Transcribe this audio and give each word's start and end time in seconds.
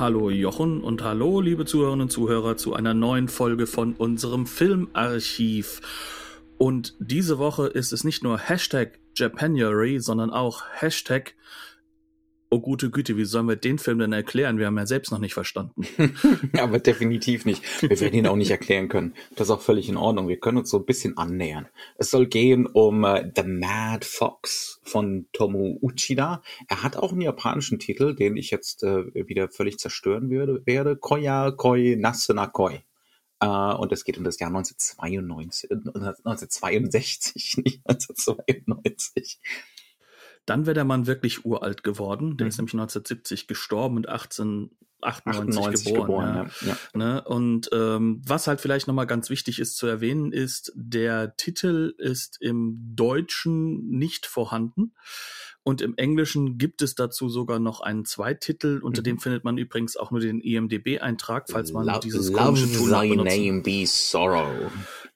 Hallo 0.00 0.30
Jochen 0.30 0.80
und 0.80 1.02
hallo 1.02 1.42
liebe 1.42 1.66
Zuhörerinnen 1.66 2.04
und 2.04 2.10
Zuhörer 2.10 2.56
zu 2.56 2.72
einer 2.72 2.94
neuen 2.94 3.28
Folge 3.28 3.66
von 3.66 3.92
unserem 3.92 4.46
Filmarchiv. 4.46 5.82
Und 6.56 6.94
diese 7.00 7.36
Woche 7.36 7.66
ist 7.66 7.92
es 7.92 8.02
nicht 8.02 8.22
nur 8.22 8.38
Hashtag 8.38 8.98
Japanuary, 9.14 10.00
sondern 10.00 10.30
auch 10.30 10.62
Hashtag 10.72 11.34
Oh 12.52 12.58
gute 12.58 12.90
Güte, 12.90 13.16
wie 13.16 13.24
sollen 13.24 13.46
wir 13.46 13.54
den 13.54 13.78
Film 13.78 14.00
denn 14.00 14.12
erklären? 14.12 14.58
Wir 14.58 14.66
haben 14.66 14.76
ja 14.76 14.84
selbst 14.84 15.12
noch 15.12 15.20
nicht 15.20 15.34
verstanden. 15.34 15.86
Aber 16.58 16.80
definitiv 16.80 17.44
nicht. 17.44 17.62
Wir 17.80 18.00
werden 18.00 18.18
ihn 18.18 18.26
auch 18.26 18.34
nicht 18.34 18.50
erklären 18.50 18.88
können. 18.88 19.14
Das 19.36 19.46
ist 19.46 19.52
auch 19.52 19.60
völlig 19.60 19.88
in 19.88 19.96
Ordnung. 19.96 20.26
Wir 20.26 20.40
können 20.40 20.58
uns 20.58 20.68
so 20.68 20.78
ein 20.78 20.84
bisschen 20.84 21.16
annähern. 21.16 21.68
Es 21.96 22.10
soll 22.10 22.26
gehen 22.26 22.66
um 22.66 23.04
uh, 23.04 23.20
The 23.36 23.44
Mad 23.44 24.04
Fox 24.04 24.80
von 24.82 25.26
Tomo 25.32 25.78
Uchida. 25.80 26.42
Er 26.66 26.82
hat 26.82 26.96
auch 26.96 27.12
einen 27.12 27.20
japanischen 27.20 27.78
Titel, 27.78 28.16
den 28.16 28.36
ich 28.36 28.50
jetzt 28.50 28.82
äh, 28.82 29.14
wieder 29.28 29.48
völlig 29.48 29.78
zerstören 29.78 30.28
würde, 30.28 30.66
werde. 30.66 30.96
Koya 30.96 31.52
Koi 31.52 31.94
Nasuna 31.96 32.48
Koi. 32.48 32.80
Uh, 33.42 33.76
und 33.76 33.92
es 33.92 34.04
geht 34.04 34.18
um 34.18 34.24
das 34.24 34.40
Jahr 34.40 34.50
1992, 34.50 35.70
1962, 35.70 37.56
nicht 37.64 37.80
1992 37.86 39.38
dann 40.50 40.66
wäre 40.66 40.74
der 40.74 40.84
Mann 40.84 41.06
wirklich 41.06 41.44
uralt 41.44 41.84
geworden. 41.84 42.36
Der 42.36 42.44
mhm. 42.44 42.48
ist 42.48 42.58
nämlich 42.58 42.74
1970 42.74 43.46
gestorben 43.46 43.96
und 43.96 44.08
1898 44.08 45.86
geboren. 45.86 46.06
geboren 46.06 46.50
ja. 46.62 46.68
Ja. 46.68 46.76
Ne? 46.92 47.22
Und 47.22 47.70
ähm, 47.72 48.20
was 48.26 48.48
halt 48.48 48.60
vielleicht 48.60 48.88
nochmal 48.88 49.06
ganz 49.06 49.30
wichtig 49.30 49.60
ist 49.60 49.76
zu 49.76 49.86
erwähnen, 49.86 50.32
ist, 50.32 50.72
der 50.74 51.36
Titel 51.36 51.94
ist 51.98 52.38
im 52.40 52.94
Deutschen 52.96 53.90
nicht 53.90 54.26
vorhanden. 54.26 54.92
Und 55.62 55.82
im 55.82 55.94
Englischen 55.96 56.58
gibt 56.58 56.82
es 56.82 56.96
dazu 56.96 57.28
sogar 57.28 57.60
noch 57.60 57.80
einen 57.80 58.04
Zweititel, 58.04 58.80
unter 58.82 59.02
mhm. 59.02 59.04
dem 59.04 59.18
findet 59.20 59.44
man 59.44 59.56
übrigens 59.56 59.96
auch 59.96 60.10
nur 60.10 60.18
den 60.18 60.40
IMDB-Eintrag, 60.40 61.48
falls 61.48 61.70
man 61.72 61.86
Lo 61.86 62.00
dieses 62.00 62.32
komische 62.32 62.72
Tool 62.72 62.90
thy 62.90 63.14
name 63.14 63.62
be 63.62 63.84
sorrow. 63.86 64.48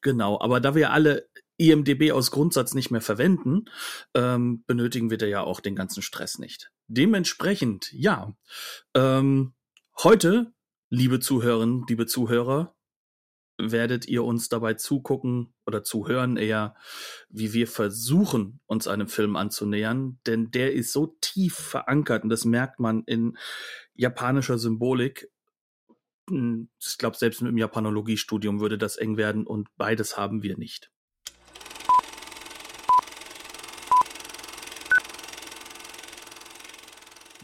Genau, 0.03 0.39
aber 0.41 0.61
da 0.61 0.75
wir 0.75 0.93
alle 0.93 1.27
IMDB 1.57 2.13
aus 2.13 2.31
Grundsatz 2.31 2.75
nicht 2.75 2.91
mehr 2.91 3.01
verwenden, 3.01 3.67
ähm, 4.15 4.65
benötigen 4.67 5.11
wir 5.11 5.19
da 5.19 5.27
ja 5.27 5.43
auch 5.43 5.61
den 5.61 5.77
ganzen 5.77 6.03
Stress 6.03 6.39
nicht. 6.39 6.71
Dementsprechend, 6.89 7.93
ja, 7.93 8.37
ähm, 8.95 9.55
heute, 10.03 10.53
liebe 10.91 11.21
Zuhörerinnen, 11.21 11.85
liebe 11.89 12.07
Zuhörer, 12.07 12.75
werdet 13.57 14.09
ihr 14.09 14.25
uns 14.25 14.49
dabei 14.49 14.75
zugucken 14.75 15.55
oder 15.67 15.85
zuhören 15.85 16.37
eher, 16.37 16.75
wie 17.29 17.53
wir 17.53 17.69
versuchen, 17.69 18.61
uns 18.67 18.89
einem 18.89 19.07
Film 19.07 19.37
anzunähern, 19.37 20.19
denn 20.27 20.51
der 20.51 20.73
ist 20.73 20.93
so 20.93 21.17
tief 21.21 21.55
verankert 21.55 22.25
und 22.25 22.31
das 22.31 22.45
merkt 22.45 22.81
man 22.81 23.05
in 23.05 23.39
japanischer 23.95 24.59
Symbolik. 24.59 25.31
Hm, 26.29 26.69
ich 26.81 26.99
glaube, 26.99 27.17
selbst 27.17 27.43
mit 27.43 27.51
dem 27.51 27.59
Japanologiestudium 27.59 28.61
würde 28.61 28.79
das 28.79 28.97
eng 28.97 29.17
werden 29.17 29.47
und 29.47 29.69
beides 29.77 30.17
haben 30.17 30.43
wir 30.43 30.59
nicht. 30.59 30.91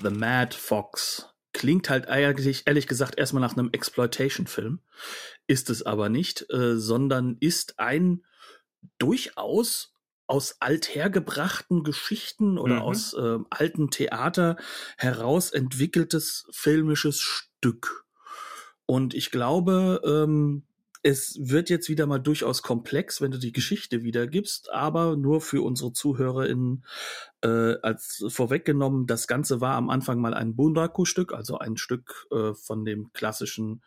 The 0.03 0.11
Mad 0.11 0.57
Fox 0.57 1.29
klingt 1.53 1.91
halt 1.91 2.09
eigentlich, 2.09 2.67
ehrlich 2.67 2.87
gesagt, 2.87 3.19
erstmal 3.19 3.41
nach 3.43 3.57
einem 3.57 3.71
Exploitation-Film. 3.73 4.81
Ist 5.47 5.71
es 5.71 5.83
aber 5.83 6.09
nicht, 6.09 6.47
äh, 6.51 6.77
sondern 6.77 7.37
ist 7.41 7.79
ein 7.79 8.25
durchaus 8.99 9.95
aus 10.27 10.57
althergebrachten 10.61 11.83
Geschichten 11.83 12.57
oder 12.57 12.77
mhm. 12.77 12.83
aus 12.83 13.15
äh, 13.15 13.39
alten 13.51 13.91
Theater 13.91 14.57
heraus 14.97 15.51
entwickeltes 15.51 16.47
filmisches 16.53 17.21
Stück. 17.21 18.07
Und 18.87 19.13
ich 19.15 19.31
glaube, 19.33 20.01
ähm, 20.05 20.67
es 21.03 21.39
wird 21.41 21.71
jetzt 21.71 21.89
wieder 21.89 22.07
mal 22.07 22.19
durchaus 22.19 22.63
komplex, 22.63 23.21
wenn 23.21 23.31
du 23.31 23.39
die 23.39 23.53
Geschichte 23.53 24.03
wiedergibst, 24.03 24.71
aber 24.71 25.17
nur 25.17 25.41
für 25.41 25.63
unsere 25.63 25.93
ZuhörerInnen 25.93 26.85
äh, 27.43 27.77
als 27.83 28.25
vorweggenommen, 28.29 29.07
das 29.07 29.27
Ganze 29.27 29.61
war 29.61 29.77
am 29.77 29.89
Anfang 29.89 30.21
mal 30.21 30.35
ein 30.35 30.57
Bunraku-Stück, 30.57 31.33
also 31.33 31.59
ein 31.59 31.77
Stück 31.77 32.27
äh, 32.31 32.53
von 32.55 32.85
dem 32.85 33.13
klassischen 33.13 33.83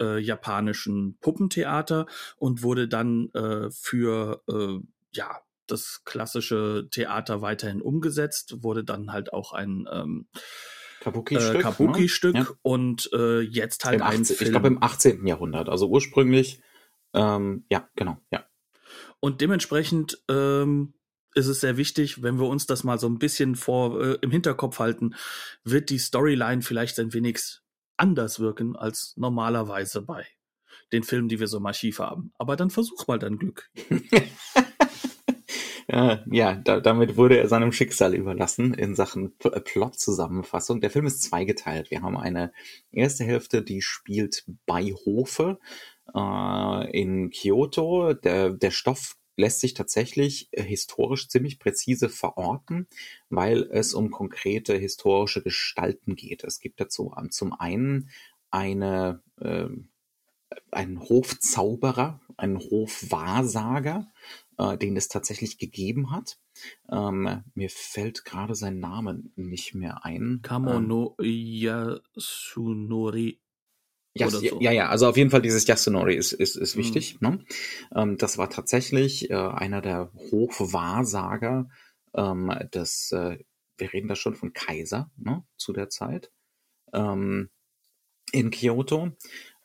äh, 0.00 0.18
japanischen 0.18 1.16
Puppentheater 1.20 2.06
und 2.36 2.62
wurde 2.62 2.88
dann 2.88 3.30
äh, 3.32 3.70
für 3.70 4.42
äh, 4.48 4.80
ja 5.12 5.40
das 5.66 6.02
klassische 6.04 6.88
Theater 6.90 7.42
weiterhin 7.42 7.80
umgesetzt, 7.80 8.62
wurde 8.62 8.84
dann 8.84 9.12
halt 9.12 9.32
auch 9.32 9.52
ein 9.52 9.88
ähm, 9.90 10.26
Kabuki-Stück. 11.00 11.56
Äh, 11.56 11.62
Kabuki-Stück 11.62 12.34
ne? 12.34 12.46
und 12.62 13.10
äh, 13.12 13.40
jetzt 13.40 13.84
halt 13.84 13.96
Im 13.96 14.02
ein 14.02 14.20
18, 14.20 14.36
Film. 14.36 14.48
Ich 14.48 14.52
glaube 14.52 14.68
im 14.68 14.82
18. 14.82 15.26
Jahrhundert, 15.26 15.68
also 15.68 15.88
ursprünglich, 15.88 16.62
ähm, 17.14 17.64
ja, 17.70 17.88
genau, 17.96 18.18
ja. 18.30 18.44
Und 19.18 19.40
dementsprechend 19.40 20.22
ähm, 20.28 20.94
ist 21.34 21.46
es 21.46 21.60
sehr 21.60 21.76
wichtig, 21.76 22.22
wenn 22.22 22.38
wir 22.38 22.48
uns 22.48 22.66
das 22.66 22.84
mal 22.84 22.98
so 22.98 23.08
ein 23.08 23.18
bisschen 23.18 23.56
vor 23.56 24.00
äh, 24.00 24.18
im 24.20 24.30
Hinterkopf 24.30 24.78
halten, 24.78 25.14
wird 25.64 25.90
die 25.90 25.98
Storyline 25.98 26.62
vielleicht 26.62 26.98
ein 26.98 27.12
wenig 27.12 27.60
anders 27.96 28.40
wirken 28.40 28.76
als 28.76 29.14
normalerweise 29.16 30.02
bei 30.02 30.26
den 30.92 31.02
Filmen, 31.02 31.28
die 31.28 31.38
wir 31.38 31.46
so 31.46 31.58
im 31.58 31.66
Archiv 31.66 31.98
haben. 31.98 32.32
Aber 32.38 32.56
dann 32.56 32.70
versuch 32.70 33.06
mal 33.06 33.18
dein 33.18 33.38
Glück. 33.38 33.70
Ja, 35.88 36.22
ja 36.30 36.54
da, 36.54 36.80
damit 36.80 37.16
wurde 37.16 37.38
er 37.38 37.48
seinem 37.48 37.72
Schicksal 37.72 38.14
überlassen 38.14 38.74
in 38.74 38.94
Sachen 38.94 39.34
äh, 39.44 39.60
Plot-Zusammenfassung. 39.60 40.80
Der 40.80 40.90
Film 40.90 41.06
ist 41.06 41.22
zweigeteilt. 41.22 41.90
Wir 41.90 42.02
haben 42.02 42.16
eine 42.16 42.52
erste 42.92 43.24
Hälfte, 43.24 43.62
die 43.62 43.82
spielt 43.82 44.44
bei 44.66 44.92
Hofe 45.04 45.58
äh, 46.14 47.00
in 47.00 47.30
Kyoto. 47.30 48.14
Der, 48.14 48.50
der 48.50 48.70
Stoff 48.70 49.16
lässt 49.36 49.60
sich 49.60 49.74
tatsächlich 49.74 50.48
äh, 50.52 50.62
historisch 50.62 51.28
ziemlich 51.28 51.58
präzise 51.58 52.08
verorten, 52.08 52.86
weil 53.28 53.62
es 53.72 53.94
um 53.94 54.10
konkrete 54.10 54.76
historische 54.76 55.42
Gestalten 55.42 56.14
geht. 56.14 56.44
Es 56.44 56.60
gibt 56.60 56.80
dazu 56.80 57.12
zum 57.30 57.52
einen 57.52 58.10
eine, 58.50 59.22
äh, 59.40 59.68
einen 60.70 61.00
Hofzauberer, 61.00 62.20
einen 62.36 62.58
Hofwahrsager, 62.58 64.12
äh, 64.60 64.76
den 64.76 64.96
es 64.96 65.08
tatsächlich 65.08 65.58
gegeben 65.58 66.12
hat. 66.12 66.38
Ähm, 66.90 67.42
mir 67.54 67.70
fällt 67.70 68.24
gerade 68.24 68.54
sein 68.54 68.78
Name 68.78 69.22
nicht 69.34 69.74
mehr 69.74 70.04
ein. 70.04 70.40
Kamono 70.42 71.16
ähm, 71.18 71.26
Yasunori. 72.14 73.40
Yas 74.12 74.32
so. 74.32 74.60
Ja, 74.60 74.72
ja, 74.72 74.88
also 74.88 75.06
auf 75.08 75.16
jeden 75.16 75.30
Fall 75.30 75.40
dieses 75.40 75.66
Yasunori 75.66 76.16
ist, 76.16 76.32
ist, 76.32 76.56
ist 76.56 76.76
wichtig. 76.76 77.20
Mhm. 77.20 77.28
Ne? 77.28 77.44
Ähm, 77.94 78.18
das 78.18 78.36
war 78.38 78.50
tatsächlich 78.50 79.30
äh, 79.30 79.34
einer 79.34 79.80
der 79.80 80.12
Hochwahrsager 80.14 81.70
ähm, 82.14 82.52
des, 82.74 83.12
äh, 83.12 83.38
wir 83.78 83.92
reden 83.92 84.08
da 84.08 84.16
schon 84.16 84.34
von 84.34 84.52
Kaiser 84.52 85.10
ne, 85.16 85.44
zu 85.56 85.72
der 85.72 85.88
Zeit, 85.88 86.30
ähm, 86.92 87.48
in 88.32 88.50
Kyoto. 88.50 89.12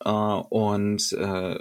Äh, 0.03 0.09
und 0.09 1.11
äh, 1.13 1.57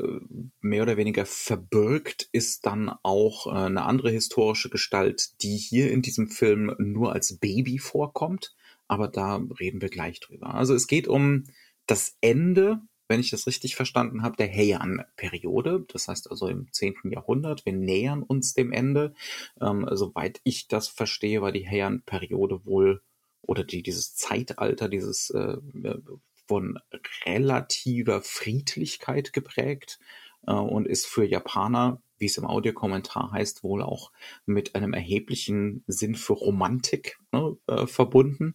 mehr 0.60 0.82
oder 0.82 0.96
weniger 0.96 1.26
verbirgt 1.26 2.28
ist 2.32 2.66
dann 2.66 2.90
auch 3.02 3.46
äh, 3.46 3.50
eine 3.50 3.84
andere 3.84 4.10
historische 4.10 4.70
Gestalt, 4.70 5.42
die 5.42 5.56
hier 5.56 5.90
in 5.90 6.02
diesem 6.02 6.28
Film 6.28 6.74
nur 6.78 7.12
als 7.12 7.38
Baby 7.38 7.78
vorkommt. 7.78 8.54
Aber 8.88 9.08
da 9.08 9.36
reden 9.60 9.80
wir 9.80 9.88
gleich 9.88 10.20
drüber. 10.20 10.54
Also 10.54 10.74
es 10.74 10.86
geht 10.86 11.08
um 11.08 11.44
das 11.86 12.16
Ende, 12.20 12.80
wenn 13.08 13.20
ich 13.20 13.30
das 13.30 13.46
richtig 13.46 13.76
verstanden 13.76 14.22
habe, 14.22 14.36
der 14.36 14.52
Heian-Periode. 14.52 15.84
Das 15.88 16.08
heißt 16.08 16.30
also 16.30 16.48
im 16.48 16.72
10. 16.72 16.96
Jahrhundert. 17.10 17.64
Wir 17.64 17.72
nähern 17.72 18.22
uns 18.22 18.54
dem 18.54 18.72
Ende. 18.72 19.14
Ähm, 19.60 19.88
soweit 19.92 20.40
ich 20.44 20.68
das 20.68 20.88
verstehe, 20.88 21.40
war 21.42 21.52
die 21.52 21.68
Heian-Periode 21.68 22.64
wohl 22.66 23.02
oder 23.42 23.64
die, 23.64 23.82
dieses 23.82 24.14
Zeitalter, 24.14 24.88
dieses 24.88 25.30
äh, 25.30 25.56
von 26.46 26.78
relativer 27.26 28.22
Friedlichkeit 28.22 29.32
geprägt. 29.32 29.98
äh, 30.46 30.52
und 30.52 30.86
ist 30.86 31.06
für 31.06 31.24
Japaner, 31.24 32.00
wie 32.18 32.26
es 32.26 32.38
im 32.38 32.46
Audiokommentar 32.46 33.32
heißt, 33.32 33.62
wohl 33.62 33.82
auch 33.82 34.12
mit 34.46 34.74
einem 34.74 34.92
erheblichen 34.92 35.84
Sinn 35.86 36.14
für 36.14 36.34
Romantik 36.34 37.18
ne, 37.32 37.56
äh, 37.66 37.86
verbunden. 37.86 38.54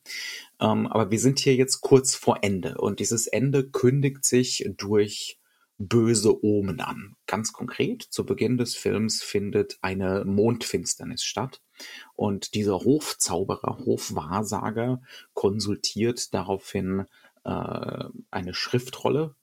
Ähm, 0.60 0.88
aber 0.88 1.12
wir 1.12 1.20
sind 1.20 1.40
hier 1.40 1.56
jetzt 1.56 1.82
kurz 1.82 2.16
vor 2.16 2.40
Ende 2.42 2.78
und 2.78 3.00
dieses 3.00 3.28
Ende 3.28 3.70
kündigt 3.70 4.26
sich 4.26 4.66
durch 4.78 5.40
böse 5.80 6.44
Omen 6.44 6.82
an. 6.82 7.16
Ganz 7.26 7.54
konkret, 7.54 8.04
zu 8.04 8.26
Beginn 8.26 8.58
des 8.58 8.76
Films 8.76 9.24
findet 9.24 9.78
eine 9.82 10.26
Mondfinsternis 10.26 11.24
statt 11.24 11.62
und 12.16 12.54
dieser 12.54 12.80
Hofzauberer, 12.80 13.80
Hofwahrsager 13.86 15.02
konsultiert 15.34 16.34
daraufhin 16.34 17.06
äh, 17.44 18.06
eine 18.32 18.54
Schriftrolle, 18.54 19.36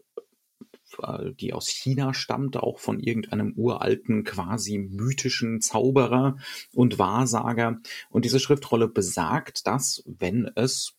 äh, 1.02 1.32
die 1.32 1.52
aus 1.52 1.68
China 1.68 2.14
stammt, 2.14 2.56
auch 2.56 2.78
von 2.78 3.00
irgendeinem 3.00 3.52
uralten, 3.56 4.24
quasi 4.24 4.78
mythischen 4.78 5.60
Zauberer 5.60 6.36
und 6.72 6.98
Wahrsager. 6.98 7.78
Und 8.10 8.24
diese 8.24 8.40
Schriftrolle 8.40 8.88
besagt, 8.88 9.66
dass, 9.66 10.02
wenn 10.06 10.50
es 10.54 10.94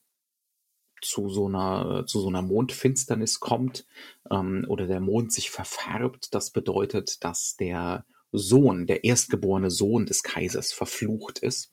zu 1.02 1.30
so 1.30 1.48
einer, 1.48 2.06
zu 2.08 2.20
so 2.20 2.28
einer 2.28 2.42
Mondfinsternis 2.42 3.40
kommt 3.40 3.86
ähm, 4.32 4.66
oder 4.68 4.88
der 4.88 5.00
Mond 5.00 5.32
sich 5.32 5.52
verfärbt, 5.52 6.34
das 6.34 6.52
bedeutet, 6.52 7.24
dass 7.24 7.56
der 7.56 8.06
Sohn, 8.32 8.88
der 8.88 9.04
erstgeborene 9.04 9.72
Sohn 9.72 10.06
des 10.06 10.24
Kaisers 10.24 10.74
verflucht 10.74 11.40
ist. 11.40 11.72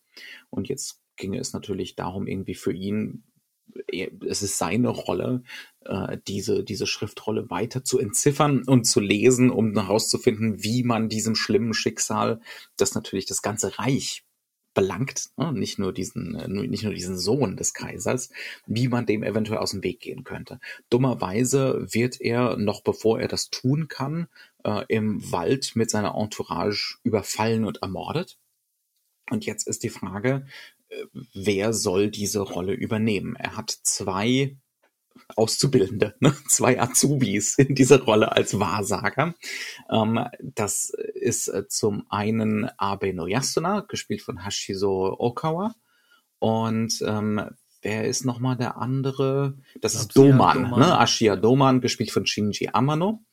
Und 0.51 0.69
jetzt 0.69 1.01
ginge 1.17 1.39
es 1.39 1.53
natürlich 1.53 1.97
darum, 1.97 2.27
irgendwie 2.27 2.55
für 2.55 2.73
ihn, 2.73 3.25
es 4.27 4.43
ist 4.43 4.59
seine 4.59 4.89
Rolle, 4.89 5.43
äh, 5.85 6.19
diese, 6.27 6.65
diese 6.65 6.87
Schriftrolle 6.87 7.51
weiter 7.51 7.85
zu 7.85 7.99
entziffern 7.99 8.63
und 8.67 8.85
zu 8.85 9.01
lesen, 9.01 9.51
um 9.51 9.75
herauszufinden, 9.75 10.63
wie 10.63 10.83
man 10.83 11.09
diesem 11.09 11.35
schlimmen 11.35 11.75
Schicksal, 11.75 12.41
das 12.77 12.95
natürlich 12.95 13.27
das 13.27 13.43
ganze 13.43 13.79
Reich 13.79 14.25
belangt, 14.75 15.31
ne? 15.37 15.53
nicht 15.53 15.79
nur 15.79 15.93
diesen, 15.93 16.35
äh, 16.35 16.49
nicht 16.49 16.83
nur 16.83 16.93
diesen 16.93 17.17
Sohn 17.17 17.57
des 17.57 17.73
Kaisers, 17.73 18.31
wie 18.67 18.89
man 18.89 19.07
dem 19.07 19.23
eventuell 19.23 19.59
aus 19.59 19.71
dem 19.71 19.85
Weg 19.85 20.01
gehen 20.01 20.25
könnte. 20.25 20.59
Dummerweise 20.91 21.87
wird 21.91 22.21
er, 22.21 22.57
noch 22.57 22.83
bevor 22.83 23.21
er 23.21 23.29
das 23.29 23.51
tun 23.51 23.89
kann, 23.89 24.27
äh, 24.65 24.85
im 24.89 25.33
Wald 25.33 25.77
mit 25.77 25.91
seiner 25.91 26.15
Entourage 26.17 26.99
überfallen 27.05 27.65
und 27.65 27.83
ermordet. 27.83 28.37
Und 29.31 29.47
jetzt 29.47 29.67
ist 29.67 29.83
die 29.85 29.91
Frage, 29.91 30.45
wer 31.35 31.73
soll 31.73 32.11
diese 32.11 32.41
Rolle 32.41 32.73
übernehmen? 32.73 33.37
Er 33.37 33.57
hat 33.57 33.71
zwei 33.71 34.57
Auszubildende, 35.37 36.15
ne? 36.21 36.35
zwei 36.49 36.81
Azubis 36.81 37.57
in 37.57 37.75
dieser 37.75 38.03
Rolle 38.03 38.33
als 38.33 38.59
Wahrsager. 38.59 39.35
Ähm, 39.91 40.25
das 40.41 40.91
ist 40.91 41.49
äh, 41.49 41.67
zum 41.69 42.07
einen 42.11 42.69
Abe 42.77 43.15
Noyasuna, 43.15 43.81
gespielt 43.81 44.23
von 44.23 44.45
Hashizo 44.45 45.17
Okawa. 45.19 45.75
Und 46.39 47.03
ähm, 47.07 47.51
wer 47.83 48.07
ist 48.07 48.25
nochmal 48.25 48.57
der 48.57 48.77
andere? 48.77 49.57
Das 49.81 49.95
ist 49.95 50.17
Doman, 50.17 50.65
Doman, 50.65 50.81
ne? 50.81 50.99
Ashia 50.99 51.37
Doman, 51.37 51.81
gespielt 51.81 52.11
von 52.11 52.27
Shinji 52.27 52.71
Amano. 52.73 53.25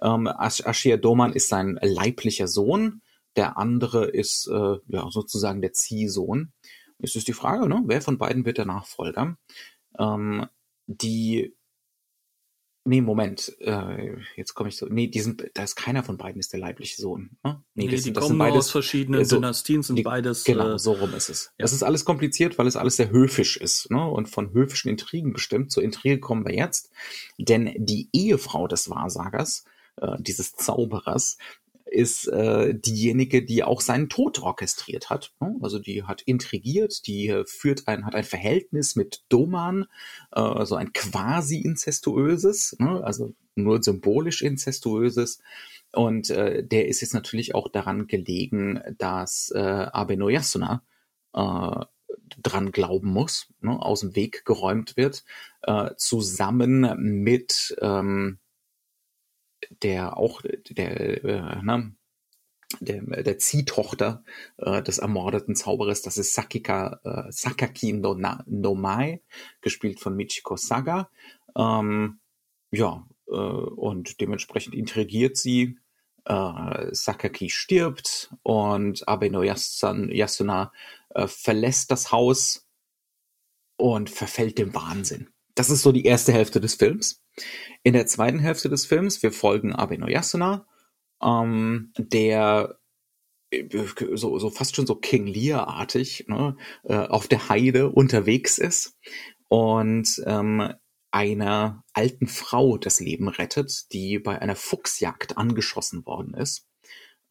Ähm, 0.00 0.26
Ashia 0.26 0.96
Doman 0.96 1.32
ist 1.32 1.48
sein 1.48 1.78
leiblicher 1.82 2.48
Sohn. 2.48 3.02
Der 3.36 3.56
andere 3.56 4.06
ist 4.06 4.48
äh, 4.48 4.76
ja 4.88 5.08
sozusagen 5.10 5.60
der 5.60 5.72
Ziehsohn. 5.72 6.52
Es 6.98 7.16
ist 7.16 7.28
die 7.28 7.32
Frage, 7.32 7.68
ne? 7.68 7.82
wer 7.86 8.02
von 8.02 8.18
beiden 8.18 8.44
wird 8.44 8.58
der 8.58 8.66
Nachfolger? 8.66 9.36
Ähm, 9.98 10.46
die 10.86 11.54
Nee, 12.88 13.02
Moment, 13.02 13.54
äh, 13.60 14.16
jetzt 14.34 14.54
komme 14.54 14.70
ich 14.70 14.78
so. 14.78 14.86
Nee, 14.86 15.08
die 15.08 15.20
sind, 15.20 15.44
da 15.52 15.62
ist 15.62 15.76
keiner 15.76 16.02
von 16.02 16.16
beiden 16.16 16.40
ist 16.40 16.54
der 16.54 16.60
leibliche 16.60 17.02
Sohn. 17.02 17.36
Ne? 17.44 17.62
Nee, 17.74 17.84
nee 17.84 17.90
das, 17.90 18.04
die 18.04 18.14
das 18.14 18.22
kommen 18.22 18.30
sind 18.30 18.38
beides, 18.38 18.56
aus 18.56 18.70
verschiedenen 18.70 19.26
so, 19.26 19.36
Dynastien, 19.36 19.82
sind 19.82 19.96
die, 19.96 20.04
beides. 20.04 20.44
Genau, 20.44 20.72
äh, 20.72 20.78
so 20.78 20.92
rum 20.92 21.12
ist 21.12 21.28
es. 21.28 21.52
Ja. 21.58 21.64
Das 21.64 21.74
ist 21.74 21.82
alles 21.82 22.06
kompliziert, 22.06 22.56
weil 22.56 22.66
es 22.66 22.76
alles 22.76 22.96
sehr 22.96 23.10
höfisch 23.10 23.58
ist, 23.58 23.90
ne? 23.90 24.02
Und 24.08 24.30
von 24.30 24.54
höfischen 24.54 24.90
Intrigen 24.90 25.34
bestimmt. 25.34 25.70
Zur 25.70 25.82
Intrige 25.82 26.18
kommen 26.18 26.46
wir 26.46 26.54
jetzt. 26.54 26.90
Denn 27.36 27.74
die 27.76 28.08
Ehefrau 28.14 28.66
des 28.68 28.88
Wahrsagers, 28.88 29.64
äh, 29.96 30.16
dieses 30.20 30.52
Zauberers, 30.52 31.36
ist 31.90 32.26
äh, 32.28 32.74
diejenige, 32.74 33.44
die 33.44 33.64
auch 33.64 33.80
seinen 33.80 34.08
Tod 34.08 34.40
orchestriert 34.40 35.10
hat. 35.10 35.32
Ne? 35.40 35.56
Also 35.60 35.78
die 35.78 36.04
hat 36.04 36.22
intrigiert, 36.22 37.06
die 37.06 37.28
äh, 37.28 37.44
führt 37.46 37.88
ein, 37.88 38.04
hat 38.04 38.14
ein 38.14 38.24
Verhältnis 38.24 38.96
mit 38.96 39.24
Doman, 39.28 39.86
äh, 40.32 40.40
also 40.40 40.74
ein 40.76 40.92
quasi 40.92 41.60
inzestuöses, 41.60 42.76
ne? 42.78 43.02
also 43.04 43.34
nur 43.54 43.82
symbolisch 43.82 44.42
inzestuöses. 44.42 45.40
Und 45.92 46.30
äh, 46.30 46.62
der 46.64 46.88
ist 46.88 47.00
jetzt 47.00 47.14
natürlich 47.14 47.54
auch 47.54 47.68
daran 47.68 48.06
gelegen, 48.06 48.80
dass 48.98 49.50
äh, 49.54 49.58
Abe 49.58 50.16
Noyasuna 50.16 50.82
äh, 51.34 51.84
dran 52.42 52.72
glauben 52.72 53.08
muss, 53.08 53.48
ne? 53.60 53.80
aus 53.80 54.00
dem 54.00 54.14
Weg 54.14 54.44
geräumt 54.44 54.96
wird, 54.96 55.24
äh, 55.62 55.90
zusammen 55.96 57.22
mit 57.22 57.76
ähm, 57.80 58.38
der 59.82 60.16
auch 60.16 60.42
der, 60.70 61.24
äh, 61.24 61.62
ne, 61.62 61.92
der, 62.80 63.02
der 63.02 63.38
Ziehtochter 63.38 64.24
äh, 64.58 64.82
des 64.82 64.98
ermordeten 64.98 65.54
Zauberers, 65.54 66.02
das 66.02 66.18
ist 66.18 66.34
Sakika, 66.34 67.00
äh, 67.04 67.32
Sakaki 67.32 67.92
no, 67.92 68.14
no 68.46 68.74
Mai, 68.74 69.22
gespielt 69.60 70.00
von 70.00 70.16
Michiko 70.16 70.56
Saga. 70.56 71.10
Ähm, 71.56 72.20
ja, 72.70 73.06
äh, 73.26 73.32
und 73.32 74.20
dementsprechend 74.20 74.74
intrigiert 74.74 75.36
sie. 75.36 75.78
Äh, 76.24 76.88
Sakaki 76.94 77.48
stirbt 77.48 78.34
und 78.42 79.08
Abeno 79.08 79.42
Yasuna 79.42 80.72
äh, 81.10 81.26
verlässt 81.26 81.90
das 81.90 82.12
Haus 82.12 82.68
und 83.76 84.10
verfällt 84.10 84.58
dem 84.58 84.74
Wahnsinn. 84.74 85.30
Das 85.58 85.70
ist 85.70 85.82
so 85.82 85.90
die 85.90 86.04
erste 86.04 86.32
Hälfte 86.32 86.60
des 86.60 86.76
Films. 86.76 87.20
In 87.82 87.92
der 87.92 88.06
zweiten 88.06 88.38
Hälfte 88.38 88.68
des 88.68 88.86
Films, 88.86 89.24
wir 89.24 89.32
folgen 89.32 89.72
Abe 89.72 89.98
Noyasuna, 89.98 90.68
ähm, 91.20 91.92
der 91.98 92.78
äh, 93.50 93.66
so, 94.14 94.38
so 94.38 94.50
fast 94.50 94.76
schon 94.76 94.86
so 94.86 94.94
King 94.94 95.26
Lear-artig 95.26 96.26
ne, 96.28 96.56
äh, 96.84 96.94
auf 96.94 97.26
der 97.26 97.48
Heide 97.48 97.90
unterwegs 97.90 98.58
ist 98.58 98.96
und 99.48 100.22
ähm, 100.26 100.74
einer 101.10 101.82
alten 101.92 102.28
Frau 102.28 102.78
das 102.78 103.00
Leben 103.00 103.26
rettet, 103.26 103.92
die 103.92 104.20
bei 104.20 104.40
einer 104.40 104.54
Fuchsjagd 104.54 105.38
angeschossen 105.38 106.06
worden 106.06 106.34
ist. 106.34 106.68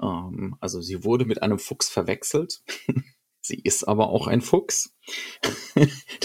Ähm, 0.02 0.58
also 0.60 0.82
sie 0.82 1.06
wurde 1.06 1.24
mit 1.24 1.42
einem 1.44 1.60
Fuchs 1.60 1.88
verwechselt. 1.88 2.62
sie 3.48 3.60
ist 3.60 3.84
aber 3.86 4.10
auch 4.10 4.28
ein 4.28 4.42
Fuchs. 4.42 4.96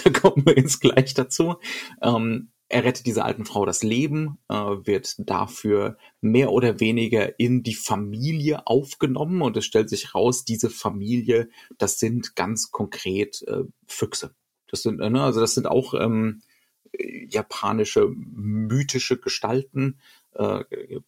da 0.05 0.11
kommen 0.11 0.45
wir 0.47 0.57
jetzt 0.57 0.81
gleich 0.81 1.15
dazu. 1.15 1.57
Ähm, 2.03 2.51
er 2.69 2.85
rettet 2.85 3.05
dieser 3.05 3.27
alten 3.27 3.45
Frau 3.45 3.67
das 3.67 3.83
Leben, 3.83 4.39
äh, 4.49 4.55
wird 4.55 5.17
dafür 5.19 5.99
mehr 6.23 6.53
oder 6.53 6.81
weniger 6.81 7.39
in 7.39 7.63
die 7.63 7.75
Familie 7.75 8.67
aufgenommen 8.67 9.43
und 9.43 9.57
es 9.59 9.67
stellt 9.67 9.91
sich 9.91 10.15
raus, 10.15 10.47
diese 10.47 10.71
Familie, 10.71 11.51
das 11.77 11.99
sind 11.99 12.35
ganz 12.35 12.71
konkret 12.71 13.43
äh, 13.47 13.65
Füchse. 13.87 14.35
Das 14.69 14.83
sind, 14.83 15.01
ne, 15.01 15.23
also 15.23 15.41
das 15.41 15.55
sind 15.55 15.67
auch 15.67 15.93
ähm, 15.93 16.41
japanische 17.29 18.09
mythische 18.09 19.19
Gestalten, 19.19 19.99
äh, 20.33 20.65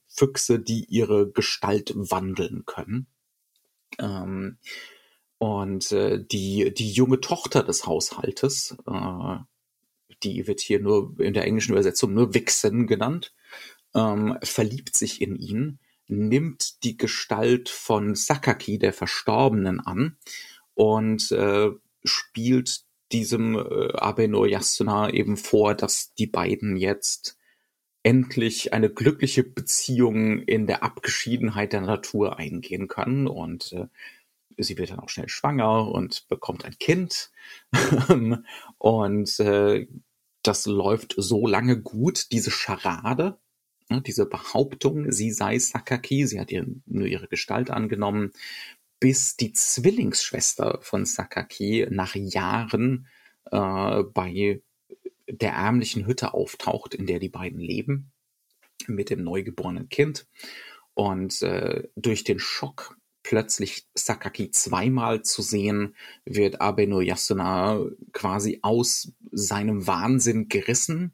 Füchse, 0.07 0.61
die 0.61 0.85
ihre 0.85 1.31
Gestalt 1.31 1.95
wandeln 1.97 2.65
können. 2.67 3.07
Ähm, 3.99 4.59
und 5.45 5.93
äh, 5.93 6.25
die, 6.25 6.73
die 6.73 6.91
junge 6.91 7.21
Tochter 7.21 7.63
des 7.63 7.85
Haushaltes, 7.85 8.79
äh, 8.87 9.37
die 10.23 10.47
wird 10.47 10.63
hier 10.63 10.81
nur 10.81 11.21
in 11.21 11.35
der 11.35 11.45
englischen 11.45 11.73
Übersetzung 11.73 12.15
nur 12.15 12.33
Vixen 12.33 12.87
genannt, 12.87 13.35
ähm, 13.95 14.39
verliebt 14.43 14.97
sich 14.97 15.21
in 15.21 15.37
ihn, 15.37 15.81
nimmt 16.09 16.83
die 16.83 16.97
Gestalt 16.97 17.69
von 17.69 18.15
Sakaki, 18.15 18.79
der 18.79 18.95
Verstorbenen, 18.95 19.81
an 19.81 20.17
und 20.73 21.31
äh, 21.33 21.73
spielt 22.05 22.85
diesem 23.13 23.55
äh, 23.57 23.93
Abeno 23.99 24.47
Yasuna 24.47 25.11
eben 25.11 25.37
vor, 25.37 25.75
dass 25.75 26.15
die 26.15 26.27
beiden 26.27 26.79
jetzt 26.79 27.37
endlich 28.03 28.73
eine 28.73 28.89
glückliche 28.89 29.45
Beziehung 29.45 30.39
in 30.39 30.67
der 30.67 30.83
Abgeschiedenheit 30.83 31.75
der 31.75 31.83
Natur 31.83 32.39
eingehen 32.39 32.89
können. 32.89 33.27
Und 33.27 33.75
äh, 33.75 33.89
sie 34.59 34.79
wird 34.79 34.91
dann 34.91 35.01
auch 35.01 35.09
schnell 35.09 35.29
schwanger 35.29 35.89
und 35.89 36.27
bekommt 36.29 36.65
ein 36.65 36.79
Kind. 36.79 37.31
und 38.79 39.41
äh, 39.41 39.87
das 40.43 40.67
läuft 40.67 41.15
so 41.17 41.47
lange 41.47 41.81
gut, 41.81 42.31
diese 42.33 42.51
Scharade, 42.51 43.39
ne, 43.89 44.03
diese 44.03 44.27
Behauptung, 44.27 45.11
sie 45.11 45.33
sei 45.33 45.59
Sakaki, 45.59 46.27
sie 46.27 46.41
hat 46.41 46.53
ihr, 46.53 46.67
nur 46.87 47.07
ihre 47.07 47.29
Gestalt 47.29 47.71
angenommen, 47.71 48.33
bis 49.01 49.37
die 49.37 49.53
Zwillingsschwester 49.53 50.79
von 50.83 51.05
Sakaki 51.05 51.87
nach 51.91 52.15
Jahren 52.15 53.07
äh, 53.51 54.03
bei 54.03 54.63
der 55.29 55.53
ärmlichen 55.53 56.07
Hütte 56.07 56.35
auftaucht, 56.35 56.95
in 56.95 57.07
der 57.07 57.19
die 57.19 57.29
beiden 57.29 57.61
leben, 57.61 58.13
mit 58.87 59.11
dem 59.11 59.23
neugeborenen 59.23 59.89
Kind 59.89 60.27
Und 60.95 61.43
äh, 61.43 61.89
durch 61.97 62.25
den 62.25 62.39
Schock 62.39 62.97
plötzlich 63.25 63.89
Sakaki 63.95 64.53
zweimal 64.53 65.23
zu 65.23 65.43
sehen, 65.43 65.97
wird 66.25 66.61
Abe 66.61 66.87
no 66.87 67.01
Yasuna 67.01 67.85
quasi 68.13 68.61
aus 68.63 69.13
seinem 69.33 69.89
Wahnsinn 69.89 70.49
gerissen. 70.49 71.13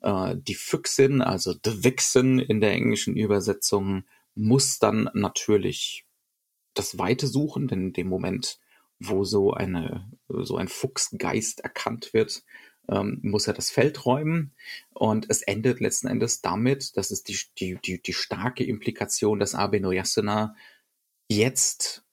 Äh, 0.00 0.36
die 0.36 0.56
Füchsin, 0.56 1.22
also 1.22 1.52
The 1.52 1.84
Vixen 1.84 2.40
in 2.40 2.60
der 2.60 2.72
englischen 2.72 3.16
Übersetzung, 3.16 4.04
muss 4.34 4.80
dann 4.80 5.08
natürlich 5.14 6.04
das 6.72 6.98
Weite 6.98 7.28
suchen, 7.28 7.68
denn 7.68 7.88
in 7.88 7.92
dem 7.92 8.08
Moment, 8.08 8.58
wo 8.98 9.24
so 9.24 9.52
eine, 9.52 10.10
so 10.28 10.56
ein 10.56 10.68
Fuchsgeist 10.68 11.60
erkannt 11.60 12.14
wird, 12.14 12.42
ähm, 12.88 13.20
muss 13.22 13.46
er 13.46 13.52
das 13.52 13.70
Feld 13.70 14.06
räumen. 14.06 14.54
Und 14.94 15.26
es 15.28 15.42
endet 15.42 15.80
letzten 15.80 16.08
Endes 16.08 16.40
damit, 16.40 16.96
das 16.96 17.10
ist 17.10 17.28
die, 17.28 17.38
die, 17.58 17.78
die, 17.84 18.02
die 18.02 18.12
starke 18.14 18.64
Implikation, 18.64 19.38
dass 19.38 19.54
Abe 19.54 19.80
no 19.80 19.92
Yasuna 19.92 20.54
jetzt 21.28 22.04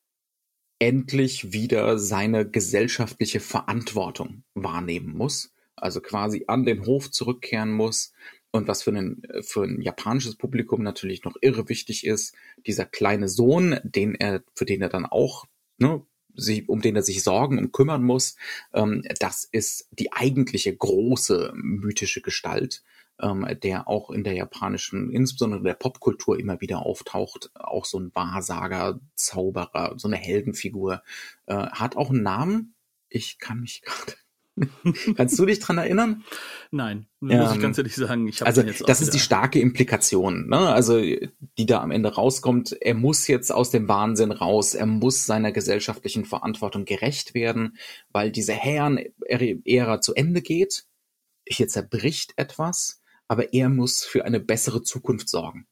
endlich 0.79 1.53
wieder 1.53 1.99
seine 1.99 2.49
gesellschaftliche 2.49 3.39
Verantwortung 3.39 4.43
wahrnehmen 4.55 5.15
muss. 5.15 5.53
Also 5.75 6.01
quasi 6.01 6.45
an 6.47 6.65
den 6.65 6.85
Hof 6.85 7.11
zurückkehren 7.11 7.71
muss. 7.71 8.13
Und 8.51 8.67
was 8.67 8.83
für, 8.83 8.91
einen, 8.91 9.21
für 9.41 9.63
ein 9.63 9.81
japanisches 9.81 10.35
Publikum 10.35 10.83
natürlich 10.83 11.23
noch 11.23 11.35
irre 11.41 11.69
wichtig 11.69 12.05
ist, 12.05 12.35
dieser 12.65 12.85
kleine 12.85 13.29
Sohn, 13.29 13.79
den 13.83 14.15
er, 14.15 14.43
für 14.55 14.65
den 14.65 14.81
er 14.81 14.89
dann 14.89 15.05
auch 15.05 15.45
ne, 15.77 16.05
sich, 16.35 16.67
um 16.67 16.81
den 16.81 16.95
er 16.95 17.03
sich 17.03 17.23
sorgen 17.23 17.57
und 17.59 17.71
kümmern 17.71 18.03
muss, 18.03 18.35
ähm, 18.73 19.03
das 19.19 19.45
ist 19.49 19.87
die 19.91 20.11
eigentliche 20.11 20.75
große 20.75 21.53
mythische 21.55 22.21
Gestalt, 22.21 22.83
ähm, 23.19 23.47
der 23.63 23.87
auch 23.87 24.09
in 24.09 24.23
der 24.23 24.33
japanischen, 24.33 25.11
insbesondere 25.11 25.63
der 25.63 25.73
Popkultur 25.73 26.39
immer 26.39 26.61
wieder 26.61 26.85
auftaucht. 26.85 27.51
Auch 27.55 27.85
so 27.85 27.99
ein 27.99 28.11
Wahrsager, 28.13 28.99
Zauberer, 29.15 29.93
so 29.97 30.07
eine 30.07 30.17
Heldenfigur. 30.17 31.03
Äh, 31.45 31.55
hat 31.55 31.97
auch 31.97 32.09
einen 32.09 32.23
Namen. 32.23 32.75
Ich 33.09 33.39
kann 33.39 33.59
mich 33.59 33.81
gerade 33.81 34.13
Kannst 35.15 35.39
du 35.39 35.45
dich 35.45 35.59
dran 35.59 35.77
erinnern? 35.77 36.23
Nein, 36.71 37.07
muss 37.19 37.33
ähm, 37.33 37.55
ich 37.55 37.61
ganz 37.61 37.77
ehrlich 37.77 37.95
sagen. 37.95 38.27
Ich 38.27 38.45
also 38.45 38.63
das 38.63 39.01
ist 39.01 39.13
die 39.13 39.19
starke 39.19 39.59
Implikation, 39.59 40.47
ne? 40.47 40.57
also 40.57 40.99
die 40.99 41.65
da 41.65 41.81
am 41.81 41.91
Ende 41.91 42.13
rauskommt. 42.13 42.75
Er 42.81 42.93
muss 42.93 43.27
jetzt 43.27 43.51
aus 43.51 43.69
dem 43.71 43.87
Wahnsinn 43.87 44.31
raus. 44.31 44.73
Er 44.73 44.85
muss 44.85 45.25
seiner 45.25 45.51
gesellschaftlichen 45.51 46.25
Verantwortung 46.25 46.85
gerecht 46.85 47.33
werden, 47.33 47.77
weil 48.09 48.31
diese 48.31 48.53
Herren-Ära 48.53 50.01
zu 50.01 50.13
Ende 50.15 50.41
geht. 50.41 50.85
Hier 51.47 51.67
zerbricht 51.67 52.33
etwas, 52.35 53.00
aber 53.31 53.53
er 53.53 53.69
muss 53.69 54.03
für 54.03 54.25
eine 54.25 54.41
bessere 54.41 54.83
Zukunft 54.83 55.29
sorgen. 55.29 55.65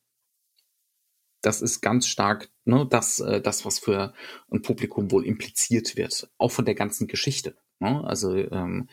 Das 1.41 1.61
ist 1.61 1.81
ganz 1.81 2.07
stark 2.07 2.49
ne, 2.63 2.87
das, 2.89 3.19
äh, 3.19 3.41
das, 3.41 3.65
was 3.65 3.79
für 3.79 4.13
ein 4.49 4.61
Publikum 4.61 5.11
wohl 5.11 5.25
impliziert 5.25 5.97
wird, 5.97 6.31
auch 6.37 6.53
von 6.53 6.63
der 6.63 6.75
ganzen 6.75 7.07
Geschichte. 7.07 7.57
Ne? 7.79 8.01
Also 8.05 8.33
ähm, 8.33 8.87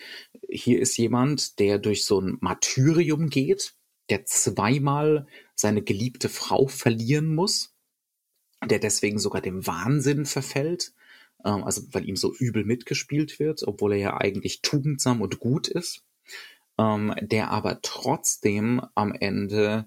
hier 0.50 0.80
ist 0.80 0.96
jemand, 0.96 1.61
der 1.61 1.78
durch 1.78 2.04
so 2.04 2.20
ein 2.20 2.38
Martyrium 2.40 3.30
geht, 3.30 3.76
der 4.11 4.25
zweimal 4.25 5.28
seine 5.54 5.82
geliebte 5.82 6.28
Frau 6.28 6.66
verlieren 6.66 7.37
muss, 7.37 7.73
der 8.68 8.80
deswegen 8.80 9.20
sogar 9.20 9.42
dem 9.42 9.64
Wahnsinn 9.68 10.26
verfällt, 10.26 10.92
ähm, 11.44 11.62
also 11.62 11.82
weil 11.92 12.08
ihm 12.08 12.16
so 12.16 12.35
übel 12.35 12.64
mitgespielt 12.64 13.38
wird, 13.38 13.62
obwohl 13.62 13.92
er 13.92 13.99
ja 13.99 14.16
eigentlich 14.16 14.61
tugendsam 14.61 15.23
und 15.23 15.38
gut 15.38 15.68
ist, 15.68 16.06
ähm, 16.78 17.14
der 17.21 17.50
aber 17.50 17.80
trotzdem 17.83 18.83
am 18.95 19.12
Ende 19.12 19.87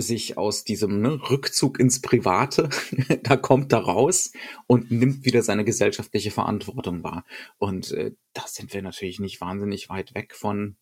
sich 0.00 0.38
aus 0.38 0.64
diesem 0.64 1.00
ne, 1.00 1.20
Rückzug 1.30 1.80
ins 1.80 2.00
Private, 2.00 2.68
da 3.22 3.36
kommt 3.36 3.72
er 3.72 3.80
raus 3.80 4.32
und 4.66 4.90
nimmt 4.90 5.24
wieder 5.24 5.42
seine 5.42 5.64
gesellschaftliche 5.64 6.30
Verantwortung 6.30 7.02
wahr. 7.02 7.24
Und 7.58 7.92
äh, 7.92 8.12
da 8.32 8.42
sind 8.46 8.72
wir 8.72 8.82
natürlich 8.82 9.20
nicht 9.20 9.40
wahnsinnig 9.40 9.88
weit 9.88 10.14
weg 10.14 10.34
von, 10.34 10.76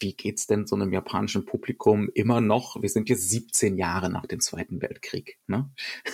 wie 0.00 0.14
geht's 0.14 0.46
denn 0.46 0.66
so 0.66 0.76
einem 0.76 0.92
japanischen 0.92 1.44
Publikum 1.44 2.08
immer 2.14 2.40
noch? 2.40 2.80
Wir 2.80 2.88
sind 2.88 3.08
jetzt 3.10 3.28
17 3.28 3.76
Jahre 3.76 4.10
nach 4.10 4.26
dem 4.26 4.40
Zweiten 4.40 4.80
Weltkrieg. 4.80 5.38
Ne? 5.46 5.70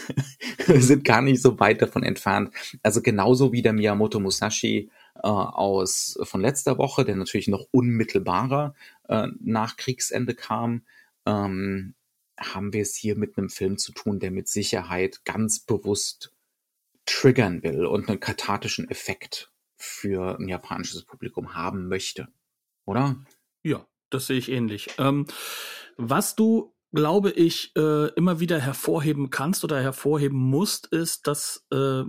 wir 0.67 0.83
sind 0.83 1.05
gar 1.05 1.23
nicht 1.23 1.41
so 1.41 1.59
weit 1.61 1.83
davon 1.83 2.03
entfernt. 2.03 2.53
Also 2.83 3.01
genauso 3.01 3.53
wie 3.53 3.63
der 3.63 3.73
Miyamoto 3.73 4.19
Musashi 4.19 4.91
äh, 5.23 5.29
aus 5.29 6.19
von 6.23 6.41
letzter 6.41 6.79
Woche, 6.79 7.05
der 7.05 7.17
natürlich 7.17 7.49
noch 7.49 7.67
unmittelbarer 7.71 8.75
äh, 9.09 9.29
nach 9.41 9.77
Kriegsende 9.77 10.35
kam, 10.35 10.83
ähm, 11.27 11.95
haben 12.39 12.73
wir 12.73 12.83
es 12.83 12.95
hier 12.95 13.17
mit 13.17 13.39
einem 13.39 13.49
Film 13.49 13.79
zu 13.79 13.93
tun, 13.93 14.19
der 14.19 14.31
mit 14.31 14.49
Sicherheit 14.49 15.25
ganz 15.25 15.61
bewusst 15.61 16.33
triggern 17.07 17.63
will 17.63 17.87
und 17.87 18.09
einen 18.09 18.21
kathartischen 18.21 18.91
Effekt 18.91 19.51
für 19.77 20.39
ein 20.39 20.49
japanisches 20.49 21.05
Publikum 21.05 21.55
haben 21.55 21.89
möchte. 21.89 22.29
Oder? 22.85 23.17
Ja, 23.63 23.87
das 24.11 24.27
sehe 24.27 24.39
ich 24.39 24.51
ähnlich. 24.51 24.89
Ähm, 24.99 25.27
was 25.97 26.35
du, 26.35 26.75
glaube 26.93 27.31
ich, 27.31 27.75
äh, 27.77 28.09
immer 28.15 28.41
wieder 28.41 28.61
hervorheben 28.61 29.31
kannst 29.31 29.65
oder 29.65 29.81
hervorheben 29.81 30.39
musst, 30.39 30.87
ist, 30.87 31.27
dass 31.27 31.67
äh, 31.73 32.03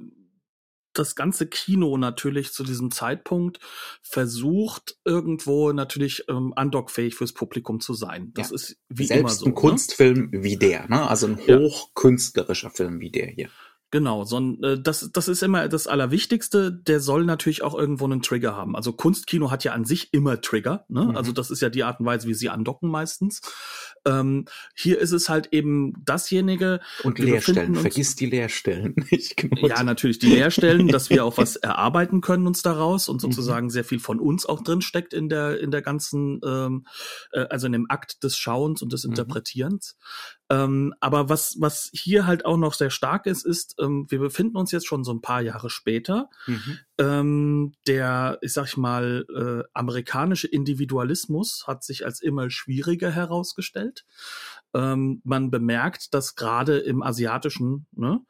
das 1.00 1.16
ganze 1.16 1.48
Kino 1.48 1.98
natürlich 1.98 2.52
zu 2.52 2.64
diesem 2.64 2.92
Zeitpunkt 2.92 3.60
versucht, 4.02 4.98
irgendwo 5.06 5.72
natürlich 5.72 6.26
ähm, 6.30 6.54
andockfähig 6.56 7.16
fürs 7.16 7.34
Publikum 7.34 7.80
zu 7.80 7.94
sein. 7.94 8.32
Das 8.34 8.50
ja. 8.50 8.56
ist 8.56 8.78
wie 8.90 9.08
Selbst 9.08 9.20
immer 9.20 9.30
so. 9.30 9.46
Ein 9.46 9.50
ne? 9.50 9.56
Kunstfilm 9.56 10.30
wie 10.32 10.58
der, 10.58 10.88
ne? 10.90 11.08
Also 11.08 11.28
ein 11.28 11.38
hochkünstlerischer. 11.38 12.70
Film 12.70 13.00
wie 13.00 13.12
der 13.12 13.28
hier. 13.28 13.50
Genau, 13.90 14.26
so, 14.26 14.38
äh, 14.40 14.78
das, 14.82 15.10
das 15.14 15.30
ist 15.30 15.42
immer 15.44 15.70
das 15.70 15.88
Allerwichtigste. 15.88 16.74
Der 16.74 17.00
soll 17.00 17.24
natürlich 17.24 17.64
auch 17.64 17.74
irgendwo 17.74 18.04
einen 18.04 18.22
Trigger 18.22 18.54
haben. 18.54 18.76
Also 18.76 18.92
Kunstkino 18.92 19.50
hat 19.50 19.64
ja 19.64 19.72
an 19.72 19.86
sich 19.86 20.14
immer 20.14 20.42
Trigger. 20.42 20.86
Ne? 20.90 21.06
Mhm. 21.06 21.16
Also 21.16 21.32
das 21.32 21.50
ist 21.50 21.62
ja 21.62 21.70
die 21.70 21.84
Art 21.84 22.02
und 22.02 22.06
Weise, 22.06 22.28
wie 22.28 22.34
sie 22.34 22.50
andocken 22.50 22.90
meistens. 22.90 23.42
Ähm, 24.06 24.46
hier 24.76 25.00
ist 25.00 25.14
es 25.14 25.30
halt 25.30 25.54
eben 25.54 25.94
dasjenige. 26.04 26.82
Und 27.04 27.18
Leerstellen. 27.18 27.76
Vergiss 27.76 28.18
die 28.18 28.26
Leerstellen 28.26 28.94
nicht. 29.12 29.42
Ja, 29.62 29.82
natürlich 29.84 30.20
die 30.20 30.28
Leerstellen, 30.28 30.88
dass 30.90 31.10
wir 31.10 31.24
auch 31.24 31.38
was 31.38 31.56
erarbeiten 31.56 32.20
können 32.20 32.46
uns 32.46 32.62
daraus 32.62 33.08
und 33.08 33.18
mhm. 33.18 33.32
sozusagen 33.32 33.68
mhm. 33.68 33.72
sehr 33.72 33.86
viel 33.86 34.00
von 34.00 34.20
uns 34.20 34.46
auch 34.46 34.64
drin 34.64 34.82
steckt 34.82 35.14
in 35.14 35.30
der 35.30 35.62
in 35.62 35.72
der 35.72 35.82
ganzen, 35.82 36.42
ähm, 36.46 36.86
äh, 37.32 37.46
also 37.50 37.68
in 37.68 37.72
dem 37.72 37.86
Akt 37.90 38.22
des 38.24 38.38
Schauens 38.38 38.82
und 38.82 38.92
des 38.92 39.06
mhm. 39.06 39.12
Interpretierens. 39.12 39.96
Ähm, 40.50 40.94
aber 41.02 41.30
was 41.30 41.58
was 41.60 41.90
hier 41.94 42.26
halt 42.26 42.46
auch 42.46 42.58
noch 42.58 42.74
sehr 42.74 42.90
stark 42.90 43.26
ist, 43.26 43.46
ist, 43.46 43.76
ähm, 43.80 44.06
wir 44.10 44.20
befinden 44.20 44.56
uns 44.56 44.72
jetzt 44.72 44.88
schon 44.88 45.04
so 45.04 45.12
ein 45.12 45.22
paar 45.22 45.42
Jahre 45.42 45.70
später. 45.70 46.30
Mhm. 46.46 46.80
Ähm, 46.98 47.74
der, 47.86 48.38
ich 48.42 48.54
sag 48.54 48.78
mal, 48.78 49.26
äh, 49.36 49.68
amerikanische 49.74 50.48
Individualismus 50.48 51.66
hat 51.68 51.84
sich 51.84 52.06
als 52.06 52.22
immer 52.22 52.50
schwieriger 52.50 53.12
herausgestellt. 53.12 54.06
Ähm, 54.74 55.22
man 55.24 55.52
bemerkt 55.52 56.14
das 56.14 56.36
gerade 56.36 56.78
im 56.78 57.04
Asiatischen. 57.04 57.88
Ne? 57.92 58.22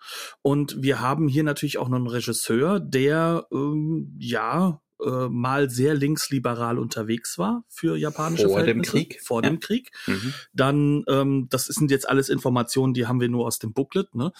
Und 0.42 0.82
wir 0.82 1.00
haben 1.00 1.28
hier 1.28 1.44
natürlich 1.44 1.78
auch 1.78 1.90
noch 1.90 1.98
einen 1.98 2.08
Regisseur, 2.08 2.80
der 2.80 3.46
ähm, 3.52 4.16
ja 4.20 4.82
äh, 5.04 5.28
mal 5.30 5.70
sehr 5.70 5.94
linksliberal 5.94 6.80
unterwegs 6.80 7.38
war 7.38 7.64
für 7.68 7.98
japanische 7.98 8.48
vor 8.48 8.58
Verhältnisse. 8.58 8.92
Dem 8.94 9.08
Krieg. 9.08 9.22
Vor 9.22 9.44
ja. 9.44 9.50
dem 9.50 9.60
Krieg. 9.60 9.92
Mhm. 10.08 10.34
Dann, 10.54 11.04
ähm, 11.08 11.48
das 11.50 11.66
sind 11.66 11.92
jetzt 11.92 12.10
alles 12.10 12.30
Informationen, 12.30 12.94
die 12.94 13.08
haben 13.08 13.22
wir 13.22 13.30
nur 13.30 13.46
aus 13.46 13.60
dem 13.60 13.74
Booklet. 13.74 14.16
Ne? 14.16 14.32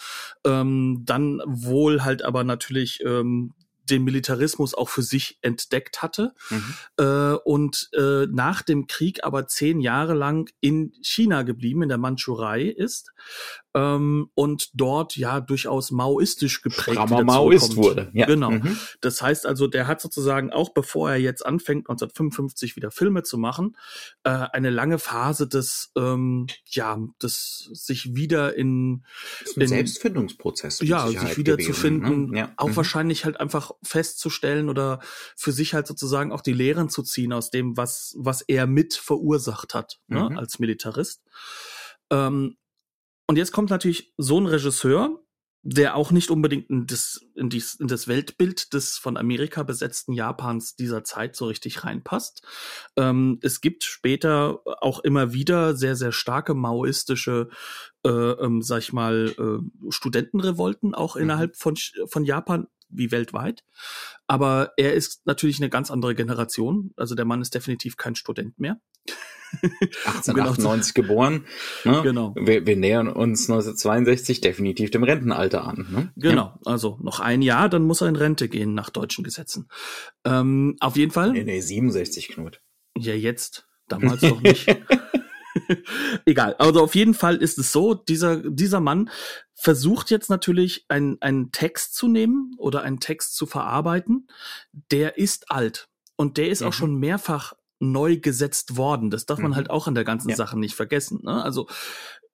Ähm, 0.44 1.02
dann 1.04 1.40
wohl 1.46 2.04
halt 2.04 2.22
aber 2.22 2.44
natürlich 2.44 3.00
ähm, 3.04 3.54
den 3.90 4.04
Militarismus 4.04 4.74
auch 4.74 4.88
für 4.88 5.02
sich 5.02 5.38
entdeckt 5.42 6.02
hatte 6.02 6.34
mhm. 6.50 6.74
äh, 6.96 7.32
und 7.44 7.90
äh, 7.96 8.26
nach 8.26 8.62
dem 8.62 8.86
Krieg 8.86 9.24
aber 9.24 9.46
zehn 9.46 9.80
Jahre 9.80 10.14
lang 10.14 10.50
in 10.60 10.92
China 11.02 11.42
geblieben, 11.42 11.82
in 11.82 11.88
der 11.88 11.98
Mandschurei 11.98 12.62
ist 12.62 13.12
ähm, 13.74 14.30
und 14.34 14.70
dort 14.74 15.16
ja 15.16 15.40
durchaus 15.40 15.90
maoistisch 15.90 16.62
geprägt 16.62 16.98
Maoist 17.08 17.76
wurde. 17.76 18.10
Ja. 18.12 18.26
Genau. 18.26 18.50
Mhm. 18.50 18.76
Das 19.00 19.22
heißt 19.22 19.46
also, 19.46 19.66
der 19.66 19.86
hat 19.86 20.00
sozusagen 20.00 20.50
auch 20.50 20.70
bevor 20.70 21.10
er 21.10 21.16
jetzt 21.16 21.44
anfängt 21.44 21.88
1955 21.88 22.76
wieder 22.76 22.90
Filme 22.90 23.22
zu 23.22 23.38
machen, 23.38 23.76
äh, 24.24 24.30
eine 24.30 24.70
lange 24.70 24.98
Phase 24.98 25.48
des 25.48 25.92
ähm, 25.96 26.46
ja 26.66 26.98
des 27.22 27.70
sich 27.72 28.14
wieder 28.14 28.54
in, 28.56 29.04
in 29.56 29.68
Selbstfindungsprozess 29.68 30.80
ja 30.82 31.06
sich 31.06 31.36
wieder 31.36 31.56
gewesen, 31.56 31.74
zu 31.74 31.80
finden, 31.80 32.30
ne? 32.30 32.38
ja. 32.38 32.52
auch 32.56 32.68
mhm. 32.68 32.76
wahrscheinlich 32.76 33.24
halt 33.24 33.38
einfach 33.40 33.72
festzustellen 33.82 34.68
oder 34.68 35.00
für 35.36 35.52
sich 35.52 35.74
halt 35.74 35.86
sozusagen 35.86 36.32
auch 36.32 36.40
die 36.40 36.52
Lehren 36.52 36.88
zu 36.88 37.02
ziehen 37.02 37.32
aus 37.32 37.50
dem 37.50 37.76
was 37.76 38.14
was 38.18 38.42
er 38.42 38.66
mit 38.66 38.94
verursacht 38.94 39.74
hat 39.74 40.00
ne, 40.06 40.28
mhm. 40.30 40.38
als 40.38 40.58
Militarist. 40.58 41.22
Ähm, 42.10 42.56
und 43.26 43.36
jetzt 43.36 43.52
kommt 43.52 43.70
natürlich 43.70 44.14
so 44.16 44.40
ein 44.40 44.46
Regisseur, 44.46 45.20
der 45.62 45.96
auch 45.96 46.12
nicht 46.12 46.30
unbedingt 46.30 46.70
in 46.70 46.86
das, 46.86 47.20
in, 47.34 47.50
dies, 47.50 47.74
in 47.74 47.88
das 47.88 48.08
Weltbild 48.08 48.72
des 48.72 48.96
von 48.96 49.16
Amerika 49.16 49.64
besetzten 49.64 50.12
Japans 50.12 50.76
dieser 50.76 51.04
Zeit 51.04 51.36
so 51.36 51.46
richtig 51.46 51.84
reinpasst. 51.84 52.42
Ähm, 52.96 53.38
es 53.42 53.60
gibt 53.60 53.84
später 53.84 54.60
auch 54.80 55.00
immer 55.00 55.32
wieder 55.32 55.76
sehr, 55.76 55.96
sehr 55.96 56.12
starke 56.12 56.54
maoistische, 56.54 57.48
äh, 58.04 58.08
ähm, 58.08 58.62
sag 58.62 58.78
ich 58.78 58.92
mal, 58.92 59.34
äh, 59.36 59.90
Studentenrevolten 59.90 60.94
auch 60.94 61.16
mhm. 61.16 61.22
innerhalb 61.22 61.56
von, 61.56 61.76
von 62.06 62.24
Japan 62.24 62.68
wie 62.88 63.10
weltweit. 63.10 63.64
Aber 64.26 64.72
er 64.76 64.94
ist 64.94 65.26
natürlich 65.26 65.58
eine 65.58 65.70
ganz 65.70 65.90
andere 65.90 66.14
Generation. 66.14 66.92
Also 66.96 67.14
der 67.14 67.24
Mann 67.24 67.42
ist 67.42 67.54
definitiv 67.54 67.96
kein 67.96 68.14
Student 68.14 68.58
mehr. 68.58 68.80
1898 69.62 70.94
genau. 70.94 71.06
geboren. 71.08 71.46
Ne? 71.84 72.00
Genau. 72.02 72.34
Wir, 72.36 72.66
wir, 72.66 72.76
nähern 72.76 73.08
uns 73.08 73.48
1962 73.48 74.40
definitiv 74.40 74.90
dem 74.90 75.02
Rentenalter 75.02 75.64
an. 75.64 75.86
Ne? 75.90 76.12
Genau. 76.16 76.42
Ja. 76.42 76.58
Also 76.64 76.98
noch 77.00 77.20
ein 77.20 77.42
Jahr, 77.42 77.68
dann 77.68 77.82
muss 77.82 78.00
er 78.00 78.08
in 78.08 78.16
Rente 78.16 78.48
gehen 78.48 78.74
nach 78.74 78.90
deutschen 78.90 79.24
Gesetzen. 79.24 79.68
Ähm, 80.24 80.76
auf 80.80 80.96
jeden 80.96 81.12
Fall. 81.12 81.32
Nee, 81.32 81.44
nee, 81.44 81.60
67, 81.60 82.28
Knut. 82.28 82.60
Ja, 82.96 83.14
jetzt. 83.14 83.66
Damals 83.88 84.22
noch 84.22 84.42
nicht. 84.42 84.66
Egal. 86.24 86.54
Also 86.58 86.82
auf 86.82 86.94
jeden 86.94 87.14
Fall 87.14 87.36
ist 87.36 87.58
es 87.58 87.72
so, 87.72 87.94
dieser, 87.94 88.36
dieser 88.38 88.80
Mann 88.80 89.10
versucht 89.54 90.10
jetzt 90.10 90.30
natürlich 90.30 90.84
einen, 90.88 91.20
einen 91.20 91.52
Text 91.52 91.94
zu 91.94 92.08
nehmen 92.08 92.54
oder 92.58 92.82
einen 92.82 93.00
Text 93.00 93.36
zu 93.36 93.46
verarbeiten. 93.46 94.28
Der 94.90 95.18
ist 95.18 95.50
alt. 95.50 95.88
Und 96.16 96.36
der 96.36 96.48
ist 96.48 96.62
mhm. 96.62 96.68
auch 96.68 96.72
schon 96.72 96.96
mehrfach 96.96 97.54
neu 97.80 98.18
gesetzt 98.18 98.76
worden. 98.76 99.10
Das 99.10 99.26
darf 99.26 99.38
man 99.38 99.52
mhm. 99.52 99.56
halt 99.56 99.70
auch 99.70 99.86
an 99.86 99.94
der 99.94 100.04
ganzen 100.04 100.30
ja. 100.30 100.36
Sache 100.36 100.58
nicht 100.58 100.74
vergessen. 100.74 101.20
Ne? 101.22 101.42
Also 101.42 101.68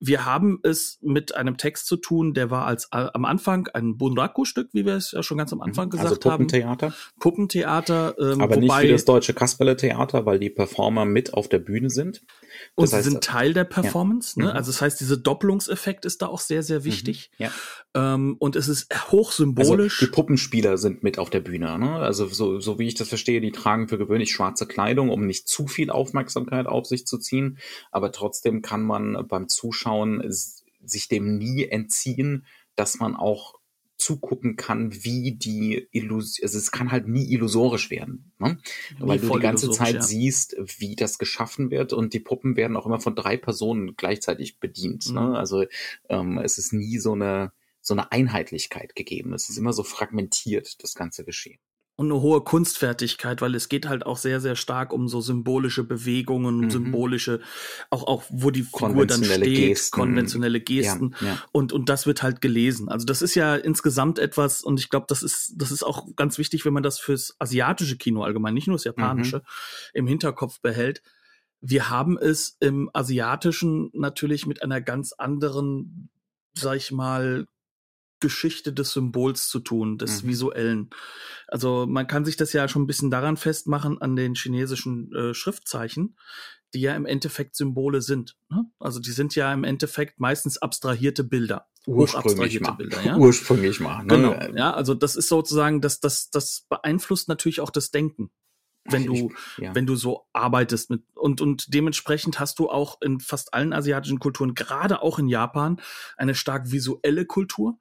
wir 0.00 0.24
haben 0.24 0.60
es 0.62 0.98
mit 1.02 1.34
einem 1.34 1.56
Text 1.56 1.86
zu 1.86 1.96
tun, 1.96 2.34
der 2.34 2.50
war 2.50 2.66
als 2.66 2.86
äh, 2.92 3.06
am 3.12 3.24
Anfang 3.24 3.68
ein 3.68 3.96
Bunraku-Stück, 3.96 4.70
wie 4.72 4.84
wir 4.84 4.94
es 4.94 5.12
ja 5.12 5.22
schon 5.22 5.38
ganz 5.38 5.52
am 5.52 5.60
Anfang 5.60 5.88
mhm. 5.88 5.98
also 5.98 6.14
gesagt 6.14 6.26
also 6.26 6.30
Puppentheater. 6.30 6.86
haben. 6.86 6.94
Puppentheater. 7.18 8.14
Ähm, 8.18 8.40
Aber 8.40 8.56
nicht 8.56 8.80
wie 8.80 8.88
das 8.88 9.04
deutsche 9.04 9.34
Kasperle-Theater, 9.34 10.26
weil 10.26 10.38
die 10.38 10.50
Performer 10.50 11.04
mit 11.04 11.34
auf 11.34 11.48
der 11.48 11.58
Bühne 11.58 11.90
sind. 11.90 12.22
Das 12.22 12.26
und 12.74 12.86
sie 12.88 12.96
heißt, 12.96 13.10
sind 13.10 13.24
Teil 13.24 13.52
der 13.52 13.64
Performance. 13.64 14.34
Ja. 14.38 14.44
Ne? 14.44 14.50
Mhm. 14.50 14.56
Also 14.56 14.72
das 14.72 14.80
heißt, 14.82 15.00
dieser 15.00 15.16
Doppelungseffekt 15.16 16.04
ist 16.04 16.22
da 16.22 16.26
auch 16.26 16.40
sehr, 16.40 16.62
sehr 16.62 16.84
wichtig. 16.84 17.30
Mhm. 17.38 17.44
Ja. 17.44 17.52
Ähm, 18.14 18.36
und 18.38 18.56
es 18.56 18.68
ist 18.68 19.10
hochsymbolisch. 19.10 20.00
Also 20.00 20.06
die 20.06 20.12
Puppenspieler 20.12 20.76
sind 20.76 21.02
mit 21.02 21.18
auf 21.18 21.30
der 21.30 21.40
Bühne. 21.40 21.78
Ne? 21.78 21.94
Also 21.96 22.26
so, 22.26 22.60
so 22.60 22.78
wie 22.78 22.88
ich 22.88 22.94
das 22.94 23.08
verstehe, 23.08 23.40
die 23.40 23.52
tragen 23.52 23.88
für 23.88 23.98
gewöhnlich 23.98 24.32
schwarze 24.32 24.66
Kleidung, 24.66 25.08
um 25.08 25.26
nicht 25.26 25.48
zu 25.48 25.66
viel 25.66 25.90
Aufmerksamkeit 25.90 26.66
auf 26.66 26.86
sich 26.86 27.06
zu 27.06 27.18
ziehen. 27.18 27.58
Aber 27.90 28.12
trotzdem 28.12 28.60
kann 28.60 28.82
man 28.82 29.26
beim 29.28 29.48
Zuschauen 29.48 29.93
sich 30.84 31.08
dem 31.08 31.38
nie 31.38 31.64
entziehen, 31.64 32.46
dass 32.76 32.98
man 32.98 33.16
auch 33.16 33.54
zugucken 33.96 34.56
kann, 34.56 34.92
wie 35.04 35.32
die 35.32 35.88
Illusion, 35.92 36.44
also 36.44 36.58
es 36.58 36.72
kann 36.72 36.90
halt 36.90 37.08
nie 37.08 37.32
illusorisch 37.32 37.90
werden, 37.90 38.32
ne? 38.38 38.58
weil 38.98 39.18
du 39.18 39.32
die 39.32 39.40
ganze 39.40 39.70
Zeit 39.70 39.94
ja. 39.94 40.02
siehst, 40.02 40.56
wie 40.78 40.96
das 40.96 41.18
geschaffen 41.18 41.70
wird 41.70 41.92
und 41.92 42.12
die 42.12 42.20
Puppen 42.20 42.56
werden 42.56 42.76
auch 42.76 42.86
immer 42.86 43.00
von 43.00 43.14
drei 43.14 43.36
Personen 43.36 43.96
gleichzeitig 43.96 44.58
bedient. 44.58 45.10
Ne? 45.12 45.20
Mhm. 45.20 45.26
Ne? 45.30 45.38
Also 45.38 45.64
ähm, 46.08 46.38
es 46.38 46.58
ist 46.58 46.72
nie 46.72 46.98
so 46.98 47.12
eine 47.12 47.52
so 47.80 47.92
eine 47.92 48.10
Einheitlichkeit 48.12 48.96
gegeben. 48.96 49.34
Es 49.34 49.50
ist 49.50 49.58
immer 49.58 49.74
so 49.74 49.82
fragmentiert, 49.82 50.82
das 50.82 50.94
ganze 50.94 51.22
Geschehen 51.22 51.60
und 51.96 52.10
eine 52.10 52.20
hohe 52.20 52.40
Kunstfertigkeit, 52.40 53.40
weil 53.40 53.54
es 53.54 53.68
geht 53.68 53.88
halt 53.88 54.04
auch 54.04 54.16
sehr, 54.16 54.40
sehr 54.40 54.56
stark 54.56 54.92
um 54.92 55.08
so 55.08 55.20
symbolische 55.20 55.84
Bewegungen, 55.84 56.62
mhm. 56.62 56.70
symbolische, 56.70 57.40
auch, 57.90 58.04
auch 58.04 58.24
wo 58.30 58.50
die 58.50 58.62
Figur 58.64 59.06
dann 59.06 59.22
steht, 59.22 59.44
Gesten. 59.44 59.94
konventionelle 59.94 60.60
Gesten. 60.60 61.14
Ja, 61.20 61.26
ja. 61.26 61.42
Und, 61.52 61.72
und 61.72 61.88
das 61.88 62.06
wird 62.06 62.22
halt 62.22 62.40
gelesen. 62.40 62.88
Also 62.88 63.06
das 63.06 63.22
ist 63.22 63.36
ja 63.36 63.54
insgesamt 63.54 64.18
etwas, 64.18 64.62
und 64.62 64.80
ich 64.80 64.90
glaube, 64.90 65.06
das 65.08 65.22
ist, 65.22 65.52
das 65.56 65.70
ist 65.70 65.84
auch 65.84 66.06
ganz 66.16 66.36
wichtig, 66.38 66.64
wenn 66.64 66.72
man 66.72 66.82
das 66.82 66.98
fürs 66.98 67.36
asiatische 67.38 67.96
Kino 67.96 68.24
allgemein, 68.24 68.54
nicht 68.54 68.66
nur 68.66 68.76
das 68.76 68.84
japanische, 68.84 69.36
mhm. 69.36 69.42
im 69.94 70.06
Hinterkopf 70.08 70.60
behält. 70.60 71.00
Wir 71.60 71.90
haben 71.90 72.18
es 72.18 72.56
im 72.58 72.90
asiatischen 72.92 73.90
natürlich 73.94 74.46
mit 74.46 74.62
einer 74.62 74.80
ganz 74.80 75.12
anderen, 75.12 76.10
sag 76.54 76.76
ich 76.76 76.90
mal, 76.90 77.46
Geschichte 78.24 78.72
des 78.72 78.92
Symbols 78.92 79.48
zu 79.50 79.60
tun, 79.60 79.98
des 79.98 80.22
mhm. 80.22 80.28
visuellen. 80.28 80.90
Also 81.46 81.84
man 81.86 82.06
kann 82.06 82.24
sich 82.24 82.38
das 82.38 82.54
ja 82.54 82.66
schon 82.68 82.84
ein 82.84 82.86
bisschen 82.86 83.10
daran 83.10 83.36
festmachen 83.36 84.00
an 84.00 84.16
den 84.16 84.34
chinesischen 84.34 85.12
äh, 85.14 85.34
Schriftzeichen, 85.34 86.16
die 86.72 86.80
ja 86.80 86.96
im 86.96 87.04
Endeffekt 87.04 87.54
Symbole 87.54 88.00
sind. 88.00 88.38
Ne? 88.48 88.64
Also 88.78 88.98
die 88.98 89.12
sind 89.12 89.34
ja 89.34 89.52
im 89.52 89.62
Endeffekt 89.62 90.20
meistens 90.20 90.56
abstrahierte 90.56 91.22
Bilder. 91.22 91.68
Ursprünglich 91.86 92.60
mal. 92.60 92.72
Bilder, 92.72 93.02
ja? 93.04 93.18
Ursprünglich 93.18 93.78
mal. 93.78 94.02
Ne? 94.04 94.16
Genau. 94.16 94.56
Ja, 94.56 94.72
also 94.72 94.94
das 94.94 95.16
ist 95.16 95.28
sozusagen, 95.28 95.82
das, 95.82 96.00
das, 96.00 96.30
das 96.30 96.64
beeinflusst 96.70 97.28
natürlich 97.28 97.60
auch 97.60 97.70
das 97.70 97.90
Denken 97.90 98.30
wenn 98.84 99.06
du, 99.06 99.32
ja. 99.56 99.74
wenn 99.74 99.86
du 99.86 99.96
so 99.96 100.26
arbeitest 100.32 100.90
mit, 100.90 101.02
und, 101.14 101.40
und 101.40 101.72
dementsprechend 101.72 102.38
hast 102.38 102.58
du 102.58 102.68
auch 102.68 103.00
in 103.00 103.20
fast 103.20 103.54
allen 103.54 103.72
asiatischen 103.72 104.18
Kulturen, 104.18 104.54
gerade 104.54 105.02
auch 105.02 105.18
in 105.18 105.28
Japan, 105.28 105.80
eine 106.16 106.34
stark 106.34 106.70
visuelle 106.70 107.24
Kultur. 107.24 107.78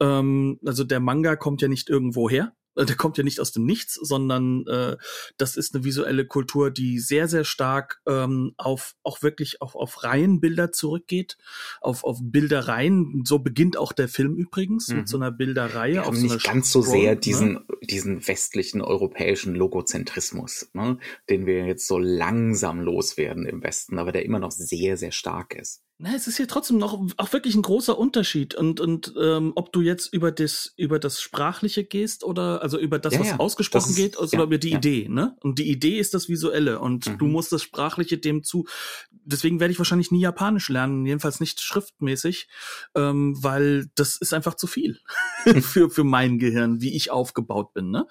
Ähm, 0.00 0.58
also 0.64 0.84
der 0.84 1.00
Manga 1.00 1.36
kommt 1.36 1.62
ja 1.62 1.68
nicht 1.68 1.88
irgendwo 1.88 2.28
her. 2.28 2.54
Äh, 2.76 2.86
der 2.86 2.96
kommt 2.96 3.18
ja 3.18 3.24
nicht 3.24 3.40
aus 3.40 3.52
dem 3.52 3.64
Nichts, 3.64 3.94
sondern 3.94 4.66
äh, 4.66 4.96
das 5.36 5.56
ist 5.56 5.74
eine 5.74 5.84
visuelle 5.84 6.26
Kultur, 6.26 6.70
die 6.70 6.98
sehr, 6.98 7.28
sehr 7.28 7.44
stark 7.44 8.00
ähm, 8.06 8.54
auf 8.56 8.94
auch 9.02 9.22
wirklich 9.22 9.60
auf, 9.60 9.74
auf 9.74 10.04
Reihenbilder 10.04 10.72
zurückgeht, 10.72 11.36
auf, 11.80 12.04
auf 12.04 12.18
Bilderreihen. 12.22 13.24
So 13.26 13.38
beginnt 13.38 13.76
auch 13.76 13.92
der 13.92 14.08
Film 14.08 14.36
übrigens 14.36 14.88
mhm. 14.88 14.98
mit 14.98 15.08
so 15.08 15.16
einer 15.16 15.30
Bilderreihe. 15.30 15.94
Wir 15.94 16.06
auf 16.06 16.16
so 16.16 16.22
nicht 16.22 16.44
ganz 16.44 16.70
so 16.70 16.82
sehr 16.82 17.14
ne? 17.14 17.20
diesen, 17.20 17.52
ne? 17.52 17.64
diesen 17.82 18.26
westlichen 18.26 18.80
europäischen 18.80 19.54
Logozentrismus, 19.54 20.70
ne? 20.72 20.98
den 21.28 21.46
wir 21.46 21.66
jetzt 21.66 21.86
so 21.86 21.98
langsam 21.98 22.80
loswerden 22.80 23.46
im 23.46 23.62
Westen, 23.62 23.98
aber 23.98 24.12
der 24.12 24.24
immer 24.24 24.38
noch 24.38 24.50
sehr, 24.50 24.96
sehr 24.96 25.12
stark 25.12 25.54
ist. 25.54 25.82
Na, 26.04 26.16
es 26.16 26.26
ist 26.26 26.36
hier 26.36 26.48
trotzdem 26.48 26.78
noch 26.78 27.00
auch 27.16 27.32
wirklich 27.32 27.54
ein 27.54 27.62
großer 27.62 27.96
Unterschied. 27.96 28.56
Und, 28.56 28.80
und 28.80 29.14
ähm, 29.16 29.52
ob 29.54 29.72
du 29.72 29.82
jetzt 29.82 30.12
über 30.12 30.32
das, 30.32 30.74
über 30.76 30.98
das 30.98 31.20
Sprachliche 31.20 31.84
gehst 31.84 32.24
oder 32.24 32.60
also 32.60 32.76
über 32.76 32.98
das, 32.98 33.14
ja, 33.14 33.20
was 33.20 33.28
ja. 33.28 33.36
ausgesprochen 33.36 33.86
das 33.86 33.94
geht, 33.94 34.18
also 34.18 34.36
ja, 34.36 34.42
über 34.42 34.58
die 34.58 34.72
Idee, 34.72 35.06
ne? 35.08 35.36
Und 35.42 35.60
die 35.60 35.70
Idee 35.70 36.00
ist 36.00 36.12
das 36.12 36.28
Visuelle 36.28 36.80
und 36.80 37.06
mhm. 37.06 37.18
du 37.18 37.26
musst 37.26 37.52
das 37.52 37.62
Sprachliche 37.62 38.18
dem 38.18 38.42
zu. 38.42 38.66
Deswegen 39.12 39.60
werde 39.60 39.70
ich 39.70 39.78
wahrscheinlich 39.78 40.10
nie 40.10 40.18
Japanisch 40.18 40.68
lernen, 40.70 41.06
jedenfalls 41.06 41.38
nicht 41.38 41.60
schriftmäßig, 41.60 42.48
ähm, 42.96 43.36
weil 43.40 43.88
das 43.94 44.16
ist 44.16 44.34
einfach 44.34 44.54
zu 44.54 44.66
viel 44.66 44.98
für, 45.60 45.88
für 45.88 46.02
mein 46.02 46.40
Gehirn, 46.40 46.80
wie 46.80 46.96
ich 46.96 47.12
aufgebaut 47.12 47.74
bin, 47.74 47.92
ne? 47.92 48.08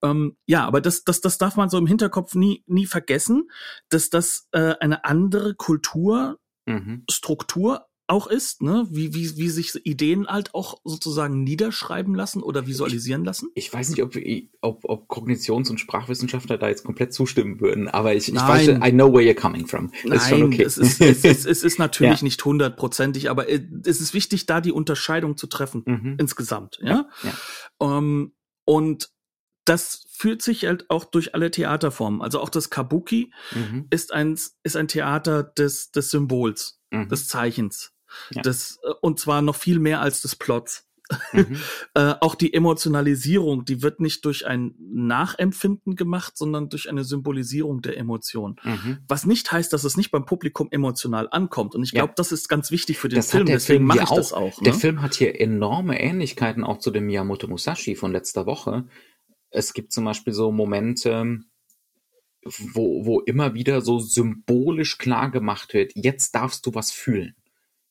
Ähm, 0.00 0.38
ja, 0.46 0.64
aber 0.64 0.80
das, 0.80 1.04
das, 1.04 1.20
das 1.20 1.36
darf 1.36 1.56
man 1.56 1.68
so 1.68 1.76
im 1.76 1.86
Hinterkopf 1.86 2.34
nie, 2.34 2.64
nie 2.66 2.86
vergessen, 2.86 3.50
dass 3.90 4.08
das 4.08 4.48
äh, 4.52 4.76
eine 4.80 5.04
andere 5.04 5.54
Kultur 5.54 6.38
mhm. 6.68 7.04
Struktur 7.10 7.88
auch 8.08 8.26
ist, 8.26 8.62
ne? 8.62 8.86
Wie, 8.90 9.14
wie, 9.14 9.36
wie 9.36 9.50
sich 9.50 9.74
Ideen 9.84 10.26
halt 10.26 10.54
auch 10.54 10.80
sozusagen 10.82 11.44
niederschreiben 11.44 12.14
lassen 12.14 12.42
oder 12.42 12.66
visualisieren 12.66 13.22
lassen? 13.22 13.50
Ich, 13.54 13.66
ich 13.66 13.74
weiß 13.74 13.90
nicht, 13.90 14.02
ob, 14.02 14.16
ob, 14.62 14.84
ob 14.84 15.10
Kognitions- 15.10 15.68
und 15.68 15.78
Sprachwissenschaftler 15.78 16.56
da 16.56 16.68
jetzt 16.68 16.84
komplett 16.84 17.12
zustimmen 17.12 17.60
würden, 17.60 17.86
aber 17.86 18.14
ich, 18.14 18.28
ich 18.28 18.34
weiß, 18.34 18.68
I 18.68 18.92
know 18.92 19.12
where 19.12 19.22
you're 19.22 19.38
coming 19.38 19.66
from. 19.66 19.92
Das 20.06 20.30
Nein, 20.30 20.40
ist 20.40 20.46
okay. 20.46 20.62
es, 20.62 20.78
ist, 20.78 21.00
es, 21.02 21.24
ist, 21.24 21.46
es 21.46 21.62
ist 21.62 21.78
natürlich 21.78 22.20
ja. 22.20 22.24
nicht 22.24 22.42
hundertprozentig, 22.42 23.28
aber 23.28 23.46
es 23.50 24.00
ist 24.00 24.14
wichtig, 24.14 24.46
da 24.46 24.62
die 24.62 24.72
Unterscheidung 24.72 25.36
zu 25.36 25.46
treffen, 25.46 25.82
mhm. 25.84 26.16
insgesamt, 26.18 26.78
ja. 26.80 26.88
ja, 26.88 27.08
ja. 27.24 27.32
Um, 27.76 27.92
ähm, 27.98 28.32
und 28.64 29.10
das 29.68 30.06
führt 30.10 30.42
sich 30.42 30.64
halt 30.64 30.88
auch 30.90 31.04
durch 31.04 31.34
alle 31.34 31.50
Theaterformen. 31.50 32.22
Also 32.22 32.40
auch 32.40 32.48
das 32.48 32.70
Kabuki 32.70 33.32
mhm. 33.52 33.86
ist 33.90 34.12
ein, 34.12 34.38
ist 34.62 34.76
ein 34.76 34.88
Theater 34.88 35.42
des, 35.42 35.90
des 35.90 36.10
Symbols, 36.10 36.80
mhm. 36.90 37.08
des 37.08 37.28
Zeichens. 37.28 37.92
Ja. 38.30 38.42
Das, 38.42 38.78
äh, 38.82 38.92
und 39.00 39.20
zwar 39.20 39.42
noch 39.42 39.56
viel 39.56 39.78
mehr 39.78 40.00
als 40.00 40.22
des 40.22 40.36
Plots. 40.36 40.88
Mhm. 41.32 41.56
äh, 41.94 42.14
auch 42.20 42.34
die 42.34 42.52
Emotionalisierung, 42.52 43.64
die 43.64 43.82
wird 43.82 44.00
nicht 44.00 44.24
durch 44.24 44.46
ein 44.46 44.74
Nachempfinden 44.78 45.94
gemacht, 45.96 46.36
sondern 46.36 46.68
durch 46.68 46.88
eine 46.88 47.04
Symbolisierung 47.04 47.80
der 47.82 47.96
Emotion. 47.96 48.56
Mhm. 48.62 48.98
Was 49.06 49.26
nicht 49.26 49.50
heißt, 49.52 49.72
dass 49.72 49.84
es 49.84 49.96
nicht 49.96 50.10
beim 50.10 50.24
Publikum 50.24 50.68
emotional 50.70 51.28
ankommt. 51.30 51.74
Und 51.74 51.82
ich 51.82 51.92
glaube, 51.92 52.10
ja. 52.10 52.14
das 52.16 52.32
ist 52.32 52.48
ganz 52.48 52.70
wichtig 52.70 52.98
für 52.98 53.08
den 53.08 53.16
das 53.16 53.30
Film. 53.30 53.46
Deswegen 53.46 53.84
mache 53.84 54.02
ich 54.02 54.10
auch. 54.10 54.16
das 54.16 54.32
auch. 54.32 54.60
Ne? 54.60 54.64
Der 54.64 54.74
Film 54.74 55.02
hat 55.02 55.14
hier 55.14 55.40
enorme 55.40 56.00
Ähnlichkeiten 56.00 56.64
auch 56.64 56.78
zu 56.78 56.90
dem 56.90 57.06
Miyamoto 57.06 57.48
Musashi 57.48 57.94
von 57.94 58.12
letzter 58.12 58.46
Woche, 58.46 58.86
es 59.50 59.72
gibt 59.72 59.92
zum 59.92 60.04
Beispiel 60.04 60.32
so 60.32 60.52
Momente, 60.52 61.40
wo, 62.44 63.04
wo 63.04 63.20
immer 63.20 63.54
wieder 63.54 63.80
so 63.80 63.98
symbolisch 63.98 64.98
klar 64.98 65.30
gemacht 65.30 65.74
wird, 65.74 65.92
jetzt 65.94 66.34
darfst 66.34 66.64
du 66.66 66.74
was 66.74 66.90
fühlen. 66.90 67.34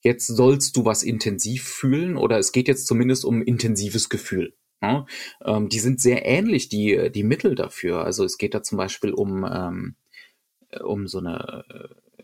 Jetzt 0.01 0.27
sollst 0.27 0.77
du 0.77 0.85
was 0.85 1.03
intensiv 1.03 1.63
fühlen 1.63 2.17
oder 2.17 2.37
es 2.37 2.51
geht 2.51 2.67
jetzt 2.67 2.87
zumindest 2.87 3.25
um 3.25 3.41
intensives 3.41 4.09
Gefühl. 4.09 4.55
Ja? 4.81 5.05
Ähm, 5.43 5.69
die 5.69 5.79
sind 5.79 5.99
sehr 5.99 6.25
ähnlich, 6.25 6.69
die, 6.69 7.11
die 7.11 7.23
Mittel 7.23 7.55
dafür. 7.55 8.05
Also 8.05 8.23
es 8.23 8.37
geht 8.37 8.53
da 8.53 8.63
zum 8.63 8.77
Beispiel 8.77 9.11
um, 9.11 9.43
ähm, 9.43 9.95
um 10.81 11.07
so 11.07 11.19
eine 11.19 11.65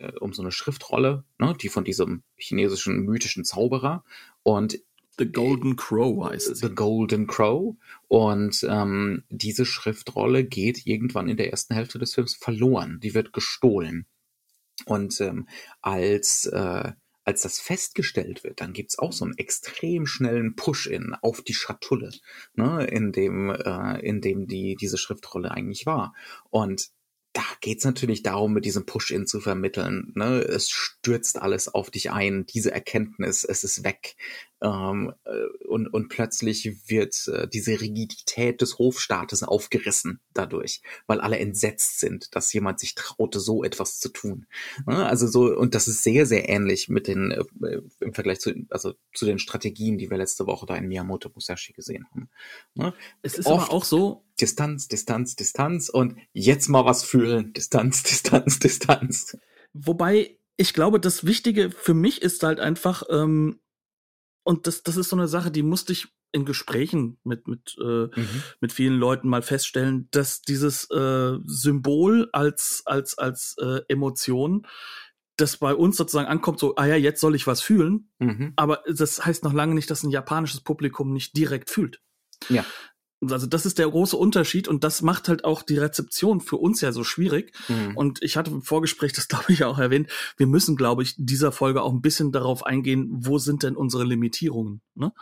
äh, 0.04 0.12
um 0.19 0.34
so 0.34 0.41
eine 0.41 0.52
Schriftrolle, 0.52 1.24
ne, 1.39 1.56
die 1.62 1.69
von 1.69 1.84
diesem 1.84 2.24
chinesischen 2.36 3.02
mythischen 3.02 3.43
Zauberer. 3.43 4.04
Und 4.43 4.80
The 5.17 5.32
Golden 5.32 5.76
Crow 5.76 6.30
heißt 6.30 6.56
sie. 6.56 6.67
The 6.67 6.73
Golden 6.73 7.28
Crow. 7.28 7.76
Und 8.08 8.65
ähm, 8.67 9.23
diese 9.30 9.65
Schriftrolle 9.65 10.43
geht 10.43 10.86
irgendwann 10.86 11.30
in 11.30 11.38
der 11.38 11.52
ersten 11.52 11.76
Hälfte 11.76 11.99
des 11.99 12.13
Films 12.13 12.36
verloren. 12.36 12.99
Die 13.02 13.13
wird 13.13 13.34
gestohlen. 13.34 14.06
Und 14.86 15.19
ähm, 15.21 15.47
als 15.82 16.45
äh, 16.47 16.91
als 17.26 17.41
das 17.43 17.60
festgestellt 17.60 18.43
wird, 18.43 18.62
dann 18.62 18.73
gibt's 18.73 18.99
auch 18.99 19.13
so 19.13 19.26
einen 19.26 19.38
extrem 19.38 20.06
schnellen 20.06 20.56
Push-in 20.56 21.15
auf 21.21 21.41
die 21.41 21.54
Schatulle, 21.54 22.12
ne, 22.56 22.86
in 22.86 23.12
dem, 23.12 23.49
äh, 23.49 23.99
in 24.02 24.21
dem 24.21 24.47
die, 24.47 24.76
diese 24.76 24.97
Schriftrolle 24.97 25.52
eigentlich 25.52 25.86
war. 25.86 26.13
Und 26.49 26.89
da 27.34 27.43
geht's 27.62 27.84
natürlich 27.84 28.21
darum, 28.21 28.54
mit 28.54 28.63
diesem 28.63 28.86
Push-In 28.86 29.26
zu 29.26 29.39
vermitteln. 29.39 30.12
Ne? 30.13 30.41
Es 30.41 30.69
stürzt 30.69 31.41
alles 31.41 31.67
auf 31.67 31.89
dich 31.89 32.12
ein, 32.12 32.45
diese 32.45 32.71
Erkenntnis, 32.71 33.43
es 33.43 33.63
ist 33.63 33.84
weg. 33.84 34.15
Ähm, 34.63 35.13
äh, 35.26 35.67
und, 35.67 35.88
und 35.88 36.08
plötzlich 36.08 36.89
wird 36.89 37.28
äh, 37.28 37.49
diese 37.49 37.82
Rigidität 37.82 38.62
des 38.62 38.80
Hofstaates 38.80 39.43
aufgerissen 39.43 40.21
dadurch, 40.34 40.82
weil 41.06 41.19
alle 41.19 41.38
entsetzt 41.38 41.99
sind, 41.99 42.34
dass 42.34 42.54
jemand 42.54 42.80
sich 42.80 42.95
traute, 42.95 43.41
so 43.41 43.65
etwas 43.65 43.99
zu 43.99 44.08
tun. 44.08 44.47
Ne? 44.88 45.06
Also 45.06 45.28
so, 45.28 45.54
und 45.54 45.76
das 45.76 45.89
ist 45.89 46.04
sehr, 46.04 46.26
sehr 46.26 46.47
ähnlich 46.47 46.88
mit 46.88 47.10
den, 47.10 47.32
äh, 47.32 47.82
im 47.99 48.13
Vergleich 48.13 48.39
zu, 48.39 48.54
also 48.69 48.93
zu 49.13 49.26
den 49.26 49.38
Strategien, 49.38 49.97
die 49.97 50.10
wir 50.10 50.17
letzte 50.17 50.47
Woche 50.47 50.65
da 50.65 50.78
in 50.78 50.88
Miyamoto 50.88 51.30
Musashi 51.36 51.73
gesehen 51.73 52.08
haben. 52.12 52.30
Ne? 52.73 52.93
Es 53.21 53.38
ist 53.38 53.47
Oft 53.47 53.65
aber 53.65 53.73
auch 53.73 53.84
so, 53.84 54.23
Distanz, 54.39 54.88
Distanz, 54.88 55.36
Distanz 55.36 55.89
und 55.89 56.15
jetzt 56.32 56.69
mal 56.69 56.86
was 56.86 57.04
fühlen. 57.04 57.52
Distanz, 57.52 58.04
Distanz, 58.04 58.60
Distanz. 58.60 59.38
Wobei 59.73 60.38
ich 60.56 60.73
glaube, 60.73 60.99
das 60.99 61.26
Wichtige 61.26 61.71
für 61.71 61.93
mich 61.93 62.21
ist 62.21 62.43
halt 62.43 62.60
einfach, 62.60 63.04
ähm, 63.10 63.60
und 64.43 64.67
das, 64.67 64.84
das 64.84 64.97
ist 64.97 65.10
so 65.10 65.15
eine 65.15 65.27
Sache, 65.27 65.51
die 65.51 65.63
musste 65.63 65.93
ich 65.93 66.08
in 66.32 66.45
Gesprächen 66.45 67.19
mit, 67.23 67.47
mit, 67.47 67.75
äh, 67.79 68.08
mhm. 68.08 68.43
mit 68.60 68.73
vielen 68.73 68.97
Leuten 68.97 69.29
mal 69.29 69.43
feststellen, 69.43 70.08
dass 70.12 70.41
dieses 70.41 70.89
äh, 70.89 71.38
Symbol 71.45 72.29
als, 72.34 72.82
als, 72.86 73.17
als 73.17 73.56
äh, 73.62 73.82
Emotion, 73.88 74.67
das 75.38 75.58
bei 75.58 75.73
uns 75.73 75.95
sozusagen 75.95 76.27
ankommt, 76.27 76.60
so, 76.60 76.75
ah 76.75 76.86
ja, 76.86 76.95
jetzt 76.95 77.21
soll 77.21 77.36
ich 77.36 77.47
was 77.47 77.62
fühlen, 77.62 78.10
mhm. 78.19 78.53
aber 78.56 78.84
das 78.88 79.23
heißt 79.23 79.43
noch 79.43 79.53
lange 79.53 79.75
nicht, 79.75 79.89
dass 79.89 80.03
ein 80.03 80.12
japanisches 80.12 80.62
Publikum 80.62 81.13
nicht 81.13 81.38
direkt 81.38 81.69
fühlt. 81.69 82.01
Ja. 82.49 82.65
Also 83.31 83.47
das 83.47 83.65
ist 83.65 83.79
der 83.79 83.89
große 83.89 84.17
Unterschied 84.17 84.67
und 84.67 84.83
das 84.83 85.01
macht 85.01 85.29
halt 85.29 85.45
auch 85.45 85.62
die 85.62 85.77
Rezeption 85.77 86.41
für 86.41 86.57
uns 86.57 86.81
ja 86.81 86.91
so 86.91 87.03
schwierig. 87.03 87.53
Mhm. 87.67 87.95
Und 87.95 88.23
ich 88.23 88.38
hatte 88.38 88.51
im 88.51 88.62
Vorgespräch 88.62 89.13
das, 89.13 89.27
glaube 89.29 89.51
ich, 89.53 89.63
auch 89.63 89.79
erwähnt, 89.79 90.09
wir 90.38 90.47
müssen, 90.47 90.75
glaube 90.75 91.03
ich, 91.03 91.15
dieser 91.17 91.51
Folge 91.51 91.81
auch 91.81 91.91
ein 91.91 92.01
bisschen 92.01 92.31
darauf 92.31 92.65
eingehen, 92.65 93.07
wo 93.12 93.38
sind 93.38 93.63
denn 93.63 93.75
unsere 93.75 94.03
Limitierungen? 94.03 94.81
Ne? 94.95 95.13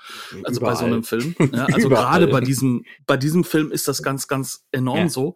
Also 0.44 0.60
Überall. 0.60 0.74
bei 0.74 0.80
so 0.80 0.86
einem 0.86 1.04
Film. 1.04 1.36
Ja, 1.52 1.66
also 1.72 1.90
gerade 1.90 2.28
bei 2.28 2.42
diesem, 2.42 2.84
bei 3.06 3.18
diesem 3.18 3.44
Film 3.44 3.72
ist 3.72 3.88
das 3.88 4.04
ganz, 4.04 4.28
ganz 4.28 4.66
enorm 4.72 5.00
ja. 5.00 5.10
so. 5.10 5.36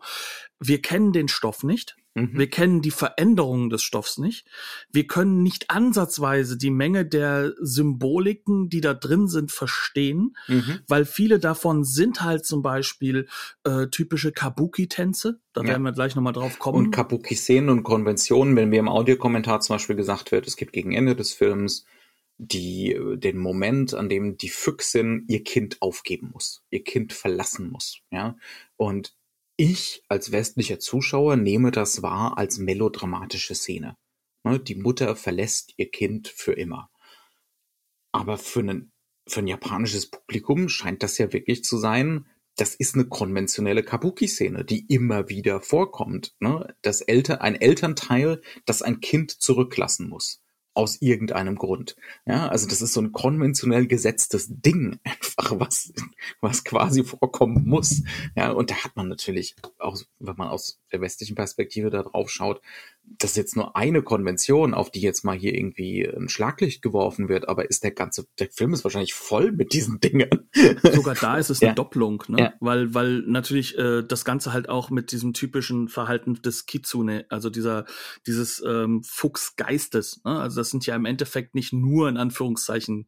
Wir 0.60 0.82
kennen 0.82 1.12
den 1.12 1.28
Stoff 1.28 1.63
nicht. 1.63 1.95
Mhm. 2.15 2.32
Wir 2.34 2.49
kennen 2.49 2.82
die 2.82 2.91
Veränderungen 2.91 3.69
des 3.69 3.84
Stoffs 3.84 4.17
nicht. 4.17 4.47
Wir 4.89 5.06
können 5.06 5.43
nicht 5.43 5.69
ansatzweise 5.69 6.58
die 6.58 6.71
Menge 6.71 7.06
der 7.06 7.54
Symboliken, 7.60 8.69
die 8.69 8.82
da 8.82 8.93
drin 8.93 9.28
sind, 9.28 9.51
verstehen, 9.51 10.36
mhm. 10.47 10.80
weil 10.88 11.06
viele 11.06 11.39
davon 11.39 11.84
sind 11.84 12.21
halt 12.21 12.45
zum 12.45 12.62
Beispiel 12.62 13.28
äh, 13.65 13.88
typische 13.88 14.32
Kabuki-Tänze. 14.32 15.41
Da 15.54 15.62
ja. 15.62 15.67
werden 15.67 15.84
wir 15.84 15.91
gleich 15.91 16.15
nochmal 16.15 16.34
drauf 16.34 16.58
kommen. 16.58 16.86
Und 16.86 16.91
Kabuki-Szenen 16.91 17.69
und 17.69 17.84
Konventionen, 17.84 18.56
wenn 18.56 18.71
wir 18.71 18.80
im 18.80 18.89
Audiokommentar 18.89 19.60
zum 19.60 19.75
Beispiel 19.75 19.97
gesagt 19.97 20.32
wird, 20.32 20.47
es 20.47 20.56
gibt 20.56 20.71
gegen 20.71 20.93
Ende 20.93 21.15
des 21.15 21.34
Films 21.34 21.86
die, 22.38 22.97
den 23.15 23.38
Moment, 23.38 23.93
an 23.93 24.10
dem 24.10 24.38
die 24.38 24.49
Füchsin 24.49 25.25
ihr 25.28 25.43
Kind 25.43 25.82
aufgeben 25.82 26.32
muss, 26.34 26.63
ihr 26.69 26.84
Kind 26.84 27.13
verlassen 27.13 27.69
muss, 27.69 27.99
ja. 28.12 28.38
Und 28.75 29.15
ich 29.58 30.04
als 30.08 30.32
westlicher 30.32 30.80
Zuschauer 30.80 31.36
nehme 31.36 31.72
das 31.72 32.02
wahr 32.02 32.38
als 32.38 32.58
melodramatische 32.58 33.56
Szene. 33.56 33.98
Ne, 34.44 34.60
die 34.60 34.76
Mutter 34.76 35.15
verlässt 35.15 35.74
ihr 35.78 35.89
Kind 35.89 36.28
für 36.28 36.54
immer. 36.54 36.89
Aber 38.12 38.38
für, 38.38 38.60
einen, 38.60 38.91
für 39.28 39.39
ein 39.39 39.48
japanisches 39.48 40.10
Publikum 40.10 40.70
scheint 40.70 41.04
das 41.04 41.18
ja 41.18 41.34
wirklich 41.34 41.63
zu 41.63 41.78
sein, 41.78 42.28
das 42.58 42.76
ist 42.76 42.96
eine 42.96 43.06
konventionelle 43.06 43.84
Kabuki-Szene, 43.84 44.63
die 44.63 44.86
immer 44.88 45.28
wieder 45.28 45.60
vorkommt. 45.60 46.36
Ne? 46.39 46.74
Das 46.82 47.02
Eltern, 47.02 47.39
ein 47.39 47.56
Elternteil, 47.56 48.41
das 48.65 48.82
ein 48.82 49.02
Kind 49.02 49.32
zurücklassen 49.32 50.08
muss 50.08 50.45
aus 50.76 51.02
irgendeinem 51.02 51.56
Grund. 51.56 51.96
Ja, 52.26 52.48
also 52.48 52.68
das 52.68 52.82
ist 52.82 52.94
so 52.94 53.02
ein 53.02 53.12
konventionell 53.12 53.88
gesetztes 53.88 54.48
Ding 54.50 55.00
einfach, 55.04 55.60
was, 55.60 55.94
was 56.42 56.64
quasi 56.64 57.04
vorkommen 57.04 57.66
muss. 57.66 58.04
Ja, 58.36 58.52
und 58.52 58.70
da 58.70 58.84
hat 58.84 58.96
man 58.96 59.08
natürlich 59.08 59.56
auch, 59.80 59.98
wenn 60.20 60.36
man 60.36 60.50
aus 60.50 60.80
der 60.92 61.02
westlichen 61.02 61.36
Perspektive 61.36 61.90
da 61.90 62.04
drauf 62.04 62.30
schaut, 62.30 62.62
das 63.18 63.32
ist 63.32 63.38
jetzt 63.38 63.56
nur 63.56 63.76
eine 63.76 64.02
Konvention, 64.02 64.74
auf 64.74 64.90
die 64.90 65.02
jetzt 65.02 65.24
mal 65.24 65.38
hier 65.38 65.54
irgendwie 65.54 66.06
ein 66.06 66.28
Schlaglicht 66.28 66.82
geworfen 66.82 67.30
wird, 67.30 67.48
aber 67.48 67.70
ist 67.70 67.84
der 67.84 67.92
ganze, 67.92 68.26
der 68.40 68.50
Film 68.50 68.74
ist 68.74 68.84
wahrscheinlich 68.84 69.14
voll 69.14 69.52
mit 69.52 69.74
diesen 69.74 70.00
Dingen. 70.00 70.50
Sogar 70.82 71.16
da 71.16 71.38
ist 71.38 71.50
es 71.50 71.62
eine 71.62 71.70
ja. 71.70 71.76
Doppelung, 71.76 72.24
ne? 72.28 72.40
Ja. 72.40 72.54
Weil, 72.60 72.94
weil 72.94 73.20
natürlich 73.28 73.78
äh, 73.78 74.02
das 74.04 74.26
Ganze 74.26 74.54
halt 74.54 74.70
auch 74.70 74.90
mit 74.90 75.12
diesem 75.12 75.34
typischen 75.34 75.88
Verhalten 75.88 76.42
des 76.42 76.66
Kitsune, 76.66 77.26
also 77.30 77.50
dieser, 77.50 77.86
dieses 78.26 78.64
ähm, 78.66 79.04
Fuchsgeistes, 79.04 80.22
ne? 80.24 80.40
Also 80.40 80.56
das 80.65 80.71
sind 80.71 80.86
ja 80.88 80.95
im 80.95 81.06
Endeffekt 81.06 81.54
nicht 81.54 81.73
nur 81.73 82.10
in 82.10 82.17
Anführungszeichen 82.17 83.08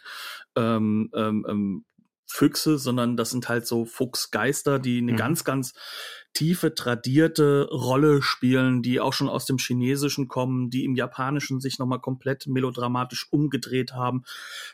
ähm, 0.56 1.10
ähm, 1.16 1.46
ähm 1.50 1.86
Füchse, 2.30 2.78
sondern 2.78 3.16
das 3.16 3.30
sind 3.30 3.48
halt 3.48 3.66
so 3.66 3.86
Fuchsgeister, 3.86 4.80
die 4.80 4.98
eine 4.98 5.14
mhm. 5.14 5.18
ganz, 5.18 5.46
ganz 5.46 5.74
tiefe, 6.34 6.76
tradierte 6.76 7.70
Rolle 7.72 8.22
spielen, 8.22 8.82
die 8.82 9.00
auch 9.00 9.14
schon 9.14 9.30
aus 9.30 9.46
dem 9.46 9.58
Chinesischen 9.58 10.28
kommen, 10.28 10.70
die 10.70 10.84
im 10.84 10.96
Japanischen 10.96 11.62
sich 11.62 11.80
nochmal 11.80 12.02
komplett 12.02 12.46
melodramatisch 12.48 13.28
umgedreht 13.32 13.94
haben. 13.94 14.24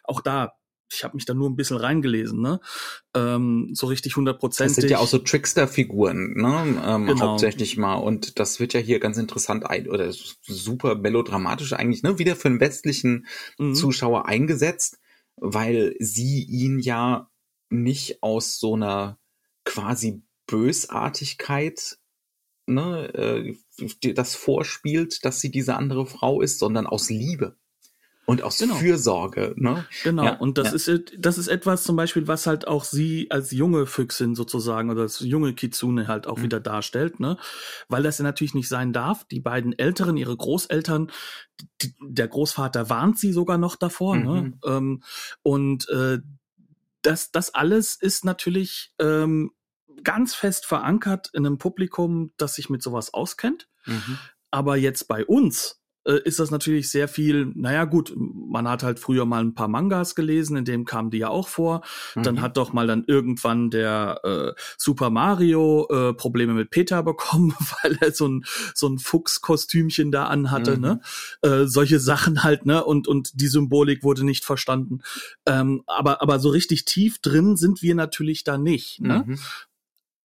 Auch 0.04 0.20
da 0.20 0.56
ich 0.94 1.04
habe 1.04 1.16
mich 1.16 1.26
da 1.26 1.34
nur 1.34 1.50
ein 1.50 1.56
bisschen 1.56 1.78
reingelesen, 1.78 2.42
ne? 2.42 2.60
Ähm, 3.16 3.70
so 3.74 3.88
richtig 3.88 4.16
hundertprozentig. 4.16 4.76
Das 4.76 4.82
sind 4.82 4.92
ja 4.92 5.00
auch 5.00 5.08
so 5.08 5.20
Trickster-Figuren, 5.20 6.34
ne? 6.36 6.82
Ähm, 6.86 7.06
genau. 7.08 7.32
Hauptsächlich 7.32 7.78
mal. 7.78 7.96
Und 7.96 8.40
das 8.40 8.60
wird 8.60 8.74
ja 8.74 8.80
hier 8.80 9.00
ganz 9.00 9.18
interessant 9.18 9.66
ein 9.66 9.90
oder 9.90 10.12
super 10.42 10.96
melodramatisch 10.96 11.74
eigentlich, 11.74 12.04
ne? 12.04 12.20
Wieder 12.20 12.36
für 12.36 12.50
einen 12.50 12.60
westlichen 12.60 13.28
mhm. 13.58 13.76
Zuschauer 13.76 14.28
eingesetzt, 14.28 15.00
weil 15.36 15.96
sie 16.00 16.44
ihn 16.44 16.80
ja 16.80 17.30
nicht 17.70 18.22
aus 18.22 18.60
so 18.60 18.76
einer 18.76 19.18
quasi 19.66 20.22
Bösartigkeit 20.48 21.98
ne, 22.68 23.14
äh, 23.14 24.14
das 24.14 24.36
vorspielt, 24.36 25.26
dass 25.26 25.40
sie 25.40 25.52
diese 25.52 25.76
andere 25.76 26.06
Frau 26.06 26.42
ist, 26.42 26.60
sondern 26.60 26.88
aus 26.88 27.10
Liebe 27.10 27.58
und 28.26 28.42
aus 28.42 28.58
genau. 28.58 28.76
Fürsorge. 28.76 29.54
Ne? 29.58 29.86
Genau, 30.04 30.24
ja, 30.24 30.34
und 30.36 30.58
das 30.58 30.86
ja. 30.88 30.94
ist 30.94 31.14
das 31.18 31.38
ist 31.38 31.48
etwas 31.48 31.84
zum 31.84 31.96
Beispiel, 31.96 32.28
was 32.28 32.48
halt 32.48 32.68
auch 32.68 32.84
sie 32.86 33.30
als 33.30 33.52
junge 33.52 33.86
Füchsin 33.86 34.34
sozusagen 34.36 34.90
oder 34.90 35.02
als 35.02 35.20
junge 35.20 35.54
Kitsune 35.54 36.08
halt 36.08 36.28
auch 36.28 36.38
mhm. 36.38 36.44
wieder 36.44 36.60
darstellt, 36.60 37.20
ne? 37.20 37.38
Weil 37.90 38.04
das 38.04 38.20
ja 38.20 38.24
natürlich 38.24 38.54
nicht 38.54 38.70
sein 38.70 38.94
darf. 38.94 39.26
Die 39.26 39.42
beiden 39.42 39.78
Älteren, 39.78 40.16
ihre 40.16 40.38
Großeltern, 40.38 41.12
die, 41.82 41.94
der 42.02 42.28
Großvater 42.30 42.90
warnt 42.90 43.20
sie 43.20 43.34
sogar 43.34 43.58
noch 43.58 43.76
davor, 43.76 44.16
ne? 44.16 44.24
mhm. 44.24 44.50
ne? 44.50 44.54
Ähm, 44.66 45.04
und 45.42 45.90
äh, 45.90 46.20
das, 47.02 47.32
das 47.32 47.54
alles 47.54 47.96
ist 47.96 48.24
natürlich 48.24 48.94
ähm, 49.00 49.52
ganz 50.04 50.34
fest 50.34 50.66
verankert 50.66 51.30
in 51.34 51.46
einem 51.46 51.58
Publikum, 51.58 52.32
das 52.38 52.56
sich 52.56 52.70
mit 52.70 52.82
sowas 52.82 53.14
auskennt. 53.14 53.68
Mhm. 53.86 54.18
Aber 54.50 54.78
jetzt 54.78 55.08
bei 55.08 55.26
uns 55.26 55.83
äh, 56.06 56.20
ist 56.24 56.40
das 56.40 56.52
natürlich 56.52 56.90
sehr 56.90 57.08
viel, 57.08 57.52
naja 57.56 57.86
gut, 57.86 58.14
man 58.16 58.68
hat 58.68 58.84
halt 58.84 59.00
früher 59.00 59.26
mal 59.26 59.44
ein 59.44 59.54
paar 59.54 59.68
Mangas 59.68 60.16
gelesen, 60.16 60.58
in 60.58 60.66
dem 60.66 60.86
kamen 60.86 61.12
die 61.12 61.20
ja 61.20 61.30
auch 61.30 61.48
vor. 61.48 61.82
Mhm. 62.16 62.24
Dann 62.24 62.42
hat 62.42 62.58
doch 62.58 62.74
mal 62.74 62.88
dann 62.88 63.04
irgendwann 63.08 63.70
der 63.70 64.20
äh, 64.24 64.60
Super 64.78 65.10
Mario 65.10 65.88
äh, 65.90 66.14
Probleme 66.14 66.54
mit 66.54 66.70
Peter 66.70 67.04
bekommen, 67.04 67.54
weil 67.84 67.98
er 68.02 68.12
so 68.12 68.28
ein, 68.28 68.46
so 68.76 68.88
ein 68.88 69.00
Fuchskostümchen 69.00 70.12
da 70.12 70.26
anhatte, 70.26 70.78
ne? 70.80 71.02
mhm. 71.44 71.50
ne? 71.50 71.62
Äh, 71.64 71.68
solche 71.68 72.00
Sachen 72.00 72.44
halt, 72.44 72.66
ne? 72.66 72.84
Und, 72.84 73.08
und 73.08 73.40
die 73.40 73.48
Symbolik 73.48 74.04
wurde 74.04 74.26
nicht 74.26 74.46
verstanden. 74.46 75.02
Ähm, 75.46 75.84
aber, 75.88 76.22
aber 76.22 76.40
so 76.40 76.50
richtig 76.50 76.86
tief 76.86 77.20
drin 77.20 77.56
sind 77.56 77.82
wir 77.82 77.96
natürlich 77.96 78.44
da 78.44 78.58
nicht, 78.58 79.02
ne? 79.02 79.24
Mhm. 79.26 79.40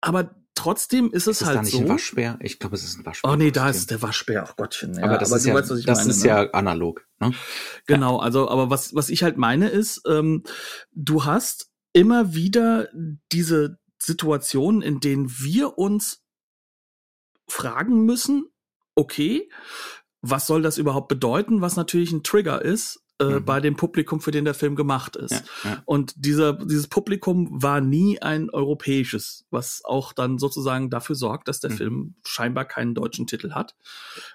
Aber 0.01 0.35
trotzdem 0.55 1.11
ist 1.11 1.27
es 1.27 1.41
ist 1.41 1.47
halt 1.47 1.57
da 1.57 1.61
nicht 1.61 1.73
so. 1.73 1.79
Ein 1.79 1.89
Waschbär? 1.89 2.39
Ich 2.41 2.59
glaube, 2.59 2.75
es 2.75 2.83
ist 2.83 2.97
ein 2.97 3.05
Waschbär. 3.05 3.31
Oh 3.31 3.35
nee, 3.35 3.51
da 3.51 3.69
ist 3.69 3.91
der 3.91 4.01
Waschbär, 4.01 4.43
ach 4.47 4.55
Gottchen. 4.55 4.95
Ja, 4.95 5.03
aber 5.03 5.17
das 5.17 5.29
aber 5.31 5.37
ist, 5.37 5.45
ja, 5.45 5.53
weißt, 5.53 5.71
das 5.71 5.97
meine, 5.97 6.09
ist 6.09 6.23
ne? 6.23 6.29
ja 6.29 6.49
analog. 6.51 7.05
Ne? 7.19 7.33
Genau, 7.85 8.17
also 8.17 8.49
aber 8.49 8.69
was 8.69 8.95
was 8.95 9.09
ich 9.09 9.23
halt 9.23 9.37
meine 9.37 9.69
ist, 9.69 10.01
ähm, 10.07 10.43
du 10.93 11.25
hast 11.25 11.71
immer 11.93 12.33
wieder 12.33 12.89
diese 13.31 13.77
Situationen, 13.99 14.81
in 14.81 14.99
denen 14.99 15.29
wir 15.29 15.77
uns 15.77 16.23
fragen 17.47 18.05
müssen, 18.05 18.49
okay, 18.95 19.49
was 20.21 20.47
soll 20.47 20.61
das 20.61 20.77
überhaupt 20.77 21.07
bedeuten, 21.07 21.61
was 21.61 21.75
natürlich 21.75 22.11
ein 22.11 22.23
Trigger 22.23 22.61
ist, 22.61 23.04
äh, 23.19 23.25
mhm. 23.25 23.45
bei 23.45 23.61
dem 23.61 23.75
Publikum, 23.75 24.19
für 24.19 24.31
den 24.31 24.43
der 24.45 24.53
Film 24.53 24.75
gemacht 24.75 25.15
ist. 25.15 25.31
Ja, 25.63 25.69
ja. 25.69 25.83
Und 25.85 26.13
dieser, 26.17 26.53
dieses 26.53 26.87
Publikum 26.87 27.47
war 27.51 27.79
nie 27.79 28.21
ein 28.21 28.49
europäisches, 28.49 29.45
was 29.51 29.81
auch 29.85 30.11
dann 30.11 30.37
sozusagen 30.37 30.89
dafür 30.89 31.15
sorgt, 31.15 31.47
dass 31.47 31.61
der 31.61 31.71
mhm. 31.71 31.77
Film 31.77 32.15
scheinbar 32.25 32.65
keinen 32.65 32.93
deutschen 32.93 33.25
Titel 33.25 33.51
hat 33.51 33.75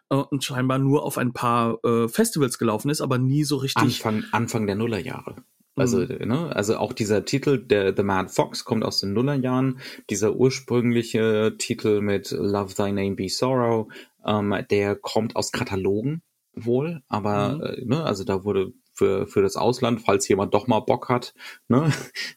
äh, 0.08 0.14
und 0.14 0.44
scheinbar 0.44 0.78
nur 0.78 1.04
auf 1.04 1.18
ein 1.18 1.32
paar 1.32 1.78
äh, 1.84 2.08
Festivals 2.08 2.58
gelaufen 2.58 2.90
ist, 2.90 3.02
aber 3.02 3.18
nie 3.18 3.44
so 3.44 3.56
richtig. 3.56 3.82
Anfang, 3.82 4.24
Anfang 4.32 4.66
der 4.66 4.76
Nullerjahre. 4.76 5.36
Also, 5.76 5.98
mhm. 5.98 6.28
ne, 6.28 6.56
also 6.56 6.78
auch 6.78 6.92
dieser 6.92 7.24
Titel, 7.24 7.58
der 7.58 7.94
The 7.94 8.02
Mad 8.02 8.30
Fox, 8.30 8.64
kommt 8.64 8.84
aus 8.84 9.00
den 9.00 9.12
Nullerjahren. 9.12 9.78
Dieser 10.08 10.34
ursprüngliche 10.34 11.54
Titel 11.58 12.00
mit 12.00 12.30
Love 12.30 12.74
Thy 12.74 12.92
Name 12.92 13.14
Be 13.14 13.28
Sorrow, 13.28 13.88
ähm, 14.24 14.54
der 14.70 14.96
kommt 14.96 15.36
aus 15.36 15.52
Katalogen 15.52 16.22
wohl, 16.54 17.02
aber 17.08 17.56
mhm. 17.56 17.62
äh, 17.62 17.84
ne, 17.84 18.04
also 18.04 18.24
da 18.24 18.44
wurde 18.44 18.72
für, 18.92 19.26
für 19.26 19.40
das 19.40 19.56
Ausland, 19.56 20.02
falls 20.02 20.28
jemand 20.28 20.52
doch 20.52 20.66
mal 20.66 20.80
Bock 20.80 21.08
hat, 21.08 21.32
ne, 21.68 21.90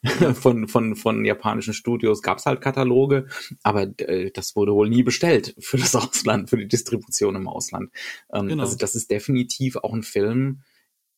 von, 0.34 0.67
von, 0.67 0.95
von 0.95 1.26
japanischen 1.26 1.73
Studios 1.73 2.21
gab's 2.21 2.45
halt 2.45 2.62
Kataloge, 2.62 3.28
aber 3.63 3.88
äh, 3.99 4.32
das 4.32 4.56
wurde 4.56 4.73
wohl 4.73 4.89
nie 4.89 5.04
bestellt 5.04 5.56
für 5.60 5.78
das 5.78 5.95
Ausland, 5.95 6.49
für 6.49 6.58
die 6.58 6.67
Distribution 6.67 7.36
im 7.36 7.47
Ausland. 7.47 7.91
Ähm, 8.32 8.47
genau. 8.47 8.63
Also 8.63 8.78
das 8.78 8.95
ist 8.95 9.12
definitiv 9.12 9.78
auch 9.78 9.93
ein 9.93 10.04
Film, 10.04 10.62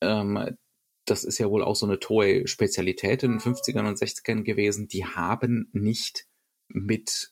ähm, 0.01 0.57
das 1.05 1.23
ist 1.23 1.37
ja 1.37 1.49
wohl 1.49 1.63
auch 1.63 1.75
so 1.75 1.85
eine 1.85 1.99
Toei-Spezialität 1.99 3.23
in 3.23 3.31
den 3.33 3.39
50ern 3.39 3.87
und 3.87 3.99
60ern 3.99 4.41
gewesen, 4.41 4.87
die 4.87 5.05
haben 5.05 5.69
nicht 5.71 6.25
mit 6.67 7.31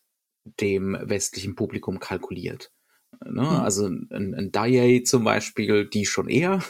dem 0.59 0.97
westlichen 1.01 1.55
Publikum 1.55 1.99
kalkuliert. 1.99 2.71
Ne? 3.25 3.41
Mhm. 3.41 3.47
Also 3.47 3.87
ein, 3.87 4.33
ein 4.35 4.51
Daiei 4.51 5.03
zum 5.05 5.23
Beispiel, 5.23 5.87
die 5.87 6.05
schon 6.05 6.29
eher, 6.29 6.63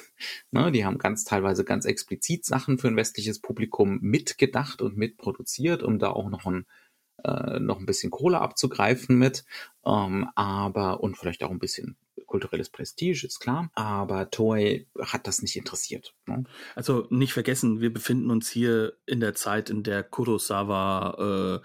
ne? 0.52 0.72
die 0.72 0.86
haben 0.86 0.98
ganz 0.98 1.24
teilweise 1.24 1.64
ganz 1.64 1.86
explizit 1.86 2.46
Sachen 2.46 2.78
für 2.78 2.88
ein 2.88 2.98
westliches 2.98 3.40
Publikum 3.40 4.00
mitgedacht 4.02 4.82
und 4.82 4.98
mitproduziert, 4.98 5.84
um 5.84 6.00
da 6.00 6.10
auch 6.10 6.30
noch 6.30 6.46
ein 6.46 6.66
äh, 7.24 7.60
noch 7.60 7.80
ein 7.80 7.86
bisschen 7.86 8.12
Kohle 8.12 8.42
abzugreifen 8.42 9.18
mit, 9.18 9.46
ähm, 9.86 10.30
aber 10.36 11.02
und 11.02 11.18
vielleicht 11.18 11.44
auch 11.44 11.52
ein 11.52 11.60
bisschen 11.60 11.98
kulturelles 12.34 12.70
Prestige, 12.72 13.28
ist 13.28 13.40
klar, 13.40 13.70
aber 13.76 14.32
Toei 14.32 14.88
hat 15.00 15.28
das 15.28 15.44
nicht 15.44 15.56
interessiert. 15.56 16.16
Ne? 16.26 16.46
Also 16.76 17.06
nicht 17.12 17.32
vergessen, 17.32 17.80
wir 17.80 17.94
befinden 17.94 18.32
uns 18.32 18.50
hier 18.50 18.94
in 19.06 19.20
der 19.20 19.36
Zeit, 19.36 19.70
in 19.70 19.84
der 19.84 20.02
Kurosawa 20.02 21.62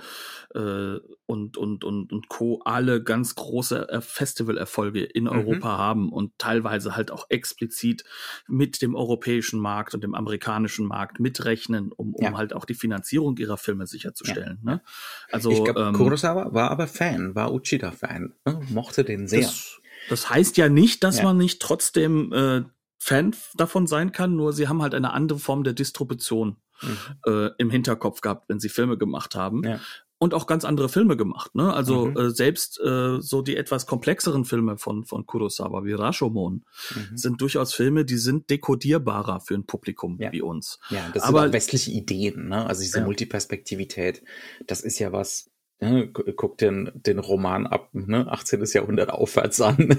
äh, 0.54 0.58
äh, 0.58 1.00
und, 1.24 1.56
und, 1.56 1.84
und, 1.84 2.12
und 2.12 2.28
Co. 2.28 2.60
alle 2.64 3.02
ganz 3.02 3.34
große 3.34 4.00
Festivalerfolge 4.00 5.04
in 5.04 5.24
mhm. 5.24 5.30
Europa 5.30 5.78
haben 5.78 6.12
und 6.12 6.38
teilweise 6.38 6.96
halt 6.96 7.10
auch 7.10 7.26
explizit 7.28 8.04
mit 8.46 8.82
dem 8.82 8.94
europäischen 8.94 9.60
Markt 9.60 9.94
und 9.94 10.04
dem 10.04 10.14
amerikanischen 10.14 10.86
Markt 10.86 11.20
mitrechnen, 11.20 11.92
um, 11.92 12.14
um 12.14 12.24
ja. 12.24 12.36
halt 12.36 12.54
auch 12.54 12.64
die 12.64 12.74
Finanzierung 12.74 13.36
ihrer 13.36 13.56
Filme 13.56 13.86
sicherzustellen. 13.86 14.58
Ja. 14.64 14.72
Ne? 14.72 14.82
Also, 15.30 15.50
ich 15.50 15.64
glaube, 15.64 15.80
ähm, 15.80 15.94
Kurosawa 15.94 16.52
war 16.52 16.70
aber 16.70 16.86
Fan, 16.86 17.34
war 17.34 17.52
Uchida-Fan, 17.52 18.07
ne? 18.08 18.60
mochte 18.70 19.04
den 19.04 19.28
sehr. 19.28 19.42
Das, 19.42 19.80
das 20.08 20.30
heißt 20.30 20.56
ja 20.56 20.68
nicht, 20.68 21.04
dass 21.04 21.18
ja. 21.18 21.24
man 21.24 21.36
nicht 21.36 21.60
trotzdem 21.60 22.32
äh, 22.32 22.62
Fan 22.98 23.34
davon 23.54 23.86
sein 23.86 24.12
kann, 24.12 24.36
nur 24.36 24.52
sie 24.52 24.68
haben 24.68 24.82
halt 24.82 24.94
eine 24.94 25.12
andere 25.12 25.38
Form 25.38 25.64
der 25.64 25.72
Distribution 25.72 26.56
mhm. 26.82 26.98
äh, 27.26 27.50
im 27.58 27.70
Hinterkopf 27.70 28.20
gehabt, 28.20 28.48
wenn 28.48 28.58
sie 28.60 28.68
Filme 28.68 28.98
gemacht 28.98 29.34
haben. 29.34 29.62
Ja. 29.64 29.80
Und 30.20 30.34
auch 30.34 30.48
ganz 30.48 30.64
andere 30.64 30.88
Filme 30.88 31.16
gemacht, 31.16 31.54
ne? 31.54 31.72
Also 31.72 32.06
mhm. 32.06 32.16
äh, 32.16 32.30
selbst 32.30 32.80
äh, 32.80 33.20
so 33.20 33.40
die 33.40 33.56
etwas 33.56 33.86
komplexeren 33.86 34.44
Filme 34.44 34.76
von 34.76 35.04
von 35.04 35.26
Kurosawa 35.26 35.84
wie 35.84 35.92
Rashomon 35.92 36.64
mhm. 36.90 37.16
sind 37.16 37.40
durchaus 37.40 37.72
Filme, 37.72 38.04
die 38.04 38.16
sind 38.16 38.50
dekodierbarer 38.50 39.38
für 39.38 39.54
ein 39.54 39.64
Publikum 39.64 40.18
ja. 40.20 40.32
wie 40.32 40.42
uns. 40.42 40.80
Ja, 40.90 41.08
das 41.14 41.22
Aber, 41.22 41.42
sind 41.42 41.50
auch 41.50 41.52
westliche 41.52 41.92
Ideen, 41.92 42.48
ne? 42.48 42.66
Also 42.66 42.82
diese. 42.82 43.02
Multiperspektivität, 43.02 44.24
das 44.66 44.80
ist 44.80 44.98
ja 44.98 45.12
was, 45.12 45.52
Ne, 45.80 46.08
guck 46.08 46.58
den, 46.58 46.90
den 46.94 47.20
Roman 47.20 47.66
ab, 47.66 47.90
ne, 47.92 48.26
18. 48.28 48.64
Jahrhundert 48.64 49.10
aufwärts 49.10 49.60
an. 49.60 49.76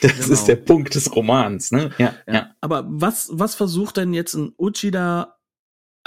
das 0.00 0.20
genau. 0.20 0.32
ist 0.32 0.44
der 0.44 0.56
Punkt 0.56 0.94
des 0.94 1.14
Romans, 1.14 1.72
ne? 1.72 1.90
Ja, 1.98 2.14
ja, 2.26 2.34
ja. 2.34 2.50
Aber 2.60 2.84
was, 2.88 3.30
was 3.32 3.56
versucht 3.56 3.96
denn 3.96 4.14
jetzt 4.14 4.34
ein 4.34 4.52
Uchida 4.56 5.39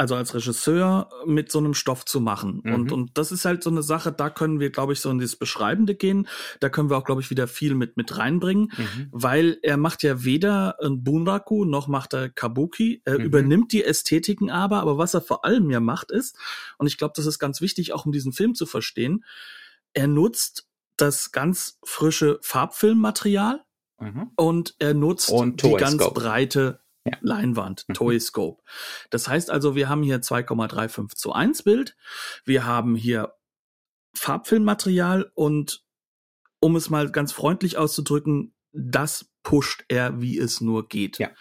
also 0.03 0.15
als 0.15 0.35
Regisseur 0.35 1.09
mit 1.25 1.49
so 1.49 1.59
einem 1.59 1.73
Stoff 1.73 2.03
zu 2.03 2.19
machen. 2.19 2.59
Mhm. 2.61 2.73
Und, 2.73 2.91
und 2.91 3.17
das 3.17 3.31
ist 3.31 3.45
halt 3.45 3.63
so 3.63 3.69
eine 3.69 3.83
Sache, 3.83 4.11
da 4.11 4.29
können 4.29 4.59
wir, 4.59 4.69
glaube 4.69 4.91
ich, 4.91 4.99
so 4.99 5.09
in 5.09 5.17
das 5.17 5.37
Beschreibende 5.37 5.95
gehen. 5.95 6.27
Da 6.59 6.67
können 6.67 6.89
wir 6.89 6.97
auch, 6.97 7.05
glaube 7.05 7.21
ich, 7.21 7.29
wieder 7.29 7.47
viel 7.47 7.73
mit, 7.73 7.95
mit 7.95 8.17
reinbringen, 8.17 8.69
mhm. 8.75 9.07
weil 9.11 9.59
er 9.63 9.77
macht 9.77 10.03
ja 10.03 10.25
weder 10.25 10.75
ein 10.83 11.05
Bunraku 11.05 11.63
noch 11.63 11.87
macht 11.87 12.13
er 12.13 12.27
Kabuki. 12.27 13.01
Er 13.05 13.17
mhm. 13.17 13.25
übernimmt 13.25 13.71
die 13.71 13.85
Ästhetiken 13.85 14.49
aber, 14.49 14.81
aber 14.81 14.97
was 14.97 15.13
er 15.13 15.21
vor 15.21 15.45
allem 15.45 15.69
ja 15.71 15.79
macht 15.79 16.11
ist, 16.11 16.37
und 16.77 16.87
ich 16.87 16.97
glaube, 16.97 17.13
das 17.15 17.25
ist 17.25 17.39
ganz 17.39 17.61
wichtig, 17.61 17.93
auch 17.93 18.05
um 18.05 18.11
diesen 18.11 18.33
Film 18.33 18.55
zu 18.55 18.65
verstehen, 18.65 19.23
er 19.93 20.07
nutzt 20.07 20.67
das 20.97 21.31
ganz 21.31 21.79
frische 21.85 22.39
Farbfilmmaterial 22.41 23.63
mhm. 24.01 24.31
und 24.35 24.75
er 24.79 24.93
nutzt 24.93 25.29
und 25.29 25.63
die 25.63 25.71
ganz 25.75 26.03
breite 26.09 26.82
ja. 27.05 27.17
Leinwand, 27.21 27.85
mhm. 27.87 27.93
Toyscope. 27.93 28.63
Das 29.09 29.27
heißt 29.27 29.49
also, 29.49 29.75
wir 29.75 29.89
haben 29.89 30.03
hier 30.03 30.21
2,35 30.21 31.15
zu 31.15 31.33
1 31.33 31.63
Bild. 31.63 31.95
Wir 32.45 32.65
haben 32.65 32.95
hier 32.95 33.33
Farbfilmmaterial 34.15 35.31
und 35.33 35.83
um 36.59 36.75
es 36.75 36.89
mal 36.89 37.11
ganz 37.11 37.31
freundlich 37.33 37.77
auszudrücken, 37.77 38.53
das 38.71 39.25
pusht 39.43 39.83
er, 39.89 40.21
wie 40.21 40.39
es 40.39 40.61
nur 40.61 40.87
geht. 40.87 41.19
Ja. 41.19 41.31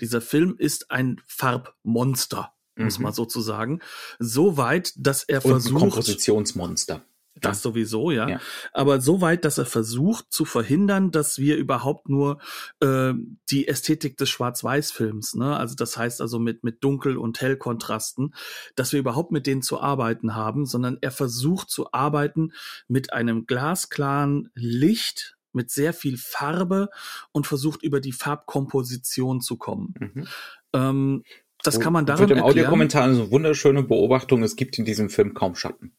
Dieser 0.00 0.20
Film 0.20 0.56
ist 0.56 0.90
ein 0.90 1.20
Farbmonster, 1.26 2.54
muss 2.76 2.98
mhm. 2.98 3.04
man 3.04 3.12
sozusagen. 3.12 3.80
So 4.18 4.56
weit, 4.56 4.92
dass 4.96 5.24
er 5.24 5.44
und 5.44 5.50
versucht. 5.50 5.74
Ein 5.74 5.90
Kompositionsmonster. 5.90 7.04
Das 7.44 7.62
sowieso, 7.62 8.10
ja. 8.10 8.28
ja. 8.28 8.40
Aber 8.72 9.00
so 9.00 9.20
weit, 9.20 9.44
dass 9.44 9.58
er 9.58 9.66
versucht 9.66 10.26
zu 10.30 10.44
verhindern, 10.44 11.10
dass 11.10 11.38
wir 11.38 11.56
überhaupt 11.56 12.08
nur 12.08 12.38
äh, 12.80 13.12
die 13.50 13.68
Ästhetik 13.68 14.16
des 14.16 14.30
Schwarz-Weiß-Films, 14.30 15.34
ne, 15.34 15.56
also 15.56 15.74
das 15.74 15.96
heißt 15.96 16.20
also 16.20 16.38
mit 16.38 16.64
mit 16.64 16.82
Dunkel- 16.82 17.16
und 17.16 17.40
Hellkontrasten, 17.40 18.34
dass 18.76 18.92
wir 18.92 19.00
überhaupt 19.00 19.32
mit 19.32 19.46
denen 19.46 19.62
zu 19.62 19.80
arbeiten 19.80 20.34
haben, 20.34 20.66
sondern 20.66 20.98
er 21.00 21.10
versucht 21.10 21.70
zu 21.70 21.92
arbeiten 21.92 22.52
mit 22.86 23.12
einem 23.12 23.46
glasklaren 23.46 24.50
Licht, 24.54 25.36
mit 25.52 25.70
sehr 25.70 25.92
viel 25.92 26.16
Farbe 26.18 26.88
und 27.32 27.46
versucht 27.46 27.82
über 27.82 28.00
die 28.00 28.12
Farbkomposition 28.12 29.40
zu 29.40 29.56
kommen. 29.56 29.94
Mhm. 29.98 30.28
Ähm, 30.72 31.24
das 31.64 31.80
kann 31.80 31.92
man 31.92 32.06
daran 32.06 32.28
Wird 32.28 32.38
im 32.38 32.44
Audiokommentar 32.44 33.04
eine 33.04 33.30
wunderschöne 33.30 33.82
Beobachtung, 33.82 34.42
es 34.42 34.56
gibt 34.56 34.78
in 34.78 34.84
diesem 34.84 35.10
Film 35.10 35.34
kaum 35.34 35.54
Schatten. 35.56 35.92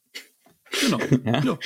Genau. 0.81 0.99
ja? 1.25 1.43
ja. 1.43 1.57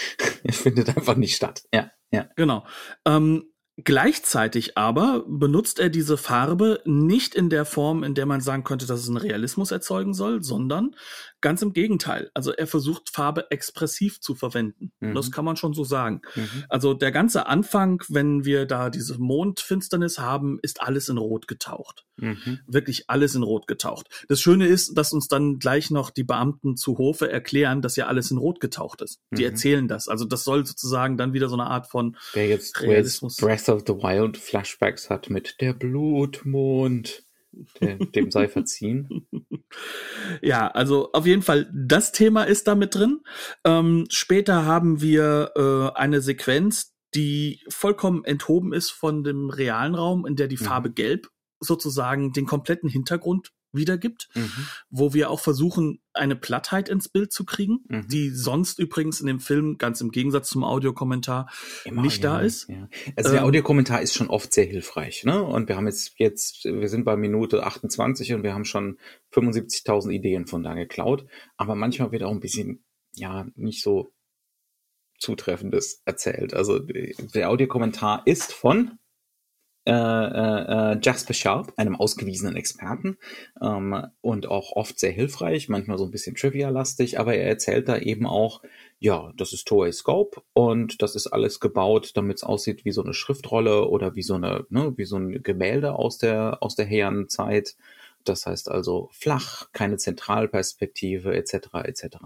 Es 0.44 0.58
findet 0.62 0.96
einfach 0.96 1.16
nicht 1.16 1.36
statt. 1.36 1.64
Ja, 1.74 1.92
ja. 2.12 2.30
Genau. 2.36 2.66
Ähm, 3.06 3.53
Gleichzeitig 3.78 4.78
aber 4.78 5.24
benutzt 5.28 5.80
er 5.80 5.90
diese 5.90 6.16
Farbe 6.16 6.82
nicht 6.86 7.34
in 7.34 7.50
der 7.50 7.66
Form, 7.66 8.04
in 8.04 8.14
der 8.14 8.28
man 8.28 8.40
sagen 8.40 8.64
könnte, 8.64 8.86
dass 8.86 9.00
es 9.00 9.08
einen 9.08 9.18
Realismus 9.18 9.72
erzeugen 9.72 10.14
soll, 10.14 10.44
sondern 10.44 10.96
Ganz 11.44 11.62
im 11.62 11.74
Gegenteil. 11.74 12.32
Also 12.34 12.54
er 12.54 12.68
versucht 12.68 13.10
Farbe 13.10 13.52
expressiv 13.52 14.22
zu 14.22 14.34
verwenden. 14.34 14.94
Mhm. 15.02 15.14
Das 15.14 15.30
kann 15.30 15.44
man 15.44 15.58
schon 15.58 15.74
so 15.74 15.84
sagen. 15.84 16.22
Mhm. 16.36 16.64
Also 16.70 16.94
der 16.94 17.12
ganze 17.12 17.48
Anfang, 17.48 18.02
wenn 18.08 18.46
wir 18.46 18.66
da 18.66 18.90
diese 18.90 19.18
Mondfinsternis 19.20 20.20
haben, 20.20 20.58
ist 20.62 20.82
alles 20.82 21.10
in 21.10 21.18
Rot 21.18 21.50
getaucht. 21.50 22.06
Mhm. 22.16 22.60
Wirklich 22.66 23.10
alles 23.10 23.36
in 23.36 23.44
Rot 23.44 23.68
getaucht. 23.68 24.08
Das 24.30 24.40
Schöne 24.40 24.68
ist, 24.68 24.98
dass 24.98 25.12
uns 25.12 25.28
dann 25.28 25.60
gleich 25.60 25.92
noch 25.92 26.12
die 26.12 26.24
Beamten 26.24 26.78
zu 26.78 26.98
Hofe 26.98 27.30
erklären, 27.30 27.82
dass 27.82 27.98
ja 27.98 28.08
alles 28.08 28.32
in 28.32 28.38
Rot 28.38 28.62
getaucht 28.62 29.02
ist. 29.02 29.20
Die 29.32 29.42
mhm. 29.42 29.50
erzählen 29.50 29.88
das. 29.90 30.08
Also 30.08 30.24
das 30.24 30.46
soll 30.46 30.66
sozusagen 30.66 31.18
dann 31.18 31.34
wieder 31.34 31.50
so 31.50 31.56
eine 31.56 31.68
Art 31.68 31.88
von 31.88 32.16
Realismus. 32.82 33.34
Jetzt 33.34 33.44
Breath 33.64 33.70
of 33.70 33.84
the 33.88 33.94
Wild 33.94 34.38
Flashbacks 34.38 35.10
hat 35.10 35.30
mit 35.30 35.62
der 35.62 35.74
Blutmond 35.74 37.24
dem 37.72 38.32
sei 38.32 38.48
verziehen. 38.48 39.28
Ja, 40.44 40.68
also 40.68 41.12
auf 41.14 41.26
jeden 41.26 41.42
Fall, 41.42 41.68
das 41.74 42.12
Thema 42.12 42.44
ist 42.44 42.68
da 42.68 42.76
mit 42.76 42.94
drin. 42.94 43.22
Ähm, 43.66 44.06
später 44.10 44.66
haben 44.66 45.02
wir 45.02 45.52
äh, 45.56 45.98
eine 45.98 46.22
Sequenz, 46.22 46.96
die 47.16 47.60
vollkommen 47.70 48.24
enthoben 48.24 48.72
ist 48.72 48.92
von 48.92 49.24
dem 49.24 49.50
realen 49.50 49.96
Raum, 49.96 50.28
in 50.28 50.36
der 50.36 50.48
die 50.48 50.58
mhm. 50.58 50.66
Farbe 50.66 50.92
Gelb 50.92 51.30
sozusagen 51.60 52.34
den 52.34 52.46
kompletten 52.46 52.88
Hintergrund 52.88 53.52
wiedergibt, 53.74 54.30
mhm. 54.36 54.52
wo 54.90 55.14
wir 55.14 55.30
auch 55.30 55.40
versuchen, 55.40 56.00
eine 56.14 56.36
Plattheit 56.36 56.90
ins 56.90 57.10
Bild 57.10 57.32
zu 57.34 57.44
kriegen, 57.44 57.80
mhm. 57.88 58.08
die 58.08 58.30
sonst 58.30 58.80
übrigens 58.80 59.20
in 59.20 59.28
dem 59.28 59.40
Film, 59.40 59.78
ganz 59.78 60.00
im 60.02 60.12
Gegensatz 60.12 60.50
zum 60.50 60.64
Audiokommentar, 60.64 61.50
Immer, 61.86 62.04
nicht 62.04 62.24
ja, 62.24 62.34
da 62.34 62.42
ist. 62.42 62.70
Ja. 62.70 62.88
Also 63.16 63.32
der 63.32 63.42
ähm, 63.42 63.48
Audiokommentar 63.48 64.02
ist 64.02 64.14
schon 64.14 64.30
oft 64.30 64.54
sehr 64.54 64.66
hilfreich, 64.66 65.24
ne? 65.24 65.42
Und 65.44 65.68
wir 65.70 65.76
haben 65.76 65.88
jetzt, 65.88 66.14
jetzt, 66.18 66.66
wir 66.66 66.88
sind 66.88 67.04
bei 67.04 67.18
Minute 67.18 67.64
28 67.64 68.34
und 68.34 68.44
wir 68.44 68.54
haben 68.54 68.66
schon 68.66 68.98
75.000 69.34 70.12
Ideen 70.12 70.48
von 70.48 70.64
da 70.64 70.74
geklaut, 70.74 71.26
aber 71.58 71.76
manchmal 71.76 72.12
wird 72.12 72.24
auch 72.24 72.32
ein 72.32 72.40
bisschen, 72.40 72.84
ja, 73.16 73.48
nicht 73.56 73.82
so 73.82 74.14
zutreffendes 75.18 76.02
erzählt. 76.06 76.54
Also 76.54 76.80
der 76.80 77.50
Audiokommentar 77.50 78.24
ist 78.26 78.54
von 78.54 79.00
äh, 79.86 79.92
äh, 79.92 81.00
Jasper 81.02 81.34
Sharp, 81.34 81.74
einem 81.76 81.96
ausgewiesenen 81.96 82.56
Experten 82.56 83.18
ähm, 83.62 84.08
und 84.22 84.48
auch 84.48 84.72
oft 84.74 85.00
sehr 85.00 85.12
hilfreich, 85.12 85.68
manchmal 85.68 85.98
so 85.98 86.06
ein 86.06 86.12
bisschen 86.12 86.36
trivia-lastig, 86.36 87.20
aber 87.20 87.36
er 87.36 87.48
erzählt 87.48 87.90
da 87.90 87.98
eben 87.98 88.26
auch, 88.26 88.62
ja, 89.00 89.34
das 89.36 89.52
ist 89.52 89.68
Toei 89.68 89.92
Scope 89.92 90.42
und 90.54 91.02
das 91.02 91.16
ist 91.16 91.28
alles 91.28 91.60
gebaut, 91.60 92.12
damit 92.16 92.38
es 92.38 92.44
aussieht 92.44 92.86
wie 92.86 92.92
so 92.92 93.04
eine 93.04 93.14
Schriftrolle 93.14 93.88
oder 93.90 94.16
wie 94.16 94.24
so 94.24 94.36
eine, 94.36 94.66
ne, 94.70 94.94
wie 94.96 95.06
so 95.06 95.18
ein 95.18 95.44
Gemälde 95.44 95.94
aus 95.96 96.18
der 96.18 96.58
aus 96.62 96.76
der 96.76 96.88
Heian-Zeit. 96.88 97.76
Das 98.24 98.46
heißt 98.46 98.72
also 98.72 99.10
flach, 99.12 99.68
keine 99.74 99.98
Zentralperspektive 99.98 101.36
etc. 101.36 101.56
etc. 101.84 102.18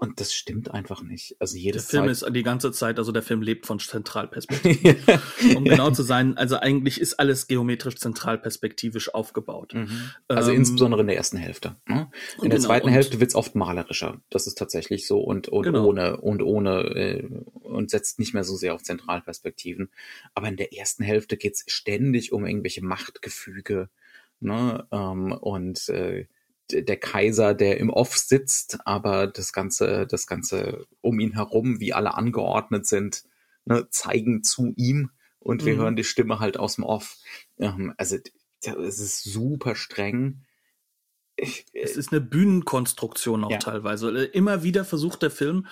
Und 0.00 0.20
das 0.20 0.32
stimmt 0.32 0.70
einfach 0.72 1.02
nicht. 1.02 1.34
Also 1.40 1.56
jedes 1.56 1.88
Der 1.88 1.90
Film 1.90 2.14
Zeit 2.14 2.28
ist 2.28 2.34
die 2.36 2.42
ganze 2.44 2.70
Zeit, 2.70 2.98
also 3.00 3.10
der 3.10 3.22
Film 3.22 3.42
lebt 3.42 3.66
von 3.66 3.80
Zentralperspektive. 3.80 4.96
um 5.56 5.64
genau 5.64 5.90
zu 5.90 6.04
sein, 6.04 6.36
also 6.36 6.56
eigentlich 6.56 7.00
ist 7.00 7.14
alles 7.14 7.48
geometrisch 7.48 7.96
zentralperspektivisch 7.96 9.12
aufgebaut. 9.12 9.74
Mhm. 9.74 10.10
Also 10.28 10.52
Ähm, 10.52 10.58
insbesondere 10.58 11.00
in 11.00 11.08
der 11.08 11.16
ersten 11.16 11.36
Hälfte. 11.36 11.74
Ne? 11.86 12.10
In 12.36 12.50
der 12.50 12.58
genau, 12.58 12.68
zweiten 12.68 12.86
und- 12.86 12.92
Hälfte 12.92 13.18
wird's 13.18 13.34
oft 13.34 13.56
malerischer. 13.56 14.20
Das 14.30 14.46
ist 14.46 14.56
tatsächlich 14.56 15.04
so 15.08 15.18
und, 15.20 15.48
und 15.48 15.64
Genau. 15.64 15.86
ohne 15.86 16.18
und 16.18 16.42
ohne 16.42 16.80
äh, 16.94 17.28
und 17.64 17.90
setzt 17.90 18.20
nicht 18.20 18.34
mehr 18.34 18.44
so 18.44 18.54
sehr 18.54 18.74
auf 18.74 18.84
Zentralperspektiven. 18.84 19.90
Aber 20.32 20.46
in 20.46 20.56
der 20.56 20.72
ersten 20.76 21.02
Hälfte 21.02 21.36
geht's 21.36 21.64
ständig 21.66 22.32
um 22.32 22.46
irgendwelche 22.46 22.84
Machtgefüge. 22.84 23.88
Ne? 24.38 24.86
Ähm, 24.92 25.32
und 25.32 25.88
äh, 25.88 26.26
der 26.72 26.96
Kaiser, 26.96 27.54
der 27.54 27.78
im 27.78 27.90
Off 27.90 28.16
sitzt, 28.16 28.78
aber 28.86 29.26
das 29.26 29.52
ganze, 29.52 30.06
das 30.06 30.26
ganze 30.26 30.86
um 31.00 31.20
ihn 31.20 31.32
herum, 31.32 31.80
wie 31.80 31.92
alle 31.94 32.14
angeordnet 32.14 32.86
sind, 32.86 33.24
ne, 33.64 33.88
zeigen 33.90 34.42
zu 34.42 34.72
ihm 34.76 35.10
und 35.38 35.64
wir 35.64 35.74
Mhm. 35.74 35.78
hören 35.78 35.96
die 35.96 36.04
Stimme 36.04 36.40
halt 36.40 36.58
aus 36.58 36.76
dem 36.76 36.84
Off. 36.84 37.16
Ähm, 37.58 37.94
also 37.96 38.16
es 38.64 38.98
ist 38.98 39.22
super 39.24 39.74
streng. 39.76 40.44
Ich, 41.36 41.66
Es 41.72 41.96
ist 41.96 42.10
eine 42.12 42.20
Bühnenkonstruktion 42.20 43.44
auch 43.44 43.52
Ja. 43.52 43.58
teilweise. 43.58 44.10
Äh, 44.10 44.24
Immer 44.36 44.64
wieder 44.64 44.84
versucht 44.84 45.22
der 45.22 45.30
Film 45.30 45.68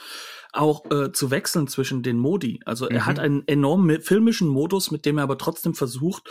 auch 0.57 0.90
äh, 0.90 1.12
zu 1.12 1.31
wechseln 1.31 1.69
zwischen 1.69 2.03
den 2.03 2.19
Modi. 2.19 2.61
Also 2.64 2.88
er 2.88 3.03
Mhm. 3.03 3.07
hat 3.07 3.19
einen 3.19 3.47
enormen 3.47 4.01
filmischen 4.01 4.49
Modus, 4.49 4.90
mit 4.90 5.05
dem 5.05 5.19
er 5.19 5.25
aber 5.25 5.38
trotzdem 5.38 5.75
versucht, 5.75 6.29